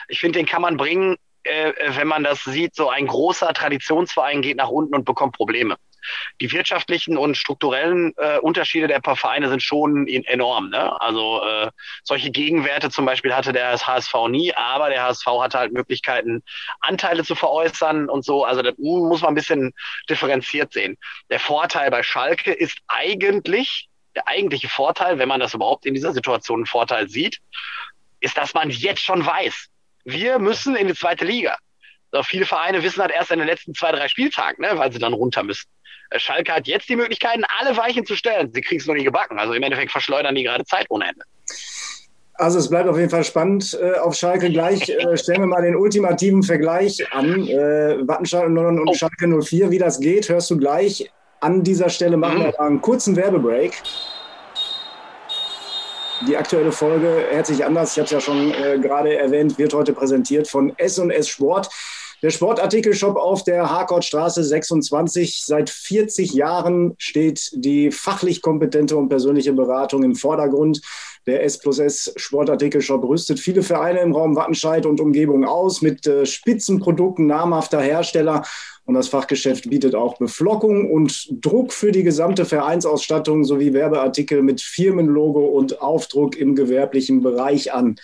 Ich 0.07 0.19
finde, 0.19 0.39
den 0.39 0.45
kann 0.45 0.61
man 0.61 0.77
bringen, 0.77 1.17
äh, 1.43 1.73
wenn 1.95 2.07
man 2.07 2.23
das 2.23 2.43
sieht, 2.43 2.75
so 2.75 2.89
ein 2.89 3.07
großer 3.07 3.53
Traditionsverein 3.53 4.41
geht 4.41 4.57
nach 4.57 4.69
unten 4.69 4.95
und 4.95 5.05
bekommt 5.05 5.35
Probleme 5.35 5.77
die 6.41 6.51
wirtschaftlichen 6.51 7.17
und 7.17 7.35
strukturellen 7.35 8.13
äh, 8.17 8.39
Unterschiede 8.39 8.87
der 8.87 8.99
paar 8.99 9.15
Vereine 9.15 9.49
sind 9.49 9.63
schon 9.63 10.07
enorm. 10.07 10.69
Ne? 10.69 10.99
Also 11.01 11.43
äh, 11.43 11.69
solche 12.03 12.31
Gegenwerte 12.31 12.89
zum 12.89 13.05
Beispiel 13.05 13.33
hatte 13.33 13.53
der 13.53 13.77
HSV 13.77 14.13
nie, 14.29 14.53
aber 14.53 14.89
der 14.89 15.03
HSV 15.03 15.25
hatte 15.25 15.59
halt 15.59 15.73
Möglichkeiten, 15.73 16.43
Anteile 16.79 17.23
zu 17.23 17.35
veräußern 17.35 18.09
und 18.09 18.23
so. 18.23 18.43
Also 18.43 18.61
das 18.61 18.75
muss 18.77 19.21
man 19.21 19.29
ein 19.29 19.35
bisschen 19.35 19.73
differenziert 20.09 20.73
sehen. 20.73 20.97
Der 21.29 21.39
Vorteil 21.39 21.91
bei 21.91 22.03
Schalke 22.03 22.51
ist 22.51 22.77
eigentlich, 22.87 23.87
der 24.15 24.27
eigentliche 24.27 24.69
Vorteil, 24.69 25.19
wenn 25.19 25.29
man 25.29 25.39
das 25.39 25.53
überhaupt 25.53 25.85
in 25.85 25.93
dieser 25.93 26.13
Situation 26.13 26.59
einen 26.59 26.65
Vorteil 26.65 27.09
sieht, 27.09 27.39
ist, 28.21 28.37
dass 28.37 28.53
man 28.53 28.69
jetzt 28.69 29.01
schon 29.01 29.25
weiß, 29.25 29.69
wir 30.05 30.39
müssen 30.39 30.75
in 30.75 30.87
die 30.87 30.95
zweite 30.95 31.25
Liga. 31.25 31.57
So, 32.11 32.23
viele 32.23 32.45
Vereine 32.45 32.81
wissen 32.81 33.01
halt 33.01 33.11
erst 33.11 33.31
in 33.31 33.39
den 33.39 33.47
letzten 33.47 33.73
zwei, 33.75 33.91
drei 33.91 34.07
Spieltagen, 34.07 34.63
ne, 34.63 34.77
weil 34.77 34.91
sie 34.91 34.99
dann 34.99 35.13
runter 35.13 35.43
müssen. 35.43 35.67
Äh, 36.09 36.19
Schalke 36.19 36.53
hat 36.53 36.67
jetzt 36.67 36.89
die 36.89 36.95
Möglichkeiten, 36.95 37.43
alle 37.59 37.77
Weichen 37.77 38.05
zu 38.05 38.15
stellen. 38.15 38.51
Sie 38.53 38.61
kriegen 38.61 38.81
es 38.81 38.87
noch 38.87 38.95
nicht 38.95 39.05
gebacken. 39.05 39.37
Also 39.39 39.53
im 39.53 39.63
Endeffekt 39.63 39.91
verschleudern 39.91 40.35
die 40.35 40.43
gerade 40.43 40.65
Zeit 40.65 40.87
ohne 40.89 41.09
Ende. 41.09 41.21
Also 42.33 42.57
es 42.57 42.69
bleibt 42.69 42.87
auf 42.87 42.97
jeden 42.97 43.09
Fall 43.09 43.25
spannend 43.25 43.77
äh, 43.81 43.99
auf 43.99 44.15
Schalke. 44.15 44.49
Gleich 44.49 44.87
äh, 44.89 45.17
stellen 45.17 45.41
wir 45.41 45.47
mal 45.47 45.61
den 45.61 45.75
ultimativen 45.75 46.41
Vergleich 46.41 47.05
an. 47.11 47.47
Äh, 47.47 48.07
Wattenscheid 48.07 48.45
und, 48.45 48.57
und 48.57 48.87
oh. 48.87 48.93
Schalke 48.93 49.27
04. 49.27 49.71
Wie 49.71 49.77
das 49.77 49.99
geht, 49.99 50.29
hörst 50.29 50.49
du 50.49 50.57
gleich. 50.57 51.11
An 51.41 51.63
dieser 51.63 51.89
Stelle 51.89 52.17
machen 52.17 52.39
mhm. 52.39 52.43
wir 52.43 52.61
einen 52.61 52.81
kurzen 52.81 53.15
Werbebreak. 53.15 53.73
Die 56.27 56.35
aktuelle 56.35 56.73
Folge, 56.73 57.27
herzlich 57.31 57.63
anders, 57.63 57.93
ich 57.93 57.99
habe 57.99 58.05
es 58.05 58.11
ja 58.11 58.19
schon 58.19 58.53
äh, 58.53 58.77
gerade 58.77 59.17
erwähnt, 59.17 59.57
wird 59.57 59.73
heute 59.73 59.93
präsentiert 59.93 60.49
von 60.49 60.73
S&S 60.77 61.29
Sport. 61.29 61.69
Der 62.21 62.29
Sportartikelshop 62.29 63.15
auf 63.15 63.45
der 63.45 63.69
Harkortstraße 63.69 64.43
26. 64.43 65.45
Seit 65.45 65.69
40 65.69 66.33
Jahren 66.33 66.95
steht 66.97 67.51
die 67.53 67.91
fachlich 67.91 68.41
kompetente 68.41 68.97
und 68.97 69.07
persönliche 69.07 69.53
Beratung 69.53 70.03
im 70.03 70.15
Vordergrund. 70.15 70.81
Der 71.29 71.43
S 71.43 71.59
plus 71.59 71.77
S 71.77 72.11
Sportartikelshop 72.15 73.03
rüstet 73.03 73.39
viele 73.39 73.61
Vereine 73.61 73.99
im 73.99 74.15
Raum 74.15 74.35
Wattenscheid 74.35 74.87
und 74.87 74.99
Umgebung 74.99 75.45
aus 75.45 75.83
mit 75.83 76.07
äh, 76.07 76.25
Spitzenprodukten 76.25 77.27
namhafter 77.27 77.79
Hersteller. 77.79 78.41
Und 78.85 78.95
das 78.95 79.09
Fachgeschäft 79.09 79.69
bietet 79.69 79.93
auch 79.93 80.17
Beflockung 80.17 80.89
und 80.89 81.27
Druck 81.45 81.71
für 81.71 81.91
die 81.91 82.01
gesamte 82.01 82.45
Vereinsausstattung 82.45 83.43
sowie 83.43 83.73
Werbeartikel 83.73 84.41
mit 84.41 84.59
Firmenlogo 84.59 85.45
und 85.45 85.83
Aufdruck 85.83 86.35
im 86.35 86.55
gewerblichen 86.55 87.21
Bereich 87.21 87.71
an. 87.71 87.97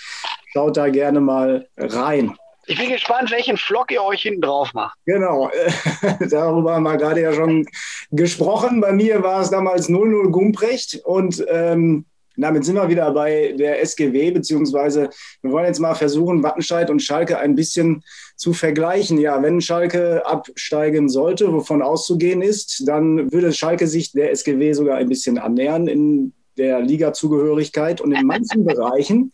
Schaut 0.53 0.77
da 0.77 0.89
gerne 0.89 1.19
mal 1.19 1.67
rein. 1.77 2.37
Ich 2.67 2.77
bin 2.77 2.91
gespannt, 2.91 3.31
welchen 3.31 3.57
Flock 3.57 3.91
ihr 3.91 4.03
euch 4.03 4.21
hinten 4.21 4.41
drauf 4.41 4.71
macht. 4.75 4.95
Genau, 5.07 5.49
darüber 6.29 6.75
haben 6.75 6.83
wir 6.83 6.97
gerade 6.97 7.21
ja 7.21 7.33
schon 7.33 7.65
gesprochen. 8.11 8.81
Bei 8.81 8.91
mir 8.91 9.23
war 9.23 9.41
es 9.41 9.49
damals 9.49 9.89
0-0 9.89 10.29
Gumprecht 10.29 11.01
und 11.03 11.43
ähm, 11.49 12.05
damit 12.37 12.65
sind 12.65 12.75
wir 12.75 12.89
wieder 12.89 13.11
bei 13.11 13.53
der 13.57 13.81
SGW, 13.81 14.31
beziehungsweise 14.31 15.09
wir 15.41 15.51
wollen 15.51 15.65
jetzt 15.65 15.79
mal 15.79 15.95
versuchen, 15.95 16.43
Wattenscheid 16.43 16.89
und 16.89 17.01
Schalke 17.01 17.37
ein 17.37 17.55
bisschen 17.55 18.03
zu 18.35 18.53
vergleichen. 18.53 19.17
Ja, 19.19 19.41
wenn 19.41 19.61
Schalke 19.61 20.25
absteigen 20.25 21.09
sollte, 21.09 21.51
wovon 21.51 21.81
auszugehen 21.81 22.41
ist, 22.41 22.83
dann 22.87 23.31
würde 23.31 23.53
Schalke 23.53 23.87
sich 23.87 24.11
der 24.11 24.31
SGW 24.31 24.73
sogar 24.73 24.97
ein 24.97 25.09
bisschen 25.09 25.37
annähern 25.37 25.87
in 25.87 26.33
der 26.57 26.81
Liga-Zugehörigkeit. 26.81 28.01
Und 28.01 28.11
in 28.11 28.25
manchen 28.25 28.65
Bereichen 28.65 29.31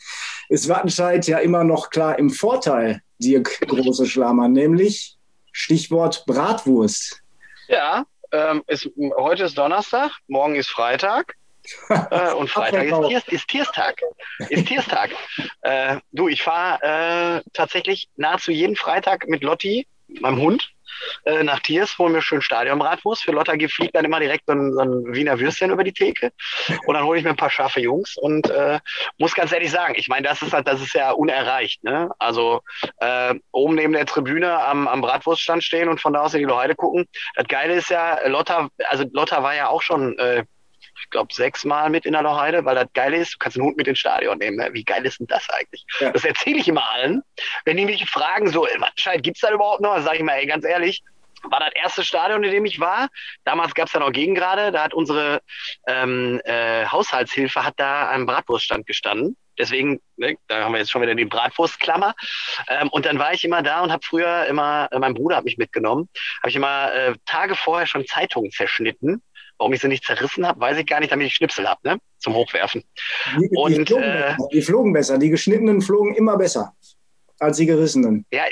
ist 0.49 0.69
Wattenscheid 0.69 1.27
ja 1.27 1.39
immer 1.39 1.63
noch 1.63 1.89
klar 1.89 2.17
im 2.19 2.29
Vorteil 2.29 3.01
Dirk 3.19 3.61
Große 3.67 4.05
Schlammer, 4.05 4.47
nämlich 4.47 5.17
Stichwort 5.51 6.25
Bratwurst. 6.25 7.21
Ja, 7.67 8.05
ähm, 8.31 8.63
ist, 8.67 8.89
heute 9.17 9.43
ist 9.43 9.57
Donnerstag, 9.57 10.11
morgen 10.27 10.55
ist 10.55 10.69
Freitag. 10.69 11.35
Äh, 11.89 12.33
und 12.33 12.49
Freitag 12.49 12.85
ist, 12.85 13.07
Tiers, 13.07 13.27
ist 13.27 13.47
Tierstag. 13.47 14.01
Ist 14.49 14.67
Tierstag. 14.67 15.11
äh, 15.61 15.97
du, 16.11 16.27
ich 16.27 16.41
fahre 16.41 17.41
äh, 17.41 17.49
tatsächlich 17.53 18.09
nahezu 18.15 18.51
jeden 18.51 18.75
Freitag 18.75 19.27
mit 19.27 19.43
Lotti, 19.43 19.87
meinem 20.07 20.39
Hund, 20.39 20.71
äh, 21.25 21.43
nach 21.43 21.59
Tiers, 21.59 21.97
holen 21.97 22.13
wir 22.13 22.21
schön 22.21 22.41
Stadionbratwurst. 22.41 23.23
Für 23.23 23.31
Lotta 23.31 23.53
fliegt 23.67 23.95
dann 23.95 24.05
immer 24.05 24.19
direkt 24.19 24.45
so 24.47 24.53
ein, 24.53 24.73
so 24.73 24.79
ein, 24.79 25.13
Wiener 25.13 25.39
Würstchen 25.39 25.71
über 25.71 25.83
die 25.83 25.93
Theke. 25.93 26.31
Und 26.85 26.95
dann 26.95 27.03
hole 27.03 27.17
ich 27.17 27.23
mir 27.23 27.31
ein 27.31 27.37
paar 27.37 27.49
scharfe 27.49 27.79
Jungs 27.79 28.17
und 28.17 28.49
äh, 28.49 28.79
muss 29.17 29.33
ganz 29.33 29.51
ehrlich 29.51 29.71
sagen, 29.71 29.95
ich 29.97 30.07
meine, 30.07 30.27
das 30.27 30.41
ist 30.41 30.53
halt, 30.53 30.67
das 30.67 30.81
ist 30.81 30.93
ja 30.93 31.11
unerreicht. 31.11 31.83
Ne? 31.83 32.09
Also 32.19 32.61
äh, 32.97 33.35
oben 33.51 33.75
neben 33.75 33.93
der 33.93 34.05
Tribüne 34.05 34.59
am, 34.59 34.87
am 34.87 35.01
Bratwurststand 35.01 35.63
stehen 35.63 35.89
und 35.89 36.01
von 36.01 36.13
da 36.13 36.21
aus 36.21 36.33
in 36.33 36.39
die 36.39 36.45
Loheide 36.45 36.75
gucken. 36.75 37.07
Das 37.35 37.47
Geile 37.47 37.75
ist 37.75 37.89
ja, 37.89 38.27
Lotta, 38.27 38.69
also 38.89 39.05
Lotta 39.11 39.43
war 39.43 39.55
ja 39.55 39.67
auch 39.67 39.81
schon 39.81 40.17
äh, 40.17 40.43
ich 41.01 41.09
glaube, 41.09 41.33
sechsmal 41.33 41.89
mit 41.89 42.05
in 42.05 42.13
der 42.13 42.21
Lochheide, 42.21 42.63
weil 42.65 42.75
das 42.75 42.87
geil 42.93 43.13
ist. 43.13 43.33
Du 43.33 43.37
kannst 43.39 43.57
den 43.57 43.63
Hund 43.63 43.77
mit 43.77 43.87
ins 43.87 43.99
Stadion 43.99 44.37
nehmen. 44.37 44.57
Ne? 44.57 44.69
Wie 44.71 44.83
geil 44.83 45.05
ist 45.05 45.19
denn 45.19 45.27
das 45.27 45.49
eigentlich? 45.49 45.85
Ja. 45.99 46.11
Das 46.11 46.23
erzähle 46.23 46.59
ich 46.59 46.67
immer 46.67 46.89
allen. 46.91 47.23
Wenn 47.65 47.77
die 47.77 47.85
mich 47.85 48.09
fragen, 48.09 48.49
so, 48.49 48.63
Wattenscheid, 48.63 49.23
gibt 49.23 49.37
es 49.37 49.41
da 49.41 49.51
überhaupt 49.51 49.81
noch? 49.81 49.99
Sage 50.01 50.17
ich 50.17 50.23
mal, 50.23 50.33
ey, 50.33 50.45
ganz 50.45 50.63
ehrlich, 50.63 51.03
war 51.49 51.59
das 51.59 51.71
erste 51.75 52.03
Stadion, 52.03 52.43
in 52.43 52.51
dem 52.51 52.65
ich 52.65 52.79
war. 52.79 53.09
Damals 53.43 53.73
gab 53.73 53.87
es 53.87 53.93
ja 53.93 53.99
noch 53.99 54.11
Gegengrade. 54.11 54.71
Da 54.71 54.83
hat 54.83 54.93
unsere 54.93 55.41
ähm, 55.87 56.41
äh, 56.43 56.85
Haushaltshilfe 56.85 57.63
hat 57.63 57.75
da 57.77 58.11
am 58.11 58.25
Bratwurststand 58.25 58.85
gestanden. 58.85 59.37
Deswegen, 59.57 59.99
ne, 60.15 60.37
da 60.47 60.63
haben 60.63 60.73
wir 60.73 60.79
jetzt 60.79 60.91
schon 60.91 61.01
wieder 61.01 61.13
die 61.13 61.25
Bratwurstklammer. 61.25 62.15
Ähm, 62.67 62.89
und 62.89 63.05
dann 63.05 63.19
war 63.19 63.33
ich 63.33 63.43
immer 63.43 63.61
da 63.61 63.81
und 63.81 63.91
habe 63.91 64.05
früher 64.05 64.45
immer, 64.45 64.87
äh, 64.91 64.99
mein 64.99 65.13
Bruder 65.13 65.37
hat 65.37 65.45
mich 65.45 65.57
mitgenommen, 65.57 66.09
habe 66.39 66.49
ich 66.49 66.55
immer 66.55 66.93
äh, 66.93 67.15
Tage 67.25 67.55
vorher 67.55 67.87
schon 67.87 68.05
Zeitungen 68.05 68.51
zerschnitten 68.51 69.21
Warum 69.61 69.73
ich 69.73 69.81
sie 69.81 69.89
nicht 69.89 70.03
zerrissen 70.03 70.47
habe, 70.47 70.59
weiß 70.59 70.79
ich 70.79 70.87
gar 70.87 71.01
nicht, 71.01 71.11
damit 71.11 71.27
ich 71.27 71.35
Schnipsel 71.35 71.69
habe, 71.69 71.79
ne? 71.83 71.99
Zum 72.17 72.33
Hochwerfen. 72.33 72.83
Die, 73.35 73.47
die, 73.47 73.55
und, 73.55 73.87
flogen 73.87 74.03
äh, 74.03 74.35
die 74.51 74.61
flogen 74.63 74.91
besser. 74.91 75.19
Die 75.19 75.29
geschnittenen 75.29 75.83
flogen 75.83 76.15
immer 76.15 76.35
besser 76.35 76.73
als 77.37 77.57
die 77.57 77.67
gerissenen. 77.67 78.25
Ja, 78.31 78.45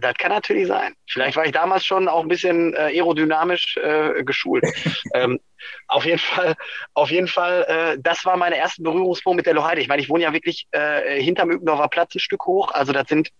das 0.00 0.14
kann 0.14 0.30
natürlich 0.30 0.68
sein. 0.68 0.94
Vielleicht 1.08 1.36
war 1.36 1.44
ich 1.44 1.52
damals 1.52 1.84
schon 1.84 2.08
auch 2.08 2.22
ein 2.22 2.28
bisschen 2.28 2.74
äh, 2.74 2.96
aerodynamisch 2.96 3.76
äh, 3.76 4.22
geschult. 4.24 4.64
ähm, 5.14 5.40
auf 5.88 6.04
jeden 6.04 6.18
Fall, 6.18 6.54
auf 6.94 7.10
jeden 7.10 7.28
Fall, 7.28 7.64
äh, 7.68 7.98
das 8.00 8.24
war 8.24 8.36
meine 8.36 8.56
erste 8.56 8.82
Berührungspunkt 8.82 9.36
mit 9.36 9.46
der 9.46 9.54
Loheide. 9.54 9.80
Ich 9.80 9.88
meine, 9.88 10.02
ich 10.02 10.08
wohne 10.08 10.24
ja 10.24 10.32
wirklich 10.32 10.66
äh, 10.70 11.20
hinterm 11.20 11.50
Übendorfer 11.50 11.88
Platz 11.88 12.14
ein 12.14 12.20
Stück 12.20 12.46
hoch. 12.46 12.72
Also 12.72 12.92
das 12.92 13.08
sind 13.08 13.30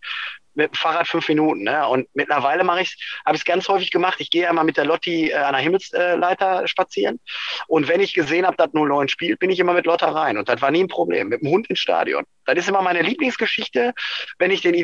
mit 0.54 0.72
dem 0.72 0.74
Fahrrad 0.74 1.08
fünf 1.08 1.28
Minuten. 1.28 1.62
Ne? 1.62 1.86
Und 1.86 2.08
mittlerweile 2.14 2.64
mache 2.64 2.82
ich 2.82 2.96
habe 3.24 3.36
ich 3.36 3.42
es 3.42 3.44
ganz 3.44 3.68
häufig 3.68 3.90
gemacht. 3.90 4.16
Ich 4.20 4.30
gehe 4.30 4.48
einmal 4.48 4.64
mit 4.64 4.76
der 4.76 4.84
Lotti 4.84 5.30
äh, 5.30 5.34
an 5.34 5.54
der 5.54 5.62
Himmelsleiter 5.62 6.66
spazieren. 6.66 7.20
Und 7.66 7.88
wenn 7.88 8.00
ich 8.00 8.14
gesehen 8.14 8.46
habe, 8.46 8.56
dass 8.56 8.72
09 8.72 9.08
spielt, 9.08 9.38
bin 9.38 9.50
ich 9.50 9.58
immer 9.58 9.72
mit 9.72 9.86
Lotta 9.86 10.10
rein. 10.10 10.38
Und 10.38 10.48
das 10.48 10.60
war 10.60 10.70
nie 10.70 10.82
ein 10.82 10.88
Problem. 10.88 11.28
Mit 11.28 11.42
dem 11.42 11.50
Hund 11.50 11.68
ins 11.68 11.78
Stadion. 11.78 12.24
Das 12.44 12.58
ist 12.58 12.68
immer 12.68 12.82
meine 12.82 13.02
Lieblingsgeschichte, 13.02 13.94
wenn 14.38 14.50
ich 14.50 14.60
den 14.60 14.74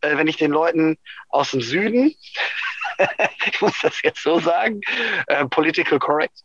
äh, 0.00 0.16
wenn 0.16 0.26
ich 0.26 0.36
den 0.36 0.50
Leuten 0.50 0.98
aus 1.28 1.50
dem 1.50 1.60
Süden, 1.60 2.14
ich 3.46 3.60
muss 3.60 3.80
das 3.80 4.02
jetzt 4.02 4.22
so 4.22 4.38
sagen, 4.38 4.80
äh, 5.26 5.46
political 5.46 5.98
correct, 5.98 6.40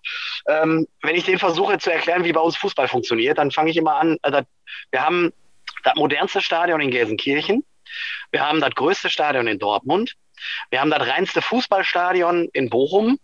ähm, 0.48 0.88
wenn 1.02 1.16
ich 1.16 1.26
denen 1.26 1.40
versuche 1.40 1.78
zu 1.78 1.92
erklären, 1.92 2.24
wie 2.24 2.34
bei 2.34 2.42
uns 2.42 2.58
Fußball 2.58 2.88
funktioniert, 2.88 3.38
dann 3.38 3.52
fange 3.52 3.72
ich 3.72 3.78
immer 3.78 3.96
an, 3.96 4.18
dat, 4.22 4.48
wir 4.92 5.04
haben 5.04 5.32
das 5.84 5.96
modernste 5.96 6.42
Stadion 6.42 6.82
in 6.82 6.92
Gelsenkirchen, 6.92 7.64
wir 8.32 8.46
haben 8.46 8.62
das 8.62 8.72
größte 8.72 9.10
Stadion 9.10 9.48
in 9.48 9.60
Dortmund, 9.60 10.16
wir 10.70 10.82
haben 10.82 10.90
das 10.90 11.08
reinste 11.08 11.42
Fußballstadion 11.42 12.50
in 12.54 12.70
Bochum 12.70 13.20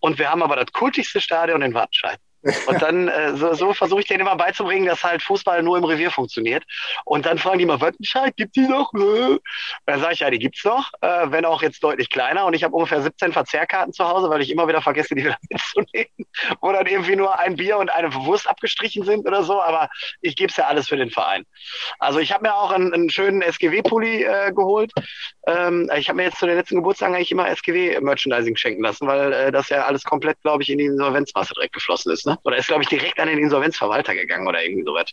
und 0.00 0.18
wir 0.18 0.30
haben 0.30 0.42
aber 0.42 0.56
das 0.56 0.72
kultigste 0.72 1.20
Stadion 1.20 1.62
in 1.62 1.74
Wattenscheid. 1.74 2.18
Und 2.42 2.80
dann 2.80 3.08
äh, 3.08 3.36
so, 3.36 3.52
so 3.54 3.72
versuche 3.72 4.00
ich 4.00 4.06
denen 4.06 4.20
immer 4.20 4.36
beizubringen, 4.36 4.86
dass 4.86 5.02
halt 5.02 5.22
Fußball 5.22 5.62
nur 5.62 5.76
im 5.76 5.84
Revier 5.84 6.10
funktioniert. 6.10 6.64
Und 7.04 7.26
dann 7.26 7.38
fragen 7.38 7.58
die 7.58 7.66
mal, 7.66 7.80
Wattenscheid, 7.80 8.36
gibt 8.36 8.54
die 8.54 8.68
noch? 8.68 8.92
Dann 9.86 10.00
sage 10.00 10.14
ich, 10.14 10.20
ja, 10.20 10.30
die 10.30 10.38
gibt's 10.38 10.64
noch, 10.64 10.92
äh, 11.00 11.26
wenn 11.30 11.44
auch 11.44 11.62
jetzt 11.62 11.82
deutlich 11.82 12.10
kleiner. 12.10 12.46
Und 12.46 12.54
ich 12.54 12.62
habe 12.62 12.74
ungefähr 12.74 13.02
17 13.02 13.32
Verzehrkarten 13.32 13.92
zu 13.92 14.06
Hause, 14.06 14.30
weil 14.30 14.40
ich 14.40 14.50
immer 14.50 14.68
wieder 14.68 14.82
vergesse, 14.82 15.14
die 15.14 15.24
wieder 15.24 15.36
mitzunehmen. 15.50 16.12
Wo 16.60 16.72
dann 16.72 16.86
irgendwie 16.86 17.16
nur 17.16 17.38
ein 17.40 17.56
Bier 17.56 17.78
und 17.78 17.90
eine 17.90 18.14
Wurst 18.14 18.48
abgestrichen 18.48 19.04
sind 19.04 19.26
oder 19.26 19.42
so. 19.42 19.60
Aber 19.60 19.88
ich 20.20 20.36
gebe 20.36 20.50
es 20.50 20.56
ja 20.56 20.66
alles 20.66 20.88
für 20.88 20.96
den 20.96 21.10
Verein. 21.10 21.44
Also 21.98 22.20
ich 22.20 22.32
habe 22.32 22.44
mir 22.44 22.54
auch 22.54 22.70
einen, 22.70 22.94
einen 22.94 23.10
schönen 23.10 23.42
SGW-Pulli 23.42 24.22
äh, 24.22 24.52
geholt. 24.52 24.92
Ähm, 25.46 25.90
ich 25.96 26.08
habe 26.08 26.18
mir 26.18 26.24
jetzt 26.24 26.38
zu 26.38 26.46
den 26.46 26.56
letzten 26.56 26.76
Geburtstagen 26.76 27.16
eigentlich 27.16 27.32
immer 27.32 27.48
SGW-Merchandising 27.48 28.56
schenken 28.56 28.82
lassen, 28.84 29.08
weil 29.08 29.32
äh, 29.32 29.52
das 29.52 29.70
ja 29.70 29.84
alles 29.84 30.04
komplett, 30.04 30.40
glaube 30.42 30.62
ich, 30.62 30.70
in 30.70 30.78
die 30.78 30.84
Insolvenzmasse 30.84 31.54
direkt 31.54 31.74
geflossen 31.74 32.12
ist. 32.12 32.27
Ne? 32.28 32.38
Oder 32.44 32.56
ist, 32.58 32.68
glaube 32.68 32.82
ich, 32.82 32.88
direkt 32.88 33.18
an 33.18 33.28
den 33.28 33.38
Insolvenzverwalter 33.38 34.14
gegangen 34.14 34.46
oder 34.46 34.62
irgendwie 34.62 34.84
sowas. 34.84 35.10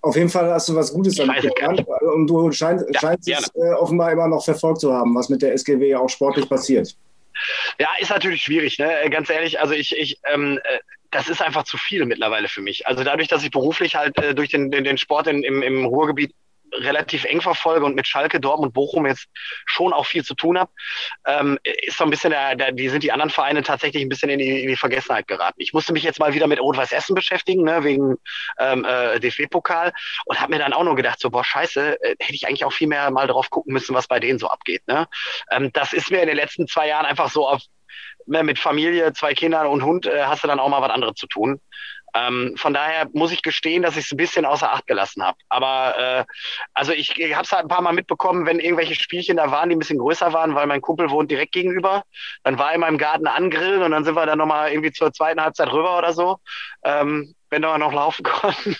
Auf 0.00 0.16
jeden 0.16 0.30
Fall 0.30 0.50
hast 0.50 0.68
du 0.68 0.74
was 0.74 0.92
Gutes 0.92 1.16
damit 1.16 1.42
gelernt 1.42 1.84
und 2.14 2.26
du 2.26 2.50
schein, 2.52 2.82
ja, 2.92 3.00
scheinst 3.00 3.26
gerne. 3.26 3.46
es 3.46 3.62
äh, 3.62 3.72
offenbar 3.74 4.12
immer 4.12 4.28
noch 4.28 4.44
verfolgt 4.44 4.80
zu 4.80 4.92
haben, 4.92 5.14
was 5.14 5.28
mit 5.28 5.42
der 5.42 5.52
SGW 5.52 5.94
auch 5.96 6.08
sportlich 6.08 6.48
passiert. 6.48 6.96
Ja, 7.78 7.88
ist 8.00 8.10
natürlich 8.10 8.42
schwierig, 8.42 8.78
ne? 8.78 8.90
Ganz 9.10 9.28
ehrlich, 9.28 9.60
also 9.60 9.74
ich, 9.74 9.96
ich 9.96 10.18
ähm, 10.32 10.58
äh, 10.64 10.78
das 11.10 11.28
ist 11.28 11.42
einfach 11.42 11.64
zu 11.64 11.76
viel 11.76 12.06
mittlerweile 12.06 12.48
für 12.48 12.62
mich. 12.62 12.86
Also 12.86 13.02
dadurch, 13.02 13.28
dass 13.28 13.42
ich 13.42 13.50
beruflich 13.50 13.96
halt 13.96 14.16
äh, 14.18 14.34
durch 14.34 14.50
den, 14.50 14.70
den, 14.70 14.84
den 14.84 14.98
Sport 14.98 15.26
in, 15.26 15.42
im, 15.42 15.62
im 15.62 15.84
Ruhrgebiet 15.84 16.34
relativ 16.72 17.24
eng 17.24 17.40
verfolge 17.40 17.84
und 17.84 17.94
mit 17.94 18.06
Schalke, 18.06 18.40
Dortmund, 18.40 18.72
Bochum 18.72 19.06
jetzt 19.06 19.28
schon 19.66 19.92
auch 19.92 20.06
viel 20.06 20.24
zu 20.24 20.34
tun 20.34 20.58
habe, 20.58 20.70
ähm, 21.26 21.58
ist 21.62 21.98
so 21.98 22.04
ein 22.04 22.10
bisschen 22.10 22.30
der, 22.30 22.56
der, 22.56 22.72
die 22.72 22.88
sind 22.88 23.02
die 23.02 23.12
anderen 23.12 23.30
Vereine 23.30 23.62
tatsächlich 23.62 24.02
ein 24.02 24.08
bisschen 24.08 24.30
in 24.30 24.38
die, 24.38 24.62
in 24.62 24.68
die 24.68 24.76
Vergessenheit 24.76 25.28
geraten. 25.28 25.60
Ich 25.60 25.72
musste 25.72 25.92
mich 25.92 26.02
jetzt 26.02 26.20
mal 26.20 26.34
wieder 26.34 26.46
mit 26.46 26.60
Rot-Weiß 26.60 26.92
Essen 26.92 27.14
beschäftigen, 27.14 27.64
ne, 27.64 27.84
wegen 27.84 28.16
ähm, 28.58 28.84
äh, 28.84 29.18
DFB-Pokal 29.20 29.92
und 30.26 30.40
habe 30.40 30.52
mir 30.52 30.58
dann 30.58 30.72
auch 30.72 30.84
nur 30.84 30.96
gedacht, 30.96 31.20
so 31.20 31.30
boah, 31.30 31.44
scheiße, 31.44 32.02
äh, 32.02 32.16
hätte 32.18 32.34
ich 32.34 32.46
eigentlich 32.46 32.64
auch 32.64 32.72
viel 32.72 32.88
mehr 32.88 33.10
mal 33.10 33.26
drauf 33.26 33.50
gucken 33.50 33.72
müssen, 33.72 33.94
was 33.94 34.08
bei 34.08 34.20
denen 34.20 34.38
so 34.38 34.48
abgeht. 34.48 34.86
Ne? 34.86 35.06
Ähm, 35.50 35.72
das 35.72 35.92
ist 35.92 36.10
mir 36.10 36.20
in 36.22 36.28
den 36.28 36.36
letzten 36.36 36.66
zwei 36.66 36.88
Jahren 36.88 37.06
einfach 37.06 37.30
so 37.30 37.48
auf 37.48 37.62
ne, 38.26 38.42
mit 38.42 38.58
Familie, 38.58 39.12
zwei 39.12 39.34
Kindern 39.34 39.66
und 39.66 39.84
Hund 39.84 40.06
äh, 40.06 40.24
hast 40.24 40.44
du 40.44 40.48
dann 40.48 40.60
auch 40.60 40.68
mal 40.68 40.82
was 40.82 40.90
anderes 40.90 41.14
zu 41.16 41.26
tun. 41.26 41.60
Ähm, 42.14 42.54
von 42.56 42.74
daher 42.74 43.08
muss 43.12 43.32
ich 43.32 43.42
gestehen, 43.42 43.82
dass 43.82 43.96
ich 43.96 44.06
es 44.06 44.12
ein 44.12 44.16
bisschen 44.16 44.44
außer 44.44 44.72
Acht 44.72 44.86
gelassen 44.86 45.22
habe. 45.22 45.36
Aber 45.48 45.98
äh, 45.98 46.24
also 46.74 46.92
ich, 46.92 47.18
ich 47.18 47.34
habe 47.34 47.44
es 47.44 47.52
halt 47.52 47.64
ein 47.64 47.68
paar 47.68 47.82
Mal 47.82 47.92
mitbekommen, 47.92 48.46
wenn 48.46 48.58
irgendwelche 48.58 48.94
Spielchen 48.94 49.36
da 49.36 49.50
waren, 49.50 49.68
die 49.68 49.76
ein 49.76 49.78
bisschen 49.78 49.98
größer 49.98 50.32
waren, 50.32 50.54
weil 50.54 50.66
mein 50.66 50.80
Kumpel 50.80 51.10
wohnt 51.10 51.30
direkt 51.30 51.52
gegenüber. 51.52 52.04
Dann 52.42 52.58
war 52.58 52.68
er 52.70 52.74
in 52.74 52.80
meinem 52.80 52.98
Garten 52.98 53.26
angrillen 53.26 53.82
und 53.82 53.90
dann 53.92 54.04
sind 54.04 54.14
wir 54.14 54.26
dann 54.26 54.38
nochmal 54.38 54.70
irgendwie 54.70 54.92
zur 54.92 55.12
zweiten 55.12 55.40
Halbzeit 55.40 55.72
rüber 55.72 55.98
oder 55.98 56.12
so, 56.12 56.38
ähm, 56.84 57.34
wenn 57.50 57.62
wir 57.62 57.78
noch 57.78 57.92
laufen 57.92 58.22
konnten. 58.24 58.76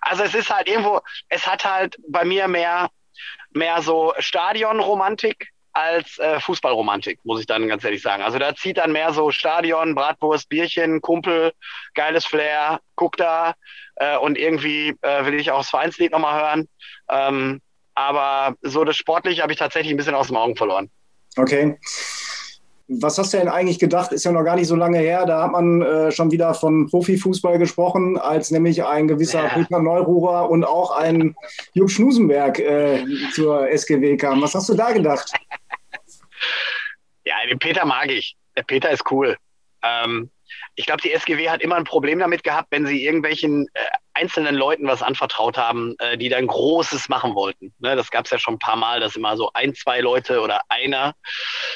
also 0.00 0.22
es 0.22 0.34
ist 0.34 0.50
halt 0.50 0.68
irgendwo, 0.68 1.00
es 1.28 1.46
hat 1.46 1.64
halt 1.64 1.96
bei 2.08 2.24
mir 2.24 2.48
mehr, 2.48 2.88
mehr 3.50 3.82
so 3.82 4.14
Stadionromantik 4.18 5.52
als 5.76 6.18
äh, 6.18 6.40
Fußballromantik, 6.40 7.20
muss 7.24 7.40
ich 7.40 7.46
dann 7.46 7.68
ganz 7.68 7.84
ehrlich 7.84 8.00
sagen. 8.00 8.22
Also 8.22 8.38
da 8.38 8.54
zieht 8.54 8.78
dann 8.78 8.92
mehr 8.92 9.12
so 9.12 9.30
Stadion, 9.30 9.94
Bratwurst, 9.94 10.48
Bierchen, 10.48 11.02
Kumpel, 11.02 11.52
geiles 11.94 12.24
Flair, 12.24 12.80
guck 12.94 13.18
da 13.18 13.54
äh, 13.96 14.16
und 14.16 14.38
irgendwie 14.38 14.96
äh, 15.02 15.26
will 15.26 15.34
ich 15.34 15.50
auch 15.50 15.58
das 15.58 15.68
Vereinslied 15.68 16.12
nochmal 16.12 16.40
hören. 16.40 16.68
Ähm, 17.10 17.60
aber 17.94 18.56
so 18.62 18.84
das 18.84 18.96
Sportliche 18.96 19.42
habe 19.42 19.52
ich 19.52 19.58
tatsächlich 19.58 19.92
ein 19.92 19.98
bisschen 19.98 20.14
aus 20.14 20.28
den 20.28 20.36
Augen 20.36 20.56
verloren. 20.56 20.88
Okay. 21.36 21.76
Was 22.88 23.18
hast 23.18 23.34
du 23.34 23.38
denn 23.38 23.48
eigentlich 23.48 23.80
gedacht? 23.80 24.12
Ist 24.12 24.24
ja 24.24 24.32
noch 24.32 24.44
gar 24.44 24.54
nicht 24.54 24.68
so 24.68 24.76
lange 24.76 24.98
her. 24.98 25.26
Da 25.26 25.42
hat 25.42 25.52
man 25.52 25.82
äh, 25.82 26.12
schon 26.12 26.30
wieder 26.30 26.54
von 26.54 26.88
Profifußball 26.88 27.58
gesprochen, 27.58 28.16
als 28.16 28.52
nämlich 28.52 28.84
ein 28.84 29.08
gewisser 29.08 29.42
ja. 29.42 29.48
Peter 29.48 29.80
Neururer 29.80 30.48
und 30.48 30.64
auch 30.64 30.92
ein 30.92 31.34
Jupp 31.74 31.90
Schnusenberg 31.90 32.60
äh, 32.60 33.04
zur 33.34 33.68
SGW 33.68 34.16
kam. 34.16 34.40
Was 34.40 34.54
hast 34.54 34.68
du 34.68 34.74
da 34.74 34.92
gedacht? 34.92 35.32
Ja, 37.26 37.34
den 37.46 37.58
Peter 37.58 37.84
mag 37.84 38.10
ich. 38.10 38.36
Der 38.56 38.62
Peter 38.62 38.90
ist 38.90 39.10
cool. 39.10 39.36
Ähm, 39.82 40.30
ich 40.76 40.86
glaube, 40.86 41.02
die 41.02 41.12
SGW 41.12 41.50
hat 41.50 41.60
immer 41.60 41.74
ein 41.74 41.84
Problem 41.84 42.20
damit 42.20 42.44
gehabt, 42.44 42.68
wenn 42.70 42.86
sie 42.86 43.04
irgendwelchen 43.04 43.66
äh, 43.74 43.80
einzelnen 44.14 44.54
Leuten 44.54 44.86
was 44.86 45.02
anvertraut 45.02 45.58
haben, 45.58 45.96
äh, 45.98 46.16
die 46.16 46.28
dann 46.28 46.46
Großes 46.46 47.08
machen 47.08 47.34
wollten. 47.34 47.74
Ne, 47.80 47.96
das 47.96 48.12
gab 48.12 48.26
es 48.26 48.30
ja 48.30 48.38
schon 48.38 48.54
ein 48.54 48.58
paar 48.60 48.76
Mal, 48.76 49.00
dass 49.00 49.16
immer 49.16 49.36
so 49.36 49.50
ein, 49.54 49.74
zwei 49.74 50.00
Leute 50.00 50.40
oder 50.40 50.60
einer 50.68 51.14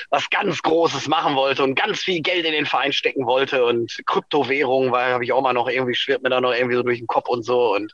was 0.09 0.31
ganz 0.31 0.63
Großes 0.63 1.09
machen 1.09 1.35
wollte 1.35 1.65
und 1.65 1.75
ganz 1.75 2.01
viel 2.01 2.23
Geld 2.23 2.45
in 2.47 2.53
den 2.53 2.67
Verein 2.67 2.93
stecken 2.93 3.27
wollte 3.27 3.65
und 3.65 4.01
Kryptowährung, 4.07 4.93
weil 4.93 5.13
habe 5.13 5.25
ich 5.25 5.33
auch 5.33 5.43
mal 5.43 5.53
noch 5.53 5.69
irgendwie, 5.69 5.97
schwirrt 5.97 6.23
mir 6.23 6.31
da 6.31 6.41
noch 6.41 6.55
irgendwie 6.55 6.77
so 6.77 6.85
durch 6.85 6.99
den 6.99 7.09
Kopf 7.09 7.29
und 7.29 7.43
so. 7.43 7.75
Und 7.75 7.93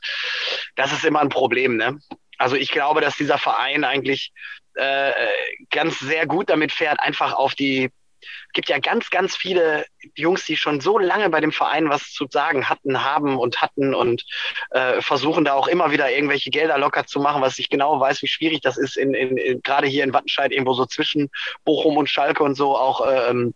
das 0.75 0.93
ist 0.93 1.05
immer 1.05 1.21
ein 1.21 1.29
Problem, 1.29 1.75
ne? 1.75 1.97
Also 2.37 2.55
ich 2.55 2.69
glaube, 2.69 3.01
dass 3.01 3.17
dieser 3.17 3.39
Verein 3.39 3.83
eigentlich 3.83 4.31
äh, 4.77 5.11
ganz 5.71 5.99
sehr 5.99 6.25
gut 6.25 6.49
damit 6.49 6.71
fährt, 6.71 6.99
einfach 6.99 7.33
auf 7.33 7.55
die 7.55 7.91
gibt 8.53 8.69
ja 8.69 8.79
ganz, 8.79 9.09
ganz 9.09 9.35
viele 9.35 9.85
Jungs, 10.15 10.45
die 10.45 10.57
schon 10.57 10.81
so 10.81 10.97
lange 10.97 11.29
bei 11.29 11.41
dem 11.41 11.51
Verein 11.51 11.89
was 11.89 12.11
zu 12.11 12.25
sagen 12.29 12.69
hatten, 12.69 13.03
haben 13.03 13.37
und 13.37 13.61
hatten 13.61 13.93
und 13.93 14.25
äh, 14.71 15.01
versuchen 15.01 15.45
da 15.45 15.53
auch 15.53 15.67
immer 15.67 15.91
wieder 15.91 16.11
irgendwelche 16.11 16.49
Gelder 16.49 16.77
locker 16.77 17.05
zu 17.05 17.19
machen, 17.19 17.41
was 17.41 17.59
ich 17.59 17.69
genau 17.69 17.99
weiß, 17.99 18.21
wie 18.21 18.27
schwierig 18.27 18.61
das 18.61 18.77
ist, 18.77 18.97
in, 18.97 19.13
in, 19.13 19.37
in 19.37 19.61
gerade 19.61 19.87
hier 19.87 20.03
in 20.03 20.13
Wattenscheid 20.13 20.51
irgendwo 20.51 20.73
so 20.73 20.85
zwischen 20.85 21.29
Bochum 21.65 21.97
und 21.97 22.09
Schalke 22.09 22.43
und 22.43 22.55
so 22.55 22.75
auch 22.75 23.05
ähm, 23.29 23.53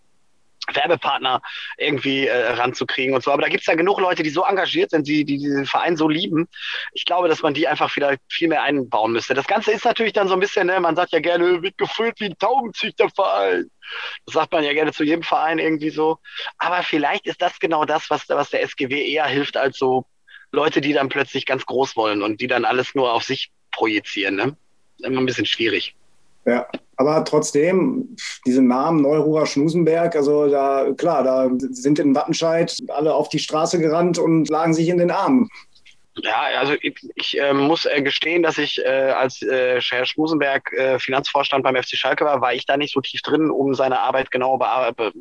Werbepartner 0.75 1.41
irgendwie 1.77 2.27
äh, 2.27 2.51
ranzukriegen 2.53 3.13
und 3.15 3.23
so. 3.23 3.31
Aber 3.31 3.41
da 3.41 3.49
gibt's 3.49 3.67
ja 3.67 3.75
genug 3.75 3.99
Leute, 3.99 4.23
die 4.23 4.29
so 4.29 4.43
engagiert 4.43 4.91
sind, 4.91 5.07
die, 5.07 5.25
die 5.25 5.37
diesen 5.37 5.65
Verein 5.65 5.97
so 5.97 6.07
lieben. 6.07 6.47
Ich 6.93 7.05
glaube, 7.05 7.27
dass 7.27 7.41
man 7.41 7.53
die 7.53 7.67
einfach 7.67 7.95
wieder 7.95 8.15
viel 8.29 8.47
mehr 8.47 8.63
einbauen 8.63 9.11
müsste. 9.11 9.33
Das 9.33 9.47
Ganze 9.47 9.71
ist 9.71 9.85
natürlich 9.85 10.13
dann 10.13 10.27
so 10.27 10.33
ein 10.33 10.39
bisschen, 10.39 10.67
ne, 10.67 10.79
man 10.79 10.95
sagt 10.95 11.11
ja 11.11 11.19
gerne, 11.19 11.61
wird 11.61 11.77
gefüllt 11.77 12.19
wie 12.19 12.25
ein 12.25 12.37
Taubenzüchterverein. 12.37 13.69
Das 14.25 14.33
sagt 14.33 14.51
man 14.51 14.63
ja 14.63 14.73
gerne 14.73 14.93
zu 14.93 15.03
jedem 15.03 15.23
Verein 15.23 15.59
irgendwie 15.59 15.89
so. 15.89 16.19
Aber 16.57 16.83
vielleicht 16.83 17.27
ist 17.27 17.41
das 17.41 17.59
genau 17.59 17.85
das, 17.85 18.09
was, 18.09 18.27
was 18.29 18.49
der 18.49 18.63
SGW 18.63 19.05
eher 19.05 19.25
hilft, 19.25 19.57
als 19.57 19.77
so 19.77 20.05
Leute, 20.51 20.81
die 20.81 20.93
dann 20.93 21.09
plötzlich 21.09 21.45
ganz 21.45 21.65
groß 21.65 21.95
wollen 21.95 22.21
und 22.21 22.41
die 22.41 22.47
dann 22.47 22.65
alles 22.65 22.95
nur 22.95 23.13
auf 23.13 23.23
sich 23.23 23.51
projizieren. 23.71 24.35
Ne? 24.35 24.57
Immer 24.99 25.21
ein 25.21 25.25
bisschen 25.25 25.45
schwierig. 25.45 25.95
Ja, 26.45 26.67
aber 26.97 27.23
trotzdem, 27.23 28.15
diesen 28.45 28.67
Namen 28.67 29.01
Neururer 29.01 29.45
Schnusenberg, 29.45 30.15
also 30.15 30.49
da, 30.49 30.91
klar, 30.97 31.23
da 31.23 31.49
sind 31.57 31.99
in 31.99 32.15
Wattenscheid 32.15 32.75
alle 32.89 33.13
auf 33.13 33.29
die 33.29 33.39
Straße 33.39 33.79
gerannt 33.79 34.17
und 34.17 34.49
lagen 34.49 34.73
sich 34.73 34.89
in 34.89 34.97
den 34.97 35.11
Armen. 35.11 35.49
Ja, 36.15 36.41
also 36.59 36.73
ich, 36.81 36.95
ich 37.15 37.39
äh, 37.39 37.53
muss 37.53 37.85
äh, 37.85 38.01
gestehen, 38.01 38.43
dass 38.43 38.57
ich 38.57 38.83
äh, 38.83 39.11
als 39.11 39.41
äh, 39.41 39.79
Herr 39.81 40.05
Schmusenberg 40.05 40.71
äh, 40.73 40.99
Finanzvorstand 40.99 41.63
beim 41.63 41.75
FC 41.75 41.95
Schalke 41.95 42.25
war, 42.25 42.41
war 42.41 42.53
ich 42.53 42.65
da 42.65 42.75
nicht 42.75 42.93
so 42.93 43.01
tief 43.01 43.21
drin, 43.21 43.49
um 43.49 43.73
seine 43.73 44.01
Arbeit 44.01 44.29
genau 44.31 44.57
be 44.57 45.13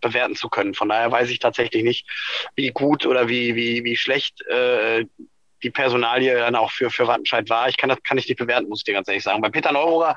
bewerten 0.00 0.36
zu 0.36 0.48
können. 0.48 0.74
Von 0.74 0.88
daher 0.88 1.10
weiß 1.10 1.28
ich 1.28 1.40
tatsächlich 1.40 1.82
nicht, 1.82 2.06
wie 2.54 2.70
gut 2.70 3.04
oder 3.04 3.28
wie, 3.28 3.56
wie, 3.56 3.82
wie 3.82 3.96
schlecht 3.96 4.46
äh, 4.46 5.04
die 5.62 5.70
Personalie 5.70 6.36
dann 6.36 6.54
auch 6.54 6.70
für, 6.70 6.90
für 6.90 7.06
Wattenscheid 7.06 7.48
war. 7.50 7.68
Ich 7.68 7.76
kann 7.76 7.88
das 7.88 8.02
kann 8.02 8.18
ich 8.18 8.28
nicht 8.28 8.38
bewerten, 8.38 8.68
muss 8.68 8.80
ich 8.80 8.84
dir 8.84 8.94
ganz 8.94 9.08
ehrlich 9.08 9.24
sagen. 9.24 9.40
Bei 9.40 9.50
Peter 9.50 9.72
Neurohrer, 9.72 10.16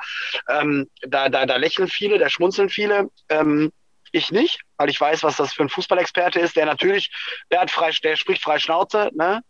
ähm, 0.49 0.88
da, 1.01 1.30
da, 1.30 1.45
da 1.45 1.56
lächeln 1.56 1.88
viele, 1.88 2.17
da 2.17 2.30
schmunzeln 2.30 2.69
viele. 2.69 3.10
Ähm, 3.30 3.71
ich 4.12 4.32
nicht, 4.32 4.60
weil 4.77 4.89
ich 4.89 4.99
weiß, 4.99 5.23
was 5.23 5.38
das 5.38 5.54
für 5.54 5.63
ein 5.63 5.69
Fußballexperte 5.69 6.39
ist, 6.39 6.56
der 6.56 6.65
natürlich, 6.65 7.12
der 7.49 7.62
hat 7.62 7.71
frei, 7.71 7.91
der 8.04 8.15
spricht 8.15 8.43
frei 8.43 8.60
Schnauze, 8.60 9.10
ne? 9.13 9.41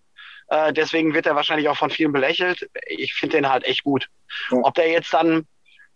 Äh, 0.47 0.73
deswegen 0.73 1.13
wird 1.13 1.25
er 1.25 1.35
wahrscheinlich 1.35 1.69
auch 1.69 1.77
von 1.77 1.89
vielen 1.89 2.11
belächelt. 2.11 2.69
Ich 2.87 3.13
finde 3.13 3.37
den 3.37 3.49
halt 3.49 3.65
echt 3.65 3.83
gut. 3.83 4.07
Ja. 4.51 4.57
Ob 4.63 4.75
der 4.75 4.89
jetzt 4.89 5.13
dann 5.13 5.47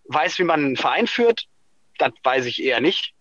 weiß, 0.06 0.40
wie 0.40 0.44
man 0.44 0.64
einen 0.64 0.78
Verein 0.78 1.08
führt, 1.08 1.46
das 1.98 2.12
weiß 2.24 2.46
ich 2.46 2.64
eher 2.64 2.82
nicht. 2.82 3.15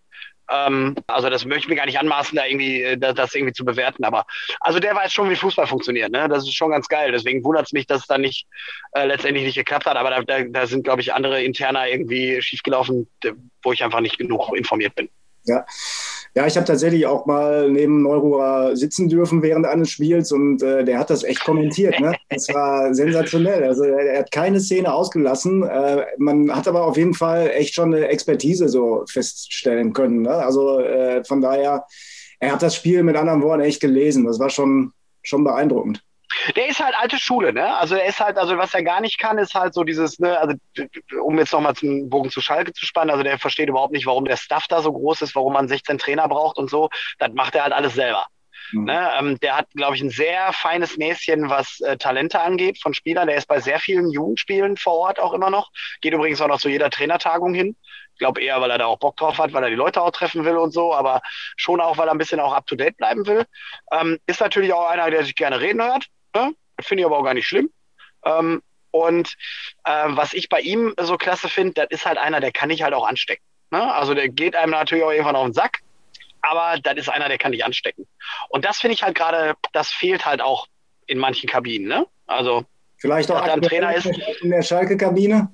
Ähm, 0.51 0.95
also 1.07 1.31
das 1.31 1.45
möchte 1.45 1.61
ich 1.65 1.69
mir 1.69 1.77
gar 1.77 1.87
nicht 1.87 1.99
anmaßen, 1.99 2.37
da 2.37 2.47
irgendwie 2.47 2.83
äh, 2.83 2.99
das, 2.99 3.15
das, 3.15 3.35
irgendwie 3.35 3.53
zu 3.53 3.65
bewerten. 3.65 4.05
Aber 4.05 4.27
also 4.61 4.79
der 4.79 4.95
weiß 4.95 5.13
schon, 5.13 5.31
wie 5.31 5.37
Fußball 5.37 5.67
funktioniert. 5.67 6.13
Ne? 6.13 6.29
Das 6.29 6.45
ist 6.45 6.55
schon 6.55 6.71
ganz 6.71 6.89
geil. 6.89 7.13
Deswegen 7.13 7.45
wundert 7.45 7.67
es 7.67 7.73
mich, 7.73 7.87
dass 7.87 8.03
es 8.03 8.07
dann 8.07 8.21
nicht 8.21 8.47
äh, 8.93 9.07
letztendlich 9.07 9.45
nicht 9.45 9.57
geklappt 9.57 9.87
hat. 9.87 9.97
Aber 9.97 10.11
da, 10.11 10.23
da, 10.23 10.45
da 10.45 10.67
sind, 10.67 10.85
glaube 10.85 11.01
ich, 11.01 11.15
andere 11.15 11.43
Interner 11.43 11.89
irgendwie 11.89 12.41
schiefgelaufen, 12.43 13.09
wo 13.63 13.73
ich 13.73 13.83
einfach 13.83 14.01
nicht 14.01 14.19
genug 14.19 14.55
informiert 14.57 14.95
bin. 14.95 15.09
Ja. 15.45 15.65
Ja, 16.37 16.49
ich 16.49 16.57
habe 16.57 16.67
tatsächlich 16.67 17.07
auch 17.07 17.27
mal 17.27 17.71
neben 17.71 18.03
Neururer 18.03 18.77
sitzen 18.77 19.09
dürfen 19.09 19.41
während 19.41 19.67
eines 19.67 19.91
Spiels 19.91 20.33
und 20.33 20.63
äh, 20.63 20.85
der 20.85 20.99
hat 20.99 21.09
das 21.09 21.23
echt 21.23 21.45
kommentiert. 21.45 22.01
Ne? 22.01 22.17
Das 22.29 22.49
war 22.49 22.93
sensationell. 22.93 23.63
Also 23.63 23.85
er, 23.85 24.19
hat 24.19 24.33
keine 24.33 24.59
Szene 24.59 24.93
ausgelassen. 24.93 25.63
Äh, 25.63 26.07
man 26.19 26.53
hat 26.55 26.67
aber 26.67 26.87
auf 26.87 26.97
jeden 26.97 27.15
Fall 27.15 27.51
echt 27.51 27.75
schon 27.75 27.95
eine 27.95 28.09
Expertise 28.09 28.69
so 28.69 29.05
feststellen 29.09 29.93
können. 29.93 30.23
Ne? 30.23 30.31
Also 30.31 30.81
äh, 30.81 31.23
von 31.25 31.41
daher, 31.41 31.87
er 32.41 32.53
hat 32.53 32.63
das 32.63 32.75
Spiel 32.75 33.05
mit 33.05 33.15
anderen 33.15 33.43
Worten 33.43 33.63
echt 33.63 33.81
gelesen. 33.81 34.25
Das 34.25 34.41
war 34.41 34.51
schon, 34.51 34.93
schon 35.23 35.45
beeindruckend. 35.45 36.03
Der 36.57 36.69
ist 36.69 36.83
halt 36.83 36.95
alte 36.97 37.19
Schule, 37.19 37.53
ne? 37.53 37.77
Also 37.77 37.95
er 37.95 38.07
ist 38.07 38.21
halt, 38.21 38.39
also 38.39 38.57
was 38.57 38.75
er 38.75 38.83
gar 38.83 39.01
nicht 39.01 39.19
kann, 39.19 39.39
ist 39.39 39.55
halt 39.55 39.75
so 39.75 39.85
dieses, 39.85 40.19
ne, 40.19 40.39
also 40.39 40.55
um 41.23 41.39
jetzt 41.39 41.53
nochmal 41.53 41.75
zum 41.75 42.09
Bogen 42.09 42.31
zu 42.31 42.41
Schalke 42.41 42.73
zu 42.73 42.87
spannen, 42.87 43.11
also 43.11 43.23
der 43.23 43.39
versteht 43.39 43.69
überhaupt 43.69 43.93
nicht, 43.93 44.07
warum 44.07 44.25
der 44.25 44.37
Staff 44.37 44.67
da 44.69 44.83
so 44.83 44.93
groß 44.93 45.23
ist, 45.23 45.35
warum 45.35 45.53
man 45.53 45.69
16 45.69 45.99
Trainer 45.99 46.29
braucht 46.29 46.59
und 46.59 46.71
so. 46.71 46.91
Das 47.19 47.33
macht 47.33 47.55
er 47.55 47.65
halt 47.65 47.73
alles 47.73 47.95
selber. 47.95 48.27
Mhm. 48.73 48.85
Ne, 48.85 49.13
ähm, 49.19 49.41
der 49.41 49.57
hat, 49.57 49.71
glaube 49.71 49.97
ich, 49.97 50.03
ein 50.03 50.11
sehr 50.11 50.53
feines 50.53 50.97
Näschen, 50.97 51.51
was 51.51 51.81
äh, 51.81 51.97
Talente 51.97 52.41
angeht 52.41 52.81
von 52.81 52.95
Spielern. 52.95 53.29
Der 53.29 53.37
ist 53.37 53.47
bei 53.47 53.61
sehr 53.61 53.79
vielen 53.79 54.11
Jugendspielen 54.11 54.77
vor 54.77 54.95
Ort 54.95 55.21
auch 55.21 55.33
immer 55.33 55.51
noch. 55.51 55.71
Geht 56.01 56.15
übrigens 56.15 56.41
auch 56.41 56.49
noch 56.49 56.61
zu 56.61 56.69
jeder 56.69 56.91
Trainertagung 56.91 57.55
hin. 57.55 57.77
Ich 58.13 58.19
glaube 58.19 58.41
eher, 58.43 58.61
weil 58.61 58.71
er 58.71 58.79
da 58.79 58.87
auch 58.87 58.99
Bock 58.99 59.17
drauf 59.17 59.39
hat, 59.39 59.53
weil 59.53 59.65
er 59.65 59.71
die 59.71 59.77
Leute 59.77 60.01
auch 60.01 60.13
treffen 60.13 60.45
will 60.45 60.57
und 60.57 60.73
so, 60.73 60.95
aber 60.95 61.21
schon 61.57 61.81
auch, 61.81 61.99
weil 61.99 62.09
er 62.09 62.13
ein 62.15 62.19
bisschen 62.19 62.41
auch 62.41 62.53
up 62.53 62.67
to 62.67 62.77
date 62.77 62.97
bleiben 62.97 63.27
will. 63.27 63.45
Ähm, 63.93 64.19
ist 64.27 64.41
natürlich 64.41 64.73
auch 64.73 64.89
einer, 64.89 65.11
der 65.11 65.25
sich 65.25 65.35
gerne 65.35 65.61
reden 65.61 65.83
hört. 65.83 66.07
Ne? 66.35 66.55
Finde 66.81 67.03
ich 67.03 67.07
aber 67.07 67.19
auch 67.19 67.25
gar 67.25 67.35
nicht 67.35 67.47
schlimm. 67.47 67.71
Ähm, 68.25 68.63
und 68.91 69.35
äh, 69.85 70.05
was 70.09 70.35
ich 70.35 70.49
bei 70.49 70.61
ihm 70.61 70.95
so 71.01 71.17
klasse 71.17 71.49
finde, 71.49 71.75
das 71.75 71.87
ist 71.91 72.07
halt 72.07 72.19
einer, 72.19 72.41
der 72.41 72.53
kann 72.53 72.71
ich 72.71 72.83
halt 72.83 72.95
auch 72.95 73.07
anstecken. 73.07 73.45
Ne? 73.71 73.93
Also 73.93 74.15
der 74.15 74.29
geht 74.29 74.55
einem 74.55 74.71
natürlich 74.71 75.05
auch 75.05 75.11
irgendwann 75.11 75.37
auf 75.37 75.47
den 75.47 75.53
Sack, 75.53 75.81
aber 76.43 76.79
das 76.81 76.95
ist 76.97 77.09
einer, 77.09 77.29
der 77.29 77.39
kann 77.39 77.53
dich 77.53 77.65
anstecken. 77.65 78.07
Und 78.51 78.65
das 78.65 78.79
finde 78.79 78.95
ich 78.95 79.03
halt 79.03 79.17
gerade, 79.17 79.55
das 79.73 79.91
fehlt 79.91 80.25
halt 80.27 80.41
auch 80.41 80.69
in 81.07 81.19
manchen 81.19 81.49
Kabinen. 81.49 81.89
Ne? 81.89 82.07
Also 82.27 82.65
vielleicht 82.99 83.31
auch 83.33 83.43
ein 83.43 83.63
Trainer 83.63 83.95
ist 83.95 84.07
in 84.07 84.51
der 84.51 84.63
Schalke-Kabine. 84.63 85.51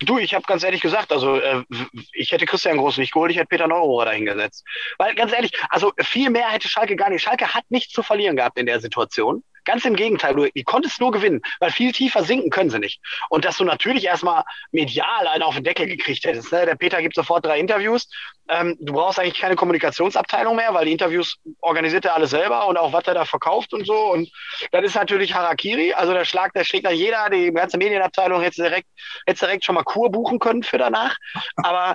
Du, 0.00 0.18
ich 0.18 0.34
habe 0.34 0.44
ganz 0.46 0.62
ehrlich 0.62 0.80
gesagt, 0.80 1.12
also 1.12 1.36
äh, 1.36 1.62
ich 2.12 2.32
hätte 2.32 2.46
Christian 2.46 2.78
Groß 2.78 2.96
nicht 2.98 3.12
geholt, 3.12 3.30
ich 3.30 3.36
hätte 3.36 3.48
Peter 3.48 3.68
Neurohrer 3.68 4.06
dahingesetzt. 4.06 4.64
Weil 4.96 5.14
ganz 5.14 5.32
ehrlich, 5.32 5.52
also 5.68 5.92
viel 5.98 6.30
mehr 6.30 6.48
hätte 6.48 6.68
Schalke 6.68 6.96
gar 6.96 7.10
nicht. 7.10 7.22
Schalke 7.22 7.54
hat 7.54 7.64
nichts 7.68 7.92
zu 7.92 8.02
verlieren 8.02 8.36
gehabt 8.36 8.58
in 8.58 8.66
der 8.66 8.80
Situation. 8.80 9.42
Ganz 9.70 9.84
im 9.84 9.94
Gegenteil, 9.94 10.34
du, 10.34 10.50
die 10.50 10.64
konntest 10.64 11.00
nur 11.00 11.12
gewinnen, 11.12 11.42
weil 11.60 11.70
viel 11.70 11.92
tiefer 11.92 12.24
sinken 12.24 12.50
können 12.50 12.70
sie 12.70 12.80
nicht. 12.80 13.00
Und 13.28 13.44
dass 13.44 13.56
du 13.56 13.62
natürlich 13.62 14.04
erstmal 14.04 14.42
medial 14.72 15.28
einen 15.28 15.44
auf 15.44 15.54
den 15.54 15.62
Deckel 15.62 15.86
gekriegt 15.86 16.24
hättest. 16.24 16.50
Ne? 16.50 16.66
Der 16.66 16.74
Peter 16.74 17.00
gibt 17.00 17.14
sofort 17.14 17.46
drei 17.46 17.60
Interviews. 17.60 18.08
Ähm, 18.48 18.76
du 18.80 18.94
brauchst 18.94 19.20
eigentlich 19.20 19.40
keine 19.40 19.54
Kommunikationsabteilung 19.54 20.56
mehr, 20.56 20.74
weil 20.74 20.86
die 20.86 20.90
Interviews 20.90 21.36
organisiert 21.60 22.04
er 22.04 22.16
alles 22.16 22.30
selber 22.30 22.66
und 22.66 22.78
auch 22.78 22.92
was 22.92 23.06
er 23.06 23.14
da 23.14 23.24
verkauft 23.24 23.72
und 23.72 23.86
so. 23.86 23.94
Und 24.10 24.28
das 24.72 24.84
ist 24.84 24.96
natürlich 24.96 25.34
Harakiri. 25.34 25.92
Also 25.92 26.14
der 26.14 26.24
Schlag, 26.24 26.52
der 26.52 26.64
schlägt 26.64 26.82
nach 26.82 26.90
jeder, 26.90 27.30
die 27.30 27.52
ganze 27.52 27.78
Medienabteilung 27.78 28.42
hätte 28.42 28.62
direkt, 28.62 28.88
hätte 29.24 29.46
direkt 29.46 29.64
schon 29.64 29.76
mal 29.76 29.84
Kur 29.84 30.10
buchen 30.10 30.40
können 30.40 30.64
für 30.64 30.78
danach. 30.78 31.16
Aber 31.54 31.94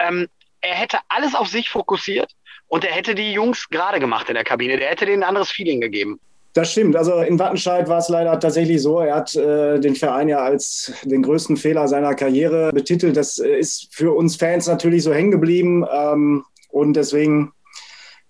ähm, 0.00 0.26
er 0.62 0.74
hätte 0.74 0.98
alles 1.08 1.36
auf 1.36 1.46
sich 1.46 1.68
fokussiert 1.68 2.32
und 2.66 2.84
er 2.84 2.92
hätte 2.92 3.14
die 3.14 3.32
Jungs 3.32 3.68
gerade 3.68 4.00
gemacht 4.00 4.28
in 4.30 4.34
der 4.34 4.42
Kabine. 4.42 4.78
Der 4.78 4.88
hätte 4.88 5.06
denen 5.06 5.22
ein 5.22 5.28
anderes 5.28 5.52
Feeling 5.52 5.80
gegeben. 5.80 6.18
Das 6.54 6.70
stimmt. 6.70 6.94
Also 6.94 7.18
in 7.18 7.36
Wattenscheid 7.40 7.88
war 7.88 7.98
es 7.98 8.08
leider 8.08 8.38
tatsächlich 8.38 8.80
so. 8.80 9.00
Er 9.00 9.16
hat 9.16 9.34
äh, 9.34 9.80
den 9.80 9.96
Verein 9.96 10.28
ja 10.28 10.38
als 10.38 10.92
den 11.02 11.22
größten 11.22 11.56
Fehler 11.56 11.88
seiner 11.88 12.14
Karriere 12.14 12.70
betitelt. 12.72 13.16
Das 13.16 13.38
äh, 13.38 13.58
ist 13.58 13.88
für 13.92 14.14
uns 14.14 14.36
Fans 14.36 14.68
natürlich 14.68 15.02
so 15.02 15.12
hängen 15.12 15.32
geblieben. 15.32 15.84
Ähm, 15.92 16.44
und 16.70 16.94
deswegen 16.94 17.52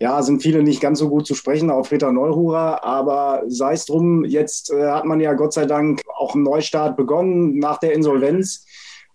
ja, 0.01 0.23
sind 0.23 0.43
viele 0.43 0.63
nicht 0.63 0.81
ganz 0.81 1.01
so 1.01 1.11
gut 1.11 1.27
zu 1.27 1.35
sprechen 1.35 1.71
auf 1.71 1.91
Peter 1.91 2.13
Neururer. 2.13 2.83
Aber 2.83 3.43
sei 3.47 3.75
es 3.75 3.85
drum, 3.85 4.25
jetzt 4.25 4.73
äh, 4.73 4.87
hat 4.87 5.05
man 5.05 5.21
ja 5.21 5.35
Gott 5.35 5.53
sei 5.53 5.67
Dank 5.67 6.01
auch 6.17 6.35
einen 6.35 6.45
Neustart 6.45 6.97
begonnen 6.97 7.59
nach 7.59 7.77
der 7.77 7.93
Insolvenz. 7.93 8.65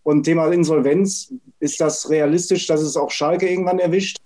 Und 0.03 0.23
Thema 0.23 0.51
Insolvenz, 0.51 1.33
ist 1.59 1.81
das 1.81 2.11
realistisch, 2.11 2.67
dass 2.67 2.81
es 2.81 2.95
auch 2.95 3.09
Schalke 3.09 3.49
irgendwann 3.49 3.79
erwischt? 3.79 4.17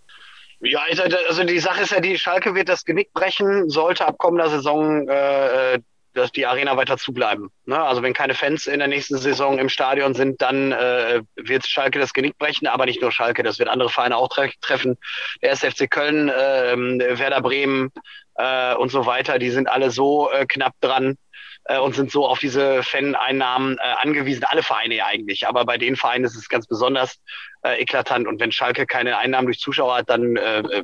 Ja, 0.63 0.81
also, 1.27 1.43
die 1.43 1.59
Sache 1.59 1.83
ist 1.83 1.91
ja, 1.91 1.99
die 1.99 2.17
Schalke 2.17 2.55
wird 2.55 2.69
das 2.69 2.85
Genick 2.85 3.11
brechen, 3.13 3.69
sollte 3.69 4.07
ab 4.07 4.17
kommender 4.17 4.49
Saison 4.49 5.07
äh, 5.07 5.79
dass 6.13 6.31
die 6.31 6.45
Arena 6.45 6.77
weiter 6.77 6.97
zubleiben. 6.97 7.49
Ne? 7.65 7.81
Also 7.81 8.03
wenn 8.03 8.13
keine 8.13 8.35
Fans 8.35 8.67
in 8.67 8.79
der 8.79 8.87
nächsten 8.87 9.17
Saison 9.17 9.57
im 9.57 9.69
Stadion 9.69 10.13
sind, 10.13 10.41
dann 10.41 10.71
äh, 10.71 11.21
wird 11.35 11.67
Schalke 11.67 11.99
das 11.99 12.13
Genick 12.13 12.37
brechen, 12.37 12.67
aber 12.67 12.85
nicht 12.85 13.01
nur 13.01 13.11
Schalke, 13.11 13.43
das 13.43 13.59
wird 13.59 13.69
andere 13.69 13.89
Vereine 13.89 14.17
auch 14.17 14.29
tre 14.29 14.51
treffen. 14.61 14.97
Der 15.41 15.51
SFC 15.51 15.89
Köln, 15.89 16.29
äh, 16.29 17.17
Werder 17.19 17.41
Bremen 17.41 17.91
äh, 18.35 18.75
und 18.75 18.89
so 18.89 19.05
weiter, 19.05 19.39
die 19.39 19.49
sind 19.49 19.67
alle 19.67 19.91
so 19.91 20.31
äh, 20.31 20.45
knapp 20.45 20.73
dran 20.81 21.17
äh, 21.65 21.79
und 21.79 21.95
sind 21.95 22.11
so 22.11 22.25
auf 22.25 22.39
diese 22.39 22.83
Fan-Einnahmen 22.83 23.77
äh, 23.77 23.81
angewiesen. 24.01 24.43
Alle 24.43 24.63
Vereine 24.63 24.95
ja 24.95 25.05
eigentlich, 25.07 25.47
aber 25.47 25.65
bei 25.65 25.77
den 25.77 25.95
Vereinen 25.95 26.25
ist 26.25 26.35
es 26.35 26.49
ganz 26.49 26.67
besonders 26.67 27.19
äh, 27.63 27.81
eklatant. 27.81 28.27
Und 28.27 28.39
wenn 28.39 28.51
Schalke 28.51 28.85
keine 28.85 29.17
Einnahmen 29.17 29.47
durch 29.47 29.59
Zuschauer 29.59 29.97
hat, 29.97 30.09
dann 30.09 30.35
äh, 30.35 30.59
äh, 30.59 30.83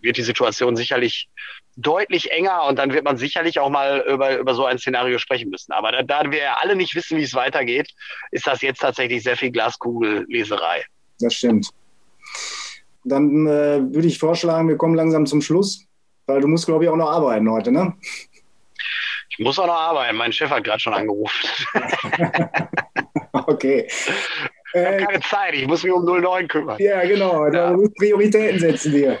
wird 0.00 0.16
die 0.16 0.22
Situation 0.22 0.76
sicherlich 0.76 1.28
deutlich 1.76 2.32
enger 2.32 2.64
und 2.64 2.78
dann 2.78 2.92
wird 2.92 3.04
man 3.04 3.16
sicherlich 3.16 3.58
auch 3.60 3.70
mal 3.70 4.04
über, 4.08 4.36
über 4.38 4.54
so 4.54 4.64
ein 4.64 4.78
Szenario 4.78 5.18
sprechen 5.18 5.50
müssen. 5.50 5.72
Aber 5.72 5.92
da, 5.92 6.02
da 6.02 6.30
wir 6.30 6.38
ja 6.38 6.56
alle 6.60 6.74
nicht 6.74 6.94
wissen, 6.94 7.16
wie 7.18 7.22
es 7.22 7.34
weitergeht, 7.34 7.90
ist 8.30 8.46
das 8.46 8.62
jetzt 8.62 8.80
tatsächlich 8.80 9.22
sehr 9.22 9.36
viel 9.36 9.50
Glaskugelleserei. 9.50 10.84
Das 11.20 11.34
stimmt. 11.34 11.70
Dann 13.04 13.46
äh, 13.46 13.80
würde 13.94 14.08
ich 14.08 14.18
vorschlagen, 14.18 14.68
wir 14.68 14.76
kommen 14.76 14.94
langsam 14.94 15.26
zum 15.26 15.40
Schluss, 15.40 15.84
weil 16.26 16.40
du 16.40 16.48
musst, 16.48 16.66
glaube 16.66 16.84
ich, 16.84 16.90
auch 16.90 16.96
noch 16.96 17.10
arbeiten 17.10 17.50
heute, 17.50 17.70
ne? 17.72 17.94
Ich 19.38 19.44
muss 19.44 19.56
auch 19.60 19.68
noch 19.68 19.74
arbeiten. 19.74 20.16
Mein 20.16 20.32
Chef 20.32 20.50
hat 20.50 20.64
gerade 20.64 20.80
schon 20.80 20.94
angerufen. 20.94 21.48
okay. 23.32 23.86
Ich 23.86 24.84
habe 24.84 24.96
keine 24.96 25.20
Zeit, 25.20 25.54
ich 25.54 25.66
muss 25.68 25.84
mich 25.84 25.92
um 25.92 26.04
09 26.04 26.48
kümmern. 26.48 26.76
Ja, 26.80 27.04
genau. 27.04 27.48
Da 27.48 27.70
ja. 27.70 27.76
muss 27.76 27.88
Prioritäten 27.94 28.58
setzen 28.58 28.92
wir. 28.92 29.18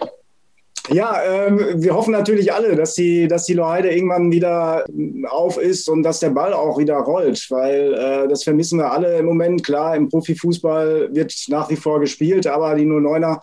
Ja, 0.90 1.22
ähm, 1.22 1.60
wir 1.76 1.94
hoffen 1.94 2.10
natürlich 2.10 2.52
alle, 2.52 2.74
dass 2.74 2.94
die, 2.94 3.28
dass 3.28 3.44
die 3.44 3.54
Loheide 3.54 3.90
irgendwann 3.90 4.32
wieder 4.32 4.84
auf 5.28 5.56
ist 5.56 5.88
und 5.88 6.02
dass 6.02 6.18
der 6.18 6.30
Ball 6.30 6.52
auch 6.52 6.78
wieder 6.78 6.96
rollt, 6.96 7.46
weil 7.50 7.94
äh, 7.94 8.28
das 8.28 8.42
vermissen 8.42 8.80
wir 8.80 8.90
alle 8.90 9.18
im 9.18 9.26
Moment. 9.26 9.62
Klar, 9.62 9.94
im 9.94 10.08
Profifußball 10.08 11.14
wird 11.14 11.32
nach 11.46 11.70
wie 11.70 11.76
vor 11.76 12.00
gespielt, 12.00 12.48
aber 12.48 12.74
die 12.74 12.86
09er 12.86 13.38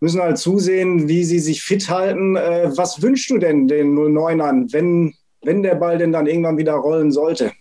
müssen 0.00 0.22
halt 0.22 0.38
zusehen, 0.38 1.08
wie 1.08 1.24
sie 1.24 1.40
sich 1.40 1.62
fit 1.62 1.90
halten. 1.90 2.36
Äh, 2.36 2.70
was 2.74 3.02
wünschst 3.02 3.28
du 3.28 3.36
denn 3.36 3.68
den 3.68 3.94
09ern, 3.94 4.72
wenn 4.72 5.12
wenn 5.46 5.62
der 5.62 5.76
Ball 5.76 5.96
denn 5.96 6.12
dann 6.12 6.26
irgendwann 6.26 6.58
wieder 6.58 6.74
rollen 6.74 7.12
sollte? 7.12 7.52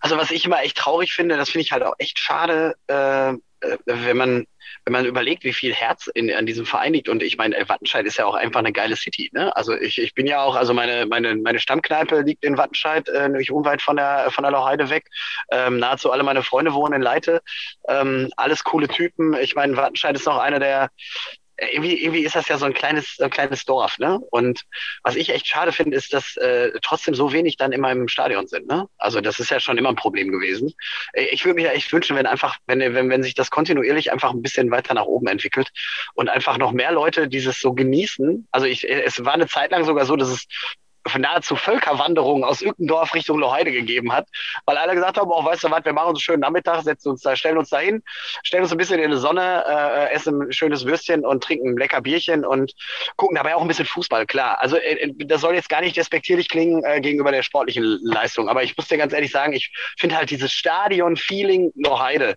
Also 0.00 0.16
was 0.16 0.30
ich 0.30 0.44
immer 0.44 0.62
echt 0.62 0.76
traurig 0.76 1.12
finde, 1.12 1.36
das 1.36 1.50
finde 1.50 1.62
ich 1.62 1.72
halt 1.72 1.84
auch 1.84 1.94
echt 1.98 2.18
schade, 2.18 2.74
äh, 2.88 3.30
äh, 3.30 3.36
wenn 3.84 4.16
man 4.16 4.46
wenn 4.84 4.92
man 4.92 5.04
überlegt, 5.04 5.44
wie 5.44 5.52
viel 5.52 5.72
Herz 5.72 6.08
in, 6.12 6.32
an 6.32 6.46
diesem 6.46 6.66
Verein 6.66 6.92
liegt. 6.94 7.08
Und 7.08 7.22
ich 7.22 7.36
meine, 7.36 7.56
Wattenscheid 7.68 8.04
ist 8.06 8.16
ja 8.16 8.26
auch 8.26 8.34
einfach 8.34 8.60
eine 8.60 8.72
geile 8.72 8.96
City. 8.96 9.30
Ne? 9.32 9.54
Also 9.54 9.74
ich, 9.76 10.00
ich 10.00 10.14
bin 10.14 10.26
ja 10.26 10.42
auch, 10.42 10.56
also 10.56 10.74
meine, 10.74 11.06
meine, 11.06 11.36
meine 11.36 11.60
Stammkneipe 11.60 12.22
liegt 12.22 12.44
in 12.44 12.56
Wattenscheid, 12.56 13.08
äh, 13.08 13.28
nicht 13.28 13.52
unweit 13.52 13.82
von 13.82 13.96
der, 13.96 14.30
von 14.30 14.42
der 14.42 14.52
Lauheide 14.52 14.90
weg. 14.90 15.04
Ähm, 15.50 15.78
nahezu 15.78 16.10
alle 16.10 16.22
meine 16.22 16.42
Freunde 16.42 16.74
wohnen 16.74 16.94
in 16.94 17.02
Leite. 17.02 17.42
Ähm, 17.88 18.30
alles 18.36 18.64
coole 18.64 18.88
Typen. 18.88 19.34
Ich 19.34 19.54
meine, 19.54 19.76
Wattenscheid 19.76 20.16
ist 20.16 20.26
noch 20.26 20.38
einer 20.38 20.58
der, 20.58 20.90
irgendwie, 21.56 22.02
irgendwie 22.02 22.24
ist 22.24 22.34
das 22.34 22.48
ja 22.48 22.58
so 22.58 22.64
ein 22.64 22.74
kleines, 22.74 23.18
ein 23.20 23.30
kleines 23.30 23.64
Dorf, 23.64 23.98
ne? 23.98 24.18
Und 24.30 24.62
was 25.02 25.16
ich 25.16 25.30
echt 25.30 25.46
schade 25.46 25.72
finde, 25.72 25.96
ist, 25.96 26.12
dass 26.12 26.36
äh, 26.36 26.72
trotzdem 26.82 27.14
so 27.14 27.32
wenig 27.32 27.56
dann 27.56 27.72
immer 27.72 27.90
im 27.92 28.08
Stadion 28.08 28.46
sind, 28.46 28.66
ne? 28.66 28.88
Also 28.98 29.20
das 29.20 29.38
ist 29.38 29.50
ja 29.50 29.60
schon 29.60 29.78
immer 29.78 29.90
ein 29.90 29.96
Problem 29.96 30.30
gewesen. 30.30 30.72
Äh, 31.12 31.24
ich 31.26 31.44
würde 31.44 31.56
mir 31.56 31.66
ja 31.68 31.72
echt 31.72 31.92
wünschen, 31.92 32.16
wenn 32.16 32.26
einfach, 32.26 32.58
wenn, 32.66 32.80
wenn, 32.80 33.10
wenn 33.10 33.22
sich 33.22 33.34
das 33.34 33.50
kontinuierlich 33.50 34.12
einfach 34.12 34.32
ein 34.32 34.42
bisschen 34.42 34.70
weiter 34.70 34.94
nach 34.94 35.04
oben 35.04 35.26
entwickelt 35.26 35.70
und 36.14 36.28
einfach 36.28 36.58
noch 36.58 36.72
mehr 36.72 36.92
Leute 36.92 37.28
dieses 37.28 37.60
so 37.60 37.74
genießen. 37.74 38.48
Also 38.50 38.66
ich, 38.66 38.88
es 38.88 39.24
war 39.24 39.34
eine 39.34 39.46
Zeit 39.46 39.70
lang 39.70 39.84
sogar 39.84 40.06
so, 40.06 40.16
dass 40.16 40.28
es 40.28 40.46
nahezu 41.18 41.56
Völkerwanderung 41.56 42.44
aus 42.44 42.62
Ückendorf 42.62 43.14
Richtung 43.14 43.38
Loheide 43.38 43.72
gegeben 43.72 44.12
hat, 44.12 44.28
weil 44.66 44.76
alle 44.76 44.94
gesagt 44.94 45.18
haben, 45.18 45.30
oh, 45.30 45.44
weißt 45.44 45.64
du 45.64 45.70
was, 45.70 45.84
wir 45.84 45.92
machen 45.92 46.10
uns 46.10 46.18
einen 46.18 46.22
schönen 46.22 46.40
Nachmittag, 46.40 46.82
setzen 46.82 47.10
uns 47.10 47.22
da, 47.22 47.36
stellen 47.36 47.58
uns 47.58 47.70
da 47.70 47.78
hin, 47.78 48.02
stellen 48.42 48.62
uns 48.62 48.72
ein 48.72 48.78
bisschen 48.78 49.00
in 49.00 49.10
die 49.10 49.16
Sonne, 49.16 49.64
äh, 49.66 50.12
essen 50.12 50.42
ein 50.42 50.52
schönes 50.52 50.86
Würstchen 50.86 51.24
und 51.24 51.42
trinken 51.42 51.70
ein 51.70 51.76
lecker 51.76 52.00
Bierchen 52.00 52.44
und 52.44 52.72
gucken 53.16 53.36
dabei 53.36 53.54
auch 53.56 53.62
ein 53.62 53.68
bisschen 53.68 53.86
Fußball, 53.86 54.26
klar. 54.26 54.60
Also 54.60 54.76
äh, 54.76 54.94
äh, 54.94 55.12
das 55.26 55.40
soll 55.40 55.54
jetzt 55.54 55.68
gar 55.68 55.80
nicht 55.80 55.96
despektierlich 55.96 56.48
klingen 56.48 56.84
äh, 56.84 57.00
gegenüber 57.00 57.32
der 57.32 57.42
sportlichen 57.42 57.98
Leistung, 58.02 58.48
aber 58.48 58.62
ich 58.62 58.76
muss 58.76 58.88
dir 58.88 58.98
ganz 58.98 59.12
ehrlich 59.12 59.32
sagen, 59.32 59.52
ich 59.52 59.72
finde 59.98 60.16
halt 60.16 60.30
dieses 60.30 60.52
Stadion-Feeling 60.52 61.72
Loheide, 61.76 62.36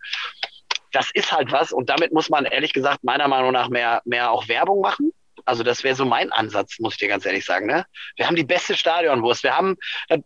das 0.92 1.12
ist 1.14 1.32
halt 1.32 1.52
was 1.52 1.72
und 1.72 1.90
damit 1.90 2.14
muss 2.14 2.30
man 2.30 2.46
ehrlich 2.46 2.74
gesagt 2.74 3.04
meiner 3.04 3.28
Meinung 3.28 3.52
nach 3.52 3.70
mehr, 3.70 4.02
mehr 4.06 4.32
auch 4.32 4.48
Werbung 4.48 4.82
machen 4.82 5.12
also 5.46 5.64
das 5.64 5.84
wäre 5.84 5.96
so 5.96 6.06
mein 6.06 6.32
Ansatz, 6.32 6.80
muss 6.80 6.94
ich 6.94 7.00
dir 7.00 7.08
ganz 7.08 7.26
ehrlich 7.26 7.46
sagen. 7.46 7.68
Ne? 7.68 7.86
Wir 8.16 8.28
haben 8.28 8.36
die 8.36 8.44
beste 8.44 8.76
Stadionwurst. 8.76 9.44
Wir 9.44 9.56
haben 9.56 9.78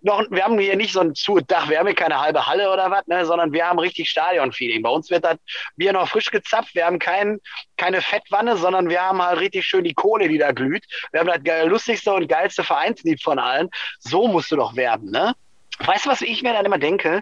noch, 0.01 0.23
wir 0.31 0.43
haben 0.43 0.57
hier 0.57 0.75
nicht 0.75 0.93
so 0.93 1.01
ein 1.01 1.13
Zudach, 1.13 1.69
wir 1.69 1.79
haben 1.79 1.87
hier 1.87 1.95
keine 1.95 2.19
halbe 2.19 2.47
Halle 2.47 2.71
oder 2.71 2.89
was, 2.89 3.05
ne? 3.07 3.25
sondern 3.25 3.51
wir 3.51 3.67
haben 3.67 3.79
richtig 3.79 4.09
Stadionfeeling. 4.09 4.81
Bei 4.81 4.89
uns 4.89 5.09
wird 5.09 5.25
das 5.25 5.37
Bier 5.75 5.93
noch 5.93 6.07
frisch 6.07 6.31
gezapft. 6.31 6.73
Wir 6.73 6.85
haben 6.85 6.99
kein, 6.99 7.39
keine 7.77 8.01
Fettwanne, 8.01 8.57
sondern 8.57 8.89
wir 8.89 9.01
haben 9.01 9.21
halt 9.21 9.39
richtig 9.39 9.65
schön 9.65 9.83
die 9.83 9.93
Kohle, 9.93 10.29
die 10.29 10.37
da 10.37 10.51
glüht. 10.51 10.85
Wir 11.11 11.19
haben 11.19 11.43
das 11.43 11.67
lustigste 11.67 12.13
und 12.13 12.27
geilste 12.27 12.63
Vereinslied 12.63 13.21
von 13.21 13.39
allen. 13.39 13.69
So 13.99 14.27
musst 14.27 14.51
du 14.51 14.55
doch 14.55 14.75
werben, 14.75 15.11
ne? 15.11 15.35
Weißt 15.79 16.05
du, 16.05 16.09
was 16.09 16.21
ich 16.21 16.43
mir 16.43 16.53
dann 16.53 16.65
immer 16.65 16.77
denke? 16.77 17.21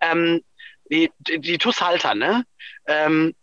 Ähm, 0.00 0.42
die, 0.90 1.10
die, 1.18 1.40
die 1.40 1.58
TUS 1.58 1.80
Halter, 1.80 2.14
ne? 2.14 2.44
Ähm, 2.86 3.34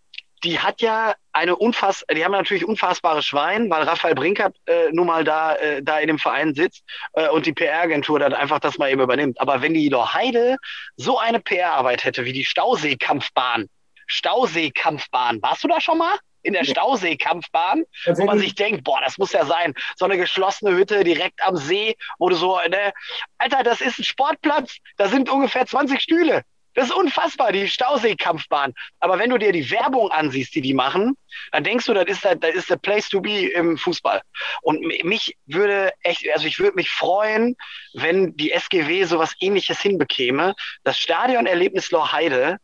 die 0.44 0.60
hat 0.60 0.82
ja 0.82 1.16
eine 1.32 1.56
unfass, 1.56 2.06
die 2.12 2.24
haben 2.24 2.32
natürlich 2.32 2.66
unfassbare 2.66 3.24
Schwein, 3.24 3.70
weil 3.70 3.84
Raphael 3.84 4.16
Brinkert 4.16 4.56
äh, 4.66 4.92
nun 4.92 5.08
mal 5.08 5.24
da, 5.24 5.56
äh, 5.56 5.82
da 5.82 6.00
in 6.00 6.08
dem 6.08 6.20
Verein 6.20 6.54
sitzt 6.54 6.84
äh, 7.14 7.30
und 7.30 7.46
die 7.46 7.54
PR-Agentur 7.54 8.20
dann 8.20 8.34
einfach 8.34 8.60
das 8.60 8.78
mal 8.78 8.92
eben 8.92 9.02
übernimmt. 9.02 9.40
Aber 9.40 9.62
wenn 9.62 9.74
die 9.74 9.94
Heide 9.94 10.58
so 10.96 11.18
eine 11.18 11.40
PR-Arbeit 11.40 12.04
hätte 12.04 12.26
wie 12.26 12.34
die 12.34 12.46
Stausee-Kampfbahn, 12.46 13.70
Stausee-Kampfbahn, 14.08 15.42
warst 15.42 15.64
du 15.64 15.68
da 15.68 15.80
schon 15.82 15.98
mal? 15.98 16.16
in 16.46 16.54
der 16.54 16.66
Stausee-Kampfbahn, 16.66 17.86
wo 18.06 18.26
man 18.26 18.38
sich 18.38 18.54
denkt, 18.54 18.84
boah, 18.84 19.00
das 19.02 19.18
muss 19.18 19.32
ja 19.32 19.46
sein. 19.46 19.74
So 19.96 20.04
eine 20.06 20.18
geschlossene 20.18 20.76
Hütte 20.76 21.06
direkt 21.06 21.42
am 21.42 21.56
See, 21.56 21.96
wo 22.20 22.28
du 22.28 22.36
so, 22.36 22.60
ne, 22.70 22.92
Alter, 23.38 23.64
das 23.64 23.80
ist 23.80 24.00
ein 24.00 24.04
Sportplatz, 24.04 24.78
da 24.98 25.08
sind 25.08 25.30
ungefähr 25.30 25.66
20 25.66 26.02
Stühle. 26.02 26.44
Das 26.74 26.86
ist 26.86 26.96
unfassbar, 26.96 27.52
die 27.52 27.68
Stausee-Kampfbahn. 27.68 28.74
Aber 29.00 29.20
wenn 29.20 29.30
du 29.30 29.38
dir 29.38 29.52
die 29.52 29.70
Werbung 29.70 30.12
ansiehst, 30.12 30.56
die 30.56 30.62
die 30.62 30.74
machen, 30.74 31.16
dann 31.52 31.64
denkst 31.64 31.86
du, 31.86 31.94
das 31.94 32.06
ist 32.06 32.24
der, 32.24 32.36
das 32.36 32.56
ist 32.56 32.70
der 32.70 32.78
Place 32.78 33.10
to 33.10 33.22
be 33.22 33.48
im 33.48 33.78
Fußball. 33.78 34.22
Und 34.62 34.82
mich 35.04 35.38
würde 35.46 35.92
echt, 36.02 36.26
also 36.34 36.48
ich 36.48 36.60
würde 36.60 36.76
mich 36.76 36.90
freuen, 36.90 37.56
wenn 37.94 38.36
die 38.36 38.52
SGW 38.52 39.04
sowas 39.04 39.34
ähnliches 39.40 39.80
hinbekäme, 39.82 40.54
das 40.84 40.98
Stadionerlebnis 40.98 41.92
Lorheide 41.92 42.58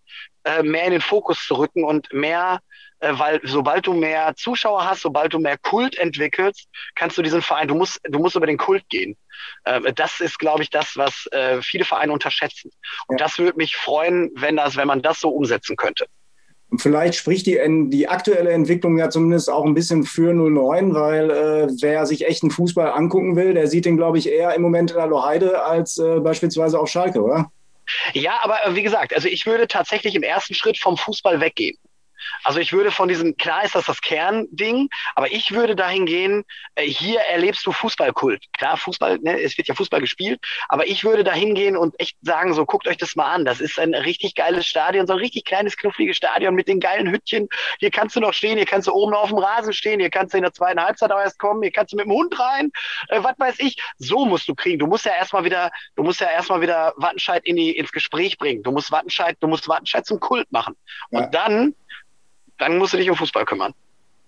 äh, 0.44 0.64
mehr 0.64 0.86
in 0.86 0.92
den 0.92 1.02
Fokus 1.02 1.46
zu 1.46 1.56
rücken 1.56 1.84
und 1.84 2.12
mehr 2.14 2.60
weil 3.02 3.40
sobald 3.44 3.88
du 3.88 3.94
mehr 3.94 4.34
Zuschauer 4.36 4.86
hast, 4.86 5.02
sobald 5.02 5.34
du 5.34 5.40
mehr 5.40 5.58
Kult 5.58 5.98
entwickelst, 5.98 6.68
kannst 6.96 7.18
du 7.18 7.22
diesen 7.22 7.42
Verein, 7.42 7.68
du 7.68 7.76
musst, 7.76 8.00
du 8.04 8.20
musst 8.20 8.36
über 8.36 8.48
den 8.48 8.58
Kult 8.58 8.88
gehen. 8.90 9.18
Äh, 9.64 9.94
das 9.94 10.20
ist, 10.20 10.40
glaube 10.40 10.64
ich, 10.64 10.70
das, 10.70 10.98
was 10.98 11.28
äh, 11.32 11.62
viele 11.62 11.86
Vereine 11.86 12.12
unterschätzen. 12.12 12.72
Und 13.08 13.20
ja. 13.20 13.26
das 13.26 13.40
würde 13.40 13.58
mich 13.58 13.76
freuen, 13.76 14.32
wenn 14.36 14.58
das, 14.58 14.76
wenn 14.76 14.88
man 14.88 15.02
das 15.02 15.20
so 15.20 15.30
umsetzen 15.30 15.76
könnte. 15.76 16.06
Und 16.72 16.82
vielleicht 16.82 17.16
spricht 17.16 17.48
die, 17.48 17.60
die 17.90 18.08
aktuelle 18.08 18.52
Entwicklung 18.52 18.98
ja 18.98 19.10
zumindest 19.10 19.50
auch 19.50 19.66
ein 19.66 19.74
bisschen 19.74 20.04
für 20.04 20.34
09, 20.34 20.94
weil 20.94 21.32
äh, 21.32 21.68
wer 21.82 22.06
sich 22.06 22.28
echten 22.28 22.52
Fußball 22.52 22.92
angucken 22.92 23.36
will, 23.36 23.56
der 23.56 23.68
sieht 23.68 23.86
den, 23.86 23.98
glaube 23.98 24.20
ich, 24.20 24.30
eher 24.30 24.54
im 24.54 24.62
Moment 24.62 24.92
in 24.92 24.98
der 24.98 25.08
Loheide 25.08 25.64
als 25.64 25.98
äh, 25.98 26.20
beispielsweise 26.20 26.80
auf 26.80 26.90
Schalke, 26.90 27.24
oder? 27.24 27.52
Ja, 28.14 28.40
aber 28.44 28.64
äh, 28.66 28.76
wie 28.76 28.84
gesagt, 28.84 29.16
also 29.16 29.28
ich 29.28 29.48
würde 29.48 29.68
tatsächlich 29.68 30.14
im 30.14 30.22
ersten 30.22 30.54
Schritt 30.54 30.78
vom 30.78 30.96
Fußball 30.96 31.42
weggehen. 31.42 31.78
Also 32.44 32.60
ich 32.60 32.74
würde 32.74 32.92
von 32.92 33.08
diesen, 33.08 33.38
klar 33.38 33.64
ist 33.64 33.76
das 33.76 33.86
das 33.86 34.02
Kernding, 34.02 34.90
aber 35.16 35.32
ich 35.32 35.52
würde 35.52 35.76
dahin 35.76 36.06
gehen, 36.06 36.44
äh, 36.76 36.84
hier 36.84 37.20
erlebst 37.22 37.66
du 37.66 37.72
Fußballkult. 37.72 38.46
Klar, 38.54 38.78
Fußball, 38.78 39.20
ne, 39.20 39.42
es 39.42 39.58
wird 39.58 39.68
ja 39.68 39.76
Fußball 39.76 40.02
gespielt, 40.02 40.40
aber 40.68 40.88
ich 40.88 41.04
würde 41.04 41.24
dahin 41.24 41.56
gehen 41.56 41.78
und 41.78 42.00
echt 42.00 42.18
sagen, 42.22 42.54
so 42.54 42.66
guckt 42.66 42.88
euch 42.88 42.98
das 42.98 43.16
mal 43.16 43.32
an. 43.32 43.46
Das 43.46 43.62
ist 43.62 43.80
ein 43.80 43.94
richtig 43.94 44.36
geiles 44.36 44.66
Stadion, 44.68 45.08
so 45.08 45.14
ein 45.14 45.20
richtig 45.20 45.46
kleines, 45.46 45.78
knuffliges 45.78 46.18
Stadion 46.18 46.56
mit 46.56 46.68
den 46.68 46.80
geilen 46.80 47.10
Hüttchen. 47.10 47.48
Hier 47.80 47.92
kannst 47.92 48.16
du 48.16 48.20
noch 48.20 48.34
stehen, 48.34 48.58
hier 48.58 48.66
kannst 48.66 48.88
du 48.88 48.94
oben 48.94 49.14
auf 49.14 49.30
dem 49.30 49.38
Rasen 49.38 49.74
stehen, 49.74 50.00
hier 50.00 50.10
kannst 50.10 50.34
du 50.34 50.38
in 50.38 50.44
der 50.44 50.54
zweiten 50.54 50.82
Halbzeit 50.82 51.12
auch 51.12 51.20
erst 51.20 51.40
kommen, 51.40 51.62
hier 51.62 51.72
kannst 51.72 51.94
du 51.94 51.98
mit 51.98 52.06
dem 52.06 52.14
Hund 52.14 52.40
rein, 52.40 52.72
äh, 53.10 53.24
was 53.24 53.36
weiß 53.38 53.56
ich. 53.60 53.78
So 53.98 54.26
musst 54.26 54.48
du 54.48 54.56
kriegen. 54.56 54.80
Du 54.80 54.88
musst 54.88 55.06
ja 55.06 55.14
erstmal 55.14 55.44
wieder, 55.44 55.72
du 55.96 56.04
musst 56.04 56.22
ja 56.22 56.30
erstmal 56.30 56.62
wieder 56.62 56.94
Wattenscheid 56.98 57.46
in 57.46 57.56
die, 57.56 57.76
ins 57.76 57.92
Gespräch 57.92 58.38
bringen. 58.38 58.64
Du 58.64 58.72
musst 58.72 58.92
Wattenscheid, 58.92 59.38
du 59.40 59.48
musst 59.48 59.68
Wattenscheid 59.68 60.06
zum 60.06 60.20
Kult 60.20 60.52
machen. 60.52 60.76
Und 61.10 61.22
ja. 61.22 61.28
dann 61.28 61.76
dann 62.60 62.78
musst 62.78 62.94
du 62.94 62.98
dich 62.98 63.10
um 63.10 63.18
Fußball 63.18 63.46
kümmern. 63.46 63.74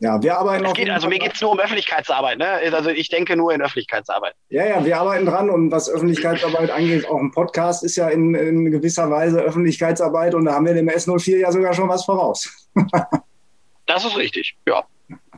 Ja, 0.02 0.20
wir 0.20 0.36
arbeiten 0.36 0.66
es 0.66 0.74
geht, 0.74 0.90
Also 0.90 1.08
mir 1.08 1.20
geht 1.20 1.36
es 1.36 1.42
nur 1.42 1.52
um 1.52 1.60
Öffentlichkeitsarbeit. 1.60 2.40
Ne? 2.40 2.48
Also 2.74 2.90
ich 2.90 3.10
denke 3.10 3.36
nur 3.36 3.54
in 3.54 3.62
Öffentlichkeitsarbeit. 3.62 4.34
Ja, 4.50 4.66
ja, 4.66 4.84
wir 4.84 4.98
arbeiten 4.98 5.28
dran 5.28 5.52
und 5.52 5.70
was 5.70 5.88
Öffentlichkeitsarbeit 5.90 6.72
angeht, 6.76 7.08
auch 7.08 7.20
ein 7.20 7.32
Podcast 7.32 7.84
ist 7.84 7.98
ja 7.98 8.10
in, 8.10 8.34
in 8.34 8.72
gewisser 8.72 9.12
Weise 9.12 9.40
Öffentlichkeitsarbeit 9.40 10.34
und 10.34 10.46
da 10.46 10.54
haben 10.54 10.66
wir 10.66 10.74
dem 10.74 10.90
S04 10.90 11.38
ja 11.38 11.52
sogar 11.52 11.76
schon 11.76 11.88
was 11.88 12.04
voraus. 12.04 12.68
das 13.86 14.04
ist 14.04 14.18
richtig, 14.18 14.56
ja. 14.68 14.84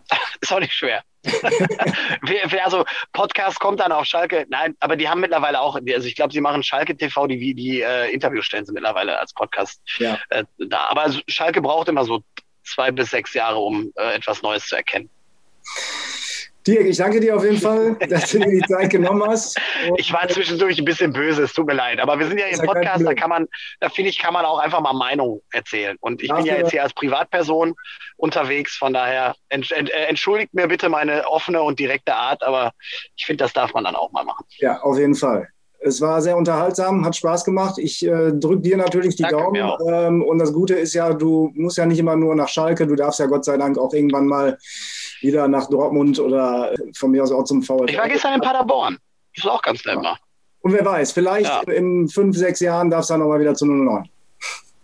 ist 0.41 0.53
auch 0.53 0.61
nicht 0.61 0.73
schwer. 0.73 1.03
also 2.63 2.85
Podcast 3.11 3.59
kommt 3.59 3.81
dann 3.81 3.91
auf 3.91 4.05
Schalke. 4.05 4.45
Nein, 4.49 4.75
aber 4.79 4.95
die 4.95 5.09
haben 5.09 5.19
mittlerweile 5.19 5.59
auch, 5.59 5.75
also 5.75 6.07
ich 6.07 6.15
glaube, 6.15 6.31
sie 6.31 6.41
machen 6.41 6.63
Schalke 6.63 6.95
TV, 6.95 7.27
die, 7.27 7.53
die 7.53 7.81
äh, 7.81 8.13
Interviewstellen 8.13 8.65
sind 8.65 8.75
mittlerweile 8.75 9.19
als 9.19 9.33
Podcast 9.33 9.81
ja. 9.99 10.17
äh, 10.29 10.45
da. 10.57 10.87
Aber 10.89 11.13
Schalke 11.27 11.61
braucht 11.61 11.89
immer 11.89 12.05
so 12.05 12.23
zwei 12.63 12.91
bis 12.91 13.11
sechs 13.11 13.33
Jahre, 13.33 13.59
um 13.59 13.91
äh, 13.95 14.15
etwas 14.15 14.41
Neues 14.41 14.65
zu 14.65 14.75
erkennen. 14.75 15.09
Dirk, 16.65 16.85
ich 16.85 16.97
danke 16.97 17.19
dir 17.19 17.35
auf 17.35 17.43
jeden 17.43 17.57
Fall, 17.57 17.95
dass 18.09 18.31
du 18.31 18.39
dir 18.39 18.49
die 18.49 18.61
Zeit 18.61 18.89
genommen 18.89 19.23
hast. 19.27 19.59
Und 19.89 19.99
ich 19.99 20.13
war 20.13 20.27
zwischendurch 20.29 20.79
ein 20.79 20.85
bisschen 20.85 21.11
böse, 21.11 21.43
es 21.43 21.53
tut 21.53 21.67
mir 21.67 21.73
leid. 21.73 21.99
Aber 21.99 22.17
wir 22.19 22.27
sind 22.27 22.39
ja 22.39 22.45
im 22.47 22.59
Podcast, 22.59 23.05
da 23.05 23.13
kann 23.13 23.29
man, 23.29 23.47
da 23.81 23.89
finde 23.89 24.09
ich, 24.09 24.17
kann 24.17 24.33
man 24.33 24.45
auch 24.45 24.59
einfach 24.59 24.79
mal 24.79 24.93
Meinung 24.93 25.41
erzählen. 25.51 25.97
Und 25.99 26.21
ich 26.21 26.29
Darf 26.29 26.37
bin 26.37 26.45
ja 26.45 26.57
jetzt 26.57 26.71
hier 26.71 26.83
als 26.83 26.93
Privatperson 26.93 27.75
unterwegs, 28.15 28.75
von 28.77 28.93
daher 28.93 29.35
äh, 29.49 29.59
entschuldigt 30.07 30.53
mir 30.53 30.67
bitte 30.67 30.87
meine 30.87 31.27
offene 31.27 31.61
und 31.61 31.79
direkte 31.79 32.15
Art, 32.15 32.43
aber 32.43 32.71
ich 33.15 33.25
finde, 33.25 33.43
das 33.43 33.51
darf 33.51 33.73
man 33.73 33.83
dann 33.83 33.95
auch 33.95 34.11
mal 34.11 34.23
machen. 34.23 34.45
Ja, 34.59 34.79
auf 34.81 34.97
jeden 34.97 35.15
Fall. 35.15 35.49
Es 35.85 35.99
war 35.99 36.21
sehr 36.21 36.37
unterhaltsam, 36.37 37.05
hat 37.05 37.15
Spaß 37.15 37.43
gemacht. 37.43 37.77
Ich 37.77 38.05
äh, 38.05 38.31
drücke 38.31 38.61
dir 38.61 38.77
natürlich 38.77 39.15
die 39.15 39.23
Danke, 39.23 39.37
Daumen. 39.37 39.77
Ähm, 39.87 40.23
und 40.23 40.39
das 40.39 40.53
Gute 40.53 40.75
ist 40.75 40.93
ja, 40.93 41.13
du 41.13 41.51
musst 41.55 41.77
ja 41.77 41.85
nicht 41.85 41.99
immer 41.99 42.15
nur 42.15 42.35
nach 42.35 42.47
Schalke, 42.47 42.87
du 42.87 42.95
darfst 42.95 43.19
ja 43.19 43.25
Gott 43.25 43.45
sei 43.45 43.57
Dank 43.57 43.77
auch 43.77 43.93
irgendwann 43.93 44.27
mal 44.27 44.57
wieder 45.21 45.47
nach 45.47 45.69
Dortmund 45.69 46.19
oder 46.19 46.73
von 46.95 47.11
mir 47.11 47.23
aus 47.23 47.31
auch 47.31 47.43
zum 47.43 47.61
VfL. 47.61 47.89
Ich 47.89 47.97
war 47.97 48.07
gestern 48.07 48.35
in 48.35 48.41
Paderborn. 48.41 48.97
Das 49.35 49.45
war 49.45 49.53
auch 49.53 49.61
ganz 49.61 49.83
nett 49.85 50.01
mal. 50.01 50.15
Und 50.61 50.71
wer 50.71 50.85
weiß, 50.85 51.11
vielleicht 51.11 51.67
ja. 51.67 51.73
in 51.73 52.07
fünf, 52.07 52.37
sechs 52.37 52.61
Jahren 52.61 52.89
darfst 52.89 53.09
du 53.09 53.15
dann 53.15 53.21
nochmal 53.21 53.41
wieder 53.41 53.53
zu 53.53 53.65
09. 53.65 54.07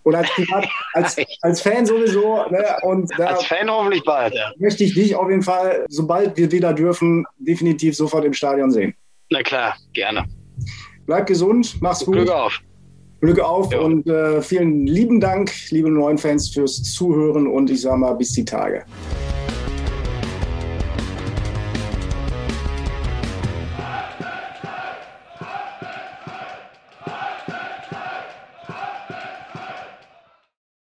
Oder 0.03 0.19
als, 0.19 0.29
Privat, 0.31 0.67
als, 0.93 1.17
als 1.41 1.61
Fan 1.61 1.85
sowieso. 1.85 2.43
Ne? 2.49 2.65
Und 2.81 3.09
da 3.17 3.27
als 3.27 3.45
Fan 3.45 3.69
hoffentlich 3.69 4.03
bald, 4.03 4.33
ja. 4.33 4.51
Möchte 4.57 4.83
ich 4.83 4.93
dich 4.93 5.15
auf 5.15 5.29
jeden 5.29 5.43
Fall, 5.43 5.85
sobald 5.87 6.35
wir 6.35 6.51
wieder 6.51 6.73
dürfen, 6.73 7.25
definitiv 7.37 7.95
sofort 7.95 8.25
im 8.25 8.33
Stadion 8.33 8.71
sehen. 8.71 8.93
Na 9.29 9.41
klar, 9.41 9.75
gerne. 9.93 10.25
Bleib 11.09 11.25
gesund, 11.25 11.77
mach's 11.81 12.05
gut. 12.05 12.13
Glück 12.13 12.29
auf. 12.29 12.61
Glück 13.19 13.39
auf 13.39 13.73
ja. 13.73 13.79
und 13.79 14.05
äh, 14.05 14.43
vielen 14.43 14.85
lieben 14.85 15.19
Dank, 15.19 15.51
liebe 15.71 15.89
neuen 15.89 16.19
Fans, 16.19 16.49
fürs 16.49 16.83
Zuhören 16.83 17.47
und 17.47 17.71
ich 17.71 17.81
sage 17.81 17.97
mal 17.97 18.13
bis 18.13 18.33
die 18.33 18.45
Tage. 18.45 18.85